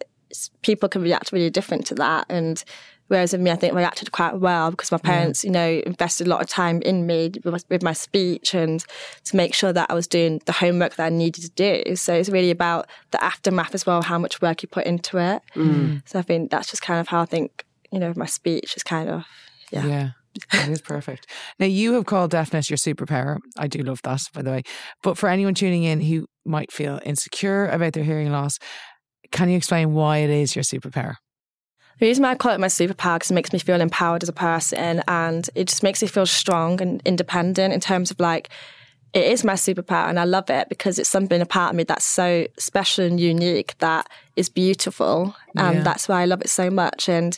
people 0.62 0.88
can 0.88 1.02
react 1.02 1.32
really 1.32 1.50
different 1.50 1.86
to 1.86 1.94
that. 1.96 2.26
And 2.28 2.62
whereas 3.10 3.32
with 3.32 3.40
me, 3.40 3.50
I 3.50 3.56
think 3.56 3.72
I 3.72 3.76
reacted 3.76 4.12
quite 4.12 4.38
well 4.38 4.70
because 4.70 4.92
my 4.92 4.98
parents, 4.98 5.42
yeah. 5.42 5.48
you 5.48 5.52
know, 5.52 5.82
invested 5.84 6.28
a 6.28 6.30
lot 6.30 6.40
of 6.40 6.48
time 6.48 6.80
in 6.82 7.06
me 7.06 7.32
with 7.44 7.82
my 7.82 7.92
speech 7.92 8.54
and 8.54 8.84
to 9.24 9.36
make 9.36 9.52
sure 9.52 9.72
that 9.72 9.90
I 9.90 9.94
was 9.94 10.06
doing 10.06 10.40
the 10.46 10.52
homework 10.52 10.94
that 10.94 11.06
I 11.06 11.08
needed 11.08 11.42
to 11.42 11.50
do. 11.50 11.96
So 11.96 12.14
it's 12.14 12.28
really 12.28 12.52
about 12.52 12.86
the 13.10 13.22
aftermath 13.22 13.74
as 13.74 13.84
well, 13.84 14.00
how 14.00 14.16
much 14.16 14.40
work 14.40 14.62
you 14.62 14.68
put 14.68 14.86
into 14.86 15.18
it. 15.18 15.42
Mm. 15.56 16.02
So 16.08 16.20
I 16.20 16.22
think 16.22 16.52
that's 16.52 16.70
just 16.70 16.82
kind 16.82 17.00
of 17.00 17.08
how 17.08 17.20
I 17.20 17.24
think, 17.24 17.64
you 17.90 17.98
know, 17.98 18.12
my 18.14 18.26
speech 18.26 18.76
is 18.76 18.84
kind 18.84 19.10
of 19.10 19.24
yeah. 19.72 19.86
Yeah. 19.86 20.08
That 20.52 20.68
is 20.68 20.80
perfect. 20.80 21.26
Now, 21.58 21.66
you 21.66 21.94
have 21.94 22.06
called 22.06 22.30
deafness 22.30 22.70
your 22.70 22.76
superpower. 22.76 23.38
I 23.58 23.66
do 23.66 23.80
love 23.80 24.00
that, 24.02 24.22
by 24.32 24.42
the 24.42 24.50
way. 24.52 24.62
But 25.02 25.18
for 25.18 25.28
anyone 25.28 25.54
tuning 25.54 25.82
in 25.82 26.00
who 26.00 26.26
might 26.44 26.70
feel 26.70 27.00
insecure 27.04 27.66
about 27.66 27.94
their 27.94 28.04
hearing 28.04 28.30
loss, 28.30 28.58
can 29.32 29.48
you 29.48 29.56
explain 29.56 29.92
why 29.92 30.18
it 30.18 30.30
is 30.30 30.54
your 30.54 30.62
superpower? 30.62 31.16
The 32.00 32.06
reason 32.06 32.22
why 32.22 32.30
I 32.30 32.34
call 32.34 32.52
it 32.52 32.60
my 32.60 32.66
superpower 32.66 33.16
because 33.16 33.30
it 33.30 33.34
makes 33.34 33.52
me 33.52 33.58
feel 33.58 33.80
empowered 33.80 34.22
as 34.22 34.30
a 34.30 34.32
person 34.32 35.02
and 35.06 35.48
it 35.54 35.68
just 35.68 35.82
makes 35.82 36.00
me 36.00 36.08
feel 36.08 36.24
strong 36.24 36.80
and 36.80 37.02
independent 37.04 37.74
in 37.74 37.80
terms 37.80 38.10
of 38.10 38.18
like, 38.18 38.48
it 39.12 39.24
is 39.24 39.44
my 39.44 39.52
superpower 39.52 40.08
and 40.08 40.18
I 40.18 40.24
love 40.24 40.48
it 40.48 40.70
because 40.70 40.98
it's 40.98 41.10
something 41.10 41.42
a 41.42 41.46
part 41.46 41.70
of 41.70 41.76
me 41.76 41.82
that's 41.84 42.06
so 42.06 42.46
special 42.58 43.04
and 43.04 43.20
unique 43.20 43.76
that 43.78 44.08
is 44.34 44.48
beautiful. 44.48 45.36
And 45.56 45.78
yeah. 45.78 45.82
that's 45.82 46.08
why 46.08 46.22
I 46.22 46.24
love 46.24 46.40
it 46.40 46.48
so 46.48 46.70
much. 46.70 47.06
And, 47.06 47.36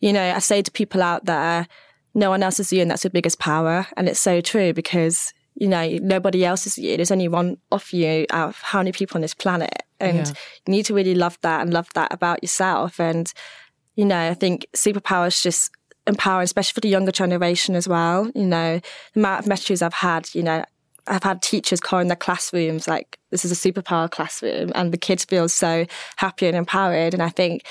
you 0.00 0.12
know, 0.12 0.34
I 0.34 0.40
say 0.40 0.60
to 0.60 0.70
people 0.70 1.02
out 1.02 1.24
there, 1.24 1.66
no 2.12 2.28
one 2.28 2.42
else 2.42 2.60
is 2.60 2.70
you 2.70 2.82
and 2.82 2.90
that's 2.90 3.04
your 3.04 3.12
biggest 3.12 3.38
power. 3.38 3.86
And 3.96 4.10
it's 4.10 4.20
so 4.20 4.42
true 4.42 4.74
because, 4.74 5.32
you 5.54 5.68
know, 5.68 5.88
nobody 6.02 6.44
else 6.44 6.66
is 6.66 6.76
you. 6.76 6.96
There's 6.98 7.10
only 7.10 7.28
one 7.28 7.56
of 7.70 7.90
you 7.92 8.26
out 8.30 8.50
of 8.50 8.56
how 8.60 8.80
many 8.80 8.92
people 8.92 9.16
on 9.16 9.22
this 9.22 9.32
planet. 9.32 9.84
And 10.00 10.26
yeah. 10.26 10.34
you 10.66 10.70
need 10.70 10.84
to 10.86 10.94
really 10.94 11.14
love 11.14 11.38
that 11.40 11.62
and 11.62 11.72
love 11.72 11.88
that 11.94 12.12
about 12.12 12.42
yourself. 12.42 13.00
And, 13.00 13.32
you 13.94 14.04
know, 14.04 14.30
I 14.30 14.34
think 14.34 14.66
superpowers 14.74 15.42
just 15.42 15.70
empowering, 16.06 16.44
especially 16.44 16.74
for 16.74 16.80
the 16.80 16.88
younger 16.88 17.12
generation 17.12 17.74
as 17.74 17.86
well. 17.86 18.30
You 18.34 18.46
know, 18.46 18.80
the 19.14 19.20
amount 19.20 19.40
of 19.40 19.46
messages 19.46 19.82
I've 19.82 19.94
had, 19.94 20.34
you 20.34 20.42
know, 20.42 20.64
I've 21.06 21.22
had 21.22 21.42
teachers 21.42 21.80
call 21.80 21.98
in 21.98 22.08
their 22.08 22.16
classrooms 22.16 22.86
like 22.86 23.18
this 23.30 23.44
is 23.44 23.52
a 23.52 23.72
superpower 23.72 24.10
classroom 24.10 24.70
and 24.74 24.92
the 24.92 24.98
kids 24.98 25.24
feel 25.24 25.48
so 25.48 25.86
happy 26.16 26.46
and 26.46 26.56
empowered. 26.56 27.12
And 27.12 27.22
I 27.22 27.28
think 27.28 27.64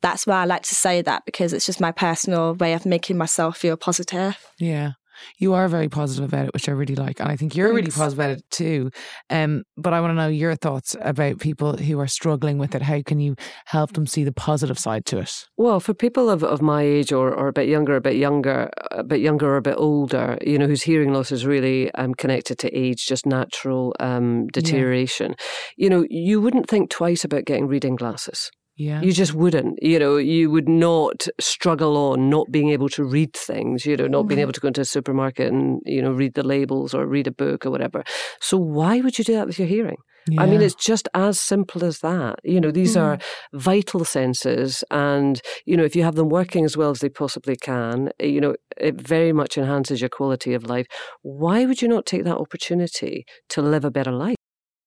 that's 0.00 0.26
why 0.26 0.42
I 0.42 0.44
like 0.44 0.62
to 0.62 0.74
say 0.74 1.00
that 1.02 1.24
because 1.24 1.52
it's 1.52 1.66
just 1.66 1.80
my 1.80 1.92
personal 1.92 2.54
way 2.54 2.72
of 2.74 2.84
making 2.84 3.16
myself 3.16 3.56
feel 3.56 3.76
positive. 3.76 4.36
Yeah. 4.58 4.92
You 5.38 5.54
are 5.54 5.68
very 5.68 5.88
positive 5.88 6.24
about 6.24 6.46
it, 6.46 6.54
which 6.54 6.68
I 6.68 6.72
really 6.72 6.94
like. 6.94 7.20
And 7.20 7.28
I 7.28 7.36
think 7.36 7.54
you're 7.54 7.68
Thanks. 7.68 7.76
really 7.76 7.90
positive 7.90 8.18
about 8.18 8.30
it 8.38 8.50
too. 8.50 8.90
Um, 9.30 9.64
but 9.76 9.92
I 9.92 10.00
want 10.00 10.12
to 10.12 10.14
know 10.14 10.28
your 10.28 10.54
thoughts 10.56 10.96
about 11.00 11.38
people 11.38 11.76
who 11.76 11.98
are 12.00 12.06
struggling 12.06 12.58
with 12.58 12.74
it. 12.74 12.82
How 12.82 13.02
can 13.02 13.20
you 13.20 13.36
help 13.66 13.92
them 13.92 14.06
see 14.06 14.24
the 14.24 14.32
positive 14.32 14.78
side 14.78 15.04
to 15.06 15.18
it? 15.18 15.46
Well, 15.56 15.80
for 15.80 15.94
people 15.94 16.30
of, 16.30 16.42
of 16.42 16.62
my 16.62 16.82
age 16.82 17.12
or, 17.12 17.32
or 17.32 17.48
a 17.48 17.52
bit 17.52 17.68
younger, 17.68 17.96
a 17.96 18.00
bit 18.00 18.16
younger, 18.16 18.70
a 18.90 19.04
bit 19.04 19.20
younger 19.20 19.48
or 19.48 19.56
a 19.56 19.62
bit 19.62 19.76
older, 19.76 20.38
you 20.44 20.58
know, 20.58 20.66
whose 20.66 20.82
hearing 20.82 21.12
loss 21.12 21.32
is 21.32 21.46
really 21.46 21.92
um, 21.94 22.14
connected 22.14 22.58
to 22.58 22.76
age, 22.76 23.06
just 23.06 23.26
natural 23.26 23.94
um, 24.00 24.46
deterioration, 24.48 25.34
yeah. 25.38 25.84
you 25.84 25.90
know, 25.90 26.04
you 26.08 26.40
wouldn't 26.40 26.68
think 26.68 26.90
twice 26.90 27.24
about 27.24 27.44
getting 27.44 27.66
reading 27.66 27.96
glasses. 27.96 28.50
Yeah. 28.82 29.00
You 29.00 29.12
just 29.12 29.32
wouldn't. 29.32 29.80
You 29.80 30.00
know, 30.00 30.16
you 30.16 30.50
would 30.50 30.68
not 30.68 31.28
struggle 31.38 31.96
on 31.96 32.28
not 32.28 32.50
being 32.50 32.70
able 32.70 32.88
to 32.88 33.04
read 33.04 33.32
things, 33.32 33.86
you 33.86 33.96
know, 33.96 34.08
not 34.08 34.20
mm-hmm. 34.20 34.28
being 34.28 34.40
able 34.40 34.52
to 34.52 34.60
go 34.60 34.68
into 34.68 34.80
a 34.80 34.84
supermarket 34.84 35.52
and, 35.52 35.80
you 35.84 36.02
know, 36.02 36.10
read 36.10 36.34
the 36.34 36.42
labels 36.42 36.92
or 36.92 37.06
read 37.06 37.28
a 37.28 37.30
book 37.30 37.64
or 37.64 37.70
whatever. 37.70 38.02
So 38.40 38.56
why 38.56 39.00
would 39.00 39.18
you 39.18 39.24
do 39.24 39.34
that 39.34 39.46
with 39.46 39.56
your 39.56 39.68
hearing? 39.68 39.98
Yeah. 40.28 40.42
I 40.42 40.46
mean, 40.46 40.60
it's 40.62 40.74
just 40.74 41.08
as 41.14 41.40
simple 41.40 41.84
as 41.84 42.00
that. 42.00 42.40
You 42.42 42.60
know, 42.60 42.72
these 42.72 42.96
mm-hmm. 42.96 43.04
are 43.04 43.18
vital 43.52 44.04
senses. 44.04 44.82
And, 44.90 45.40
you 45.64 45.76
know, 45.76 45.84
if 45.84 45.94
you 45.94 46.02
have 46.02 46.16
them 46.16 46.28
working 46.28 46.64
as 46.64 46.76
well 46.76 46.90
as 46.90 46.98
they 46.98 47.08
possibly 47.08 47.54
can, 47.54 48.10
you 48.18 48.40
know, 48.40 48.56
it 48.76 49.00
very 49.00 49.32
much 49.32 49.56
enhances 49.56 50.00
your 50.00 50.10
quality 50.10 50.54
of 50.54 50.68
life. 50.68 50.88
Why 51.22 51.66
would 51.66 51.82
you 51.82 51.86
not 51.86 52.04
take 52.04 52.24
that 52.24 52.36
opportunity 52.36 53.26
to 53.50 53.62
live 53.62 53.84
a 53.84 53.92
better 53.92 54.12
life? 54.12 54.36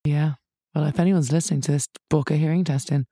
Yeah. 0.03 0.34
Well, 0.73 0.84
if 0.84 0.99
anyone's 0.99 1.31
listening 1.31 1.62
to 1.62 1.71
this, 1.71 1.88
book 2.10 2.29
a 2.29 2.36
hearing 2.36 2.65
test 2.65 2.91
in. 2.91 3.05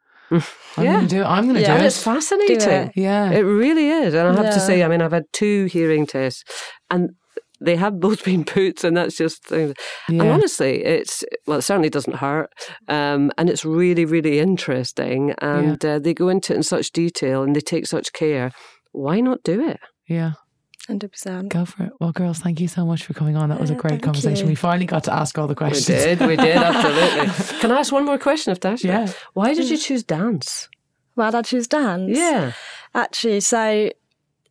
I'm 0.78 0.86
yeah. 0.86 0.94
gonna 0.96 1.08
do 1.08 1.22
it. 1.22 1.26
I'm 1.26 1.48
gonna 1.48 1.60
yeah. 1.60 1.78
do 1.78 1.84
it. 1.84 1.88
It's 1.88 2.02
fascinating. 2.02 2.70
It. 2.70 2.92
Yeah. 2.96 3.32
It 3.32 3.42
really 3.42 3.90
is. 3.90 4.14
And 4.14 4.28
I 4.28 4.34
have 4.36 4.46
yeah. 4.46 4.52
to 4.52 4.60
say, 4.60 4.84
I 4.84 4.88
mean, 4.88 5.02
I've 5.02 5.12
had 5.12 5.26
two 5.32 5.66
hearing 5.66 6.06
tests 6.06 6.44
and 6.90 7.12
they 7.64 7.76
have 7.76 8.00
both 8.00 8.26
been 8.26 8.44
Boots, 8.44 8.84
and 8.84 8.96
that's 8.96 9.16
just 9.16 9.46
things. 9.46 9.74
Yeah. 10.10 10.24
And 10.24 10.32
honestly, 10.32 10.84
it's 10.84 11.24
well, 11.48 11.60
it 11.60 11.64
certainly 11.64 11.90
doesn't 11.90 12.18
hurt, 12.18 12.50
um, 12.88 13.32
and 13.38 13.50
it's 13.50 13.66
really, 13.66 14.06
really 14.06 14.40
interesting. 14.40 15.34
And 15.40 15.84
yeah. 15.84 15.96
uh, 15.96 16.00
they 16.00 16.14
go 16.14 16.30
into 16.30 16.54
it 16.54 16.58
in 16.58 16.64
such 16.64 16.92
detail, 16.92 17.44
and 17.44 17.56
they 17.56 17.62
take 17.62 17.88
such 17.88 18.14
care. 18.14 18.52
Why 18.92 19.22
not 19.22 19.44
do 19.44 19.66
it? 19.68 19.80
Yeah, 20.08 20.34
100%. 20.90 21.50
Go 21.50 21.66
for 21.66 21.84
it. 21.84 21.94
Well, 22.00 22.12
girls, 22.12 22.40
thank 22.40 22.60
you 22.60 22.68
so 22.68 22.86
much 22.86 23.06
for 23.06 23.14
coming 23.14 23.38
on. 23.38 23.50
That 23.50 23.60
was 23.60 23.70
a 23.70 23.76
great 23.76 24.02
conversation. 24.02 24.46
You. 24.46 24.52
We 24.52 24.56
finally 24.56 24.86
got 24.86 25.06
to 25.06 25.14
ask 25.14 25.38
all 25.38 25.48
the 25.48 25.56
questions. 25.56 25.88
We 25.88 25.96
did, 25.96 26.28
we 26.28 26.36
did, 26.36 26.58
absolutely. 26.58 27.60
Can 27.60 27.72
I 27.72 27.80
ask 27.80 27.92
one 27.94 28.06
more 28.06 28.18
question 28.18 28.52
if 28.52 28.60
that's 28.60 28.84
Yeah. 28.84 29.12
Why 29.34 29.54
did 29.54 29.70
you 29.70 29.78
choose 29.78 30.04
dance? 30.04 30.68
Why 31.16 31.32
did 31.32 31.38
I 31.38 31.42
choose 31.44 31.68
dance? 31.68 32.18
Yeah. 32.18 32.52
Actually, 32.94 33.40
so 33.40 33.92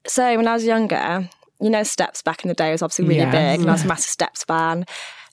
so 0.06 0.36
when 0.36 0.48
I 0.48 0.54
was 0.54 0.64
younger, 0.64 1.28
you 1.60 1.70
know, 1.70 1.82
Steps 1.82 2.22
back 2.22 2.44
in 2.44 2.48
the 2.48 2.54
day 2.54 2.72
was 2.72 2.82
obviously 2.82 3.06
really 3.06 3.30
big, 3.30 3.60
and 3.60 3.68
I 3.68 3.72
was 3.72 3.84
a 3.84 3.88
massive 3.88 4.10
Steps 4.10 4.44
fan. 4.44 4.86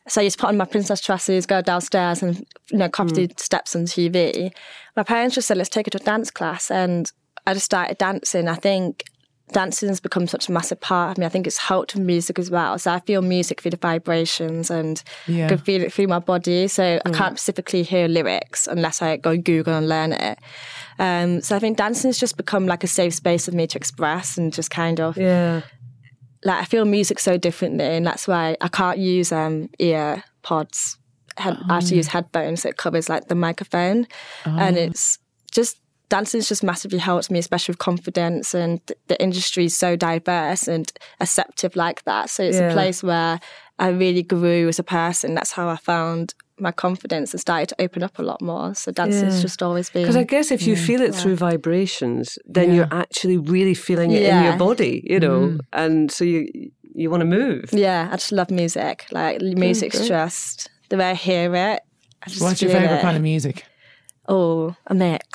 So 0.07 0.21
I 0.21 0.23
used 0.23 0.37
to 0.37 0.41
put 0.41 0.49
on 0.49 0.57
my 0.57 0.65
princess 0.65 1.01
dresses, 1.01 1.45
go 1.45 1.61
downstairs, 1.61 2.23
and 2.23 2.45
you 2.71 2.77
know, 2.77 2.89
copy 2.89 3.11
mm. 3.11 3.35
the 3.35 3.43
steps 3.43 3.75
on 3.75 3.83
TV. 3.83 4.51
My 4.95 5.03
parents 5.03 5.35
just 5.35 5.47
said, 5.47 5.57
"Let's 5.57 5.69
take 5.69 5.85
her 5.85 5.91
to 5.91 6.01
a 6.01 6.03
dance 6.03 6.31
class," 6.31 6.71
and 6.71 7.11
I 7.45 7.53
just 7.53 7.65
started 7.65 7.97
dancing. 7.97 8.47
I 8.47 8.55
think 8.55 9.03
dancing 9.51 9.89
has 9.89 9.99
become 9.99 10.27
such 10.27 10.49
a 10.49 10.51
massive 10.51 10.79
part 10.79 11.11
of 11.11 11.17
me. 11.17 11.25
I 11.25 11.29
think 11.29 11.47
it's 11.47 11.57
helped 11.57 11.95
with 11.95 12.03
music 12.03 12.39
as 12.39 12.51
well. 12.51 12.77
So 12.77 12.91
I 12.91 12.99
feel 12.99 13.21
music 13.21 13.61
through 13.61 13.71
the 13.71 13.77
vibrations 13.77 14.69
and 14.69 15.01
yeah. 15.27 15.45
I 15.45 15.49
can 15.49 15.57
feel 15.57 15.81
it 15.81 15.93
through 15.93 16.07
my 16.07 16.19
body. 16.19 16.67
So 16.67 16.83
mm. 16.83 17.01
I 17.05 17.09
can't 17.11 17.37
specifically 17.37 17.83
hear 17.83 18.07
lyrics 18.07 18.67
unless 18.67 19.01
I 19.01 19.17
go 19.17 19.37
Google 19.37 19.73
and 19.73 19.89
learn 19.89 20.13
it. 20.13 20.39
Um, 20.99 21.41
so 21.41 21.55
I 21.55 21.59
think 21.59 21.77
dancing 21.77 22.09
has 22.09 22.19
just 22.19 22.37
become 22.37 22.67
like 22.67 22.83
a 22.83 22.87
safe 22.87 23.13
space 23.13 23.45
for 23.45 23.51
me 23.51 23.67
to 23.67 23.77
express 23.77 24.37
and 24.37 24.53
just 24.53 24.69
kind 24.69 24.99
of 24.99 25.17
yeah. 25.17 25.61
Like 26.45 26.61
I 26.61 26.65
feel 26.65 26.85
music 26.85 27.19
so 27.19 27.37
differently, 27.37 27.83
and 27.83 28.07
that's 28.07 28.25
why 28.25 28.55
I 28.61 28.69
can't 28.69 28.97
use 28.97 29.33
um, 29.33 29.69
ear 29.77 30.23
pods. 30.41 30.97
Head, 31.35 31.57
oh. 31.59 31.65
I 31.69 31.73
have 31.75 31.85
to 31.87 31.95
use 31.95 32.07
headphones 32.07 32.61
so 32.61 32.69
it 32.69 32.77
covers 32.77 33.09
like 33.09 33.27
the 33.27 33.35
microphone, 33.35 34.07
oh. 34.45 34.55
and 34.57 34.77
it's 34.77 35.19
just 35.51 35.81
dancing's 36.09 36.49
just 36.49 36.63
massively 36.63 36.97
helped 36.99 37.31
me, 37.31 37.39
especially 37.39 37.73
with 37.73 37.79
confidence. 37.79 38.53
And 38.53 38.81
the 39.07 39.21
industry 39.21 39.65
is 39.65 39.77
so 39.77 39.95
diverse 39.95 40.67
and 40.67 40.91
acceptive 41.19 41.75
like 41.75 42.03
that. 42.03 42.29
So 42.29 42.43
it's 42.43 42.57
yeah. 42.57 42.69
a 42.69 42.73
place 42.73 43.01
where 43.03 43.39
I 43.77 43.89
really 43.89 44.23
grew 44.23 44.67
as 44.67 44.79
a 44.79 44.83
person. 44.83 45.35
That's 45.35 45.53
how 45.53 45.69
I 45.69 45.77
found 45.77 46.33
my 46.59 46.71
confidence 46.71 47.33
and 47.33 47.39
started 47.39 47.69
to 47.69 47.81
open 47.81 48.03
up 48.03 48.19
a 48.19 48.21
lot 48.21 48.41
more. 48.41 48.75
So 48.75 48.91
dancing's 48.91 49.35
yeah. 49.35 49.41
just 49.41 49.63
always 49.63 49.89
been. 49.89 50.03
Because 50.03 50.17
I 50.17 50.23
guess 50.23 50.51
if 50.51 50.67
you 50.67 50.73
yeah, 50.73 50.85
feel 50.85 51.01
it 51.01 51.13
yeah. 51.13 51.19
through 51.19 51.37
vibrations, 51.37 52.37
then 52.45 52.73
you're 52.73 52.89
actually 52.91 53.37
really 53.37 53.73
feeling 53.73 54.11
it 54.11 54.23
in 54.23 54.43
your 54.43 54.57
body, 54.57 55.03
you 55.05 55.19
know. 55.19 55.39
Mm. 55.39 55.59
And 55.73 56.11
so 56.11 56.25
you 56.25 56.71
you 56.95 57.09
want 57.09 57.21
to 57.21 57.25
move. 57.25 57.69
Yeah, 57.71 58.09
I 58.11 58.15
just 58.15 58.31
love 58.31 58.51
music. 58.51 59.05
Like 59.11 59.41
music's 59.41 60.07
just 60.07 60.69
the 60.89 60.97
way 60.97 61.11
I 61.11 61.13
hear 61.13 61.55
it. 61.55 61.81
What's 62.39 62.61
your 62.61 62.71
favorite 62.71 62.97
it. 62.97 63.01
kind 63.01 63.15
of 63.15 63.23
music? 63.23 63.65
Oh, 64.27 64.75
a 64.85 64.93
mix. 64.93 65.28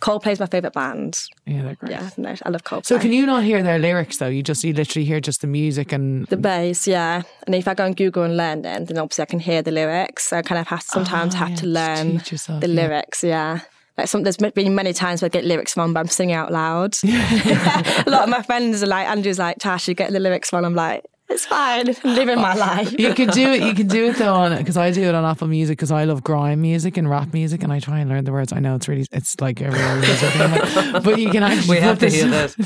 Coldplay's 0.00 0.40
my 0.40 0.46
favorite 0.46 0.72
band. 0.72 1.18
Yeah, 1.46 1.62
they're 1.62 1.74
great. 1.74 1.92
Yeah, 1.92 2.10
no, 2.16 2.34
I 2.44 2.48
love 2.50 2.64
Coldplay. 2.64 2.86
So 2.86 2.98
can 2.98 3.12
you 3.12 3.26
not 3.26 3.44
hear 3.44 3.62
their 3.62 3.78
lyrics 3.78 4.18
though? 4.18 4.28
You 4.28 4.42
just 4.42 4.64
you 4.64 4.72
literally 4.72 5.04
hear 5.04 5.20
just 5.20 5.40
the 5.40 5.46
music 5.46 5.92
and 5.92 6.26
the 6.26 6.36
bass. 6.36 6.86
Yeah, 6.86 7.22
and 7.46 7.54
if 7.54 7.68
I 7.68 7.74
go 7.74 7.84
on 7.84 7.92
Google 7.92 8.22
and 8.22 8.36
learn 8.36 8.62
them, 8.62 8.84
then 8.84 8.98
obviously 8.98 9.22
I 9.22 9.26
can 9.26 9.40
hear 9.40 9.62
the 9.62 9.70
lyrics. 9.70 10.28
So 10.28 10.38
I 10.38 10.42
kind 10.42 10.60
of 10.60 10.68
have 10.68 10.82
sometimes 10.82 11.34
oh, 11.34 11.38
have 11.38 11.50
yeah, 11.50 11.56
to 11.56 11.66
learn 11.66 12.12
yourself, 12.14 12.60
the 12.60 12.68
yeah. 12.68 12.82
lyrics. 12.82 13.24
Yeah. 13.24 13.60
Like 13.96 14.06
some, 14.06 14.22
there's 14.22 14.36
been 14.36 14.76
many 14.76 14.92
times 14.92 15.22
where 15.22 15.26
I 15.26 15.28
get 15.28 15.44
lyrics 15.44 15.76
wrong, 15.76 15.92
but 15.92 15.98
I'm 15.98 16.06
singing 16.06 16.36
out 16.36 16.52
loud. 16.52 16.96
a 17.04 18.04
lot 18.06 18.22
of 18.22 18.28
my 18.28 18.42
friends 18.42 18.80
are 18.80 18.86
like, 18.86 19.08
Andrew's 19.08 19.40
like, 19.40 19.58
Tash, 19.58 19.88
you 19.88 19.94
get 19.94 20.12
the 20.12 20.20
lyrics 20.20 20.52
wrong. 20.52 20.64
I'm 20.64 20.76
like, 20.76 21.04
it's 21.28 21.44
fine. 21.44 21.88
I'm 21.88 22.14
living 22.14 22.36
my 22.36 22.54
life. 22.54 22.98
you 22.98 23.12
could 23.14 23.32
do 23.32 23.50
it. 23.50 23.62
You 23.62 23.74
can 23.74 23.86
do 23.86 24.06
it 24.06 24.16
though 24.16 24.34
on 24.34 24.56
because 24.56 24.76
I 24.76 24.90
do 24.90 25.02
it 25.02 25.14
on 25.14 25.24
Apple 25.24 25.46
Music 25.46 25.76
because 25.76 25.90
I 25.90 26.04
love 26.04 26.22
grime 26.24 26.60
music 26.62 26.96
and 26.96 27.08
rap 27.08 27.32
music, 27.32 27.62
and 27.62 27.72
I 27.72 27.80
try 27.80 27.98
and 27.98 28.08
learn 28.08 28.24
the 28.24 28.32
words. 28.32 28.52
I 28.52 28.60
know 28.60 28.74
it's 28.74 28.88
really 28.88 29.06
it's 29.12 29.38
like 29.40 29.60
a 29.60 29.70
real 29.70 29.96
music 29.96 30.30
thing, 30.30 31.02
but 31.02 31.18
you 31.18 31.30
can 31.30 31.42
actually. 31.42 31.76
We 31.76 31.82
have 31.82 31.98
to 31.98 32.08
hear 32.08 32.28
this. 32.28 32.56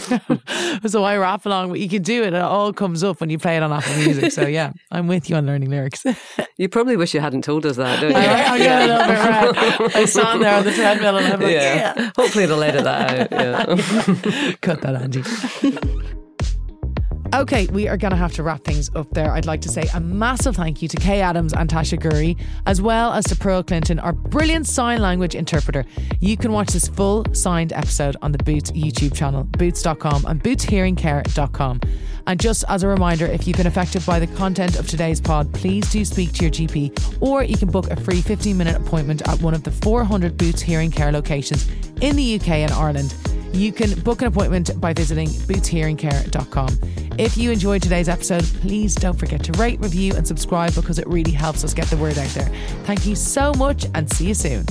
so 0.93 1.03
I 1.03 1.17
rap 1.17 1.45
along, 1.45 1.71
but 1.71 1.81
you 1.81 1.89
can 1.89 2.03
do 2.03 2.23
it. 2.23 2.35
It 2.35 2.43
all 2.43 2.73
comes 2.73 3.03
up 3.03 3.21
when 3.21 3.31
you 3.31 3.39
play 3.39 3.57
it 3.57 3.63
on 3.63 3.73
Apple 3.73 3.97
Music. 3.97 4.31
So 4.33 4.47
yeah, 4.47 4.73
I'm 4.91 5.09
with 5.09 5.29
you 5.29 5.37
on 5.37 5.47
learning 5.47 5.71
lyrics. 5.71 6.05
you 6.57 6.69
probably 6.69 6.97
wish 6.97 7.15
you 7.15 7.21
hadn't 7.21 7.43
told 7.43 7.67
us 7.67 7.77
that, 7.77 8.01
don't 8.01 8.11
you? 8.11 8.17
I, 8.17 8.53
I 8.53 8.59
get 8.59 8.83
a 8.83 8.87
little 8.87 9.07
bit 9.07 9.19
right. 9.19 9.97
I 9.97 10.05
stand 10.05 10.43
there 10.43 10.57
on 10.57 10.65
the 10.65 10.73
treadmill 10.73 11.17
and 11.17 11.33
I'm 11.33 11.41
like, 11.41 11.51
yeah. 11.51 11.95
yeah. 11.97 12.11
Hopefully 12.17 12.47
they'll 12.47 12.63
edit 12.63 12.85
that 12.85 13.33
out. 13.33 13.79
Yeah. 13.79 14.53
Cut 14.61 14.81
that, 14.83 14.95
Angie. 14.95 16.19
Okay, 17.35 17.67
we 17.69 17.89
are 17.89 17.97
going 17.97 18.11
to 18.11 18.17
have 18.17 18.35
to 18.35 18.43
wrap 18.43 18.63
things 18.63 18.91
up 18.95 19.09
there. 19.13 19.33
I'd 19.33 19.47
like 19.47 19.63
to 19.63 19.71
say 19.71 19.89
a 19.95 20.01
massive 20.01 20.55
thank 20.55 20.83
you 20.83 20.89
to 20.89 20.99
Kaye 20.99 21.23
Adams 21.23 21.55
and 21.55 21.69
Tasha 21.69 21.99
Ghouri, 21.99 22.39
as 22.67 22.83
well 22.83 23.11
as 23.15 23.25
to 23.25 23.37
Pearl 23.37 23.63
Clinton, 23.63 23.99
our 23.99 24.13
brilliant 24.13 24.67
sign 24.67 25.01
language 25.01 25.35
interpreter. 25.35 25.87
You 26.21 26.37
can 26.37 26.53
watch 26.53 26.69
this 26.69 26.89
full 26.89 27.25
signed 27.33 27.73
episode 27.73 28.17
on 28.21 28.33
the 28.33 28.39
Boots 28.45 28.71
YouTube 28.73 29.15
channel, 29.15 29.45
boots.com 29.45 30.27
and 30.27 30.43
bootshearingcare.com. 30.43 31.81
And 32.27 32.39
just 32.39 32.65
as 32.69 32.83
a 32.83 32.89
reminder, 32.89 33.25
if 33.25 33.47
you've 33.47 33.57
been 33.57 33.67
affected 33.67 34.05
by 34.05 34.21
the 34.21 34.27
content 34.37 34.79
of 34.79 34.87
today's 34.87 35.21
pod, 35.21 35.51
please 35.55 35.91
do 35.91 36.05
speak 36.05 36.35
to 36.35 36.43
your 36.43 36.51
GP, 36.51 37.23
or 37.23 37.43
you 37.43 37.57
can 37.57 37.71
book 37.71 37.91
a 37.91 37.97
free 37.99 38.21
15 38.21 38.59
minute 38.59 38.77
appointment 38.77 39.27
at 39.27 39.41
one 39.41 39.55
of 39.55 39.63
the 39.63 39.71
400 39.71 40.37
Boots 40.37 40.61
Hearing 40.61 40.91
Care 40.91 41.11
locations 41.11 41.67
in 42.03 42.15
the 42.15 42.35
UK 42.35 42.49
and 42.49 42.73
Ireland. 42.73 43.15
You 43.53 43.73
can 43.73 43.99
book 44.01 44.23
an 44.23 44.29
appointment 44.29 44.81
by 44.81 44.93
visiting 44.93 45.29
bootshearingcare.com. 45.29 46.79
If 47.19 47.37
you 47.37 47.51
enjoyed 47.51 47.83
today's 47.83 48.09
episode, 48.09 48.45
please 48.61 48.95
don't 48.95 49.19
forget 49.19 49.45
to 49.45 49.53
rate, 49.53 49.79
review, 49.81 50.15
and 50.15 50.27
subscribe 50.27 50.75
because 50.75 50.99
it 50.99 51.07
really 51.07 51.33
helps 51.33 51.63
us 51.63 51.75
get 51.75 51.87
the 51.89 51.97
word 51.97 52.19
out 52.19 52.31
there. 52.31 52.51
Thank 52.85 53.07
you 53.07 53.15
so 53.15 53.53
much 53.55 53.87
and 53.95 54.11
see 54.11 54.29
you 54.29 54.35
soon. 54.35 54.65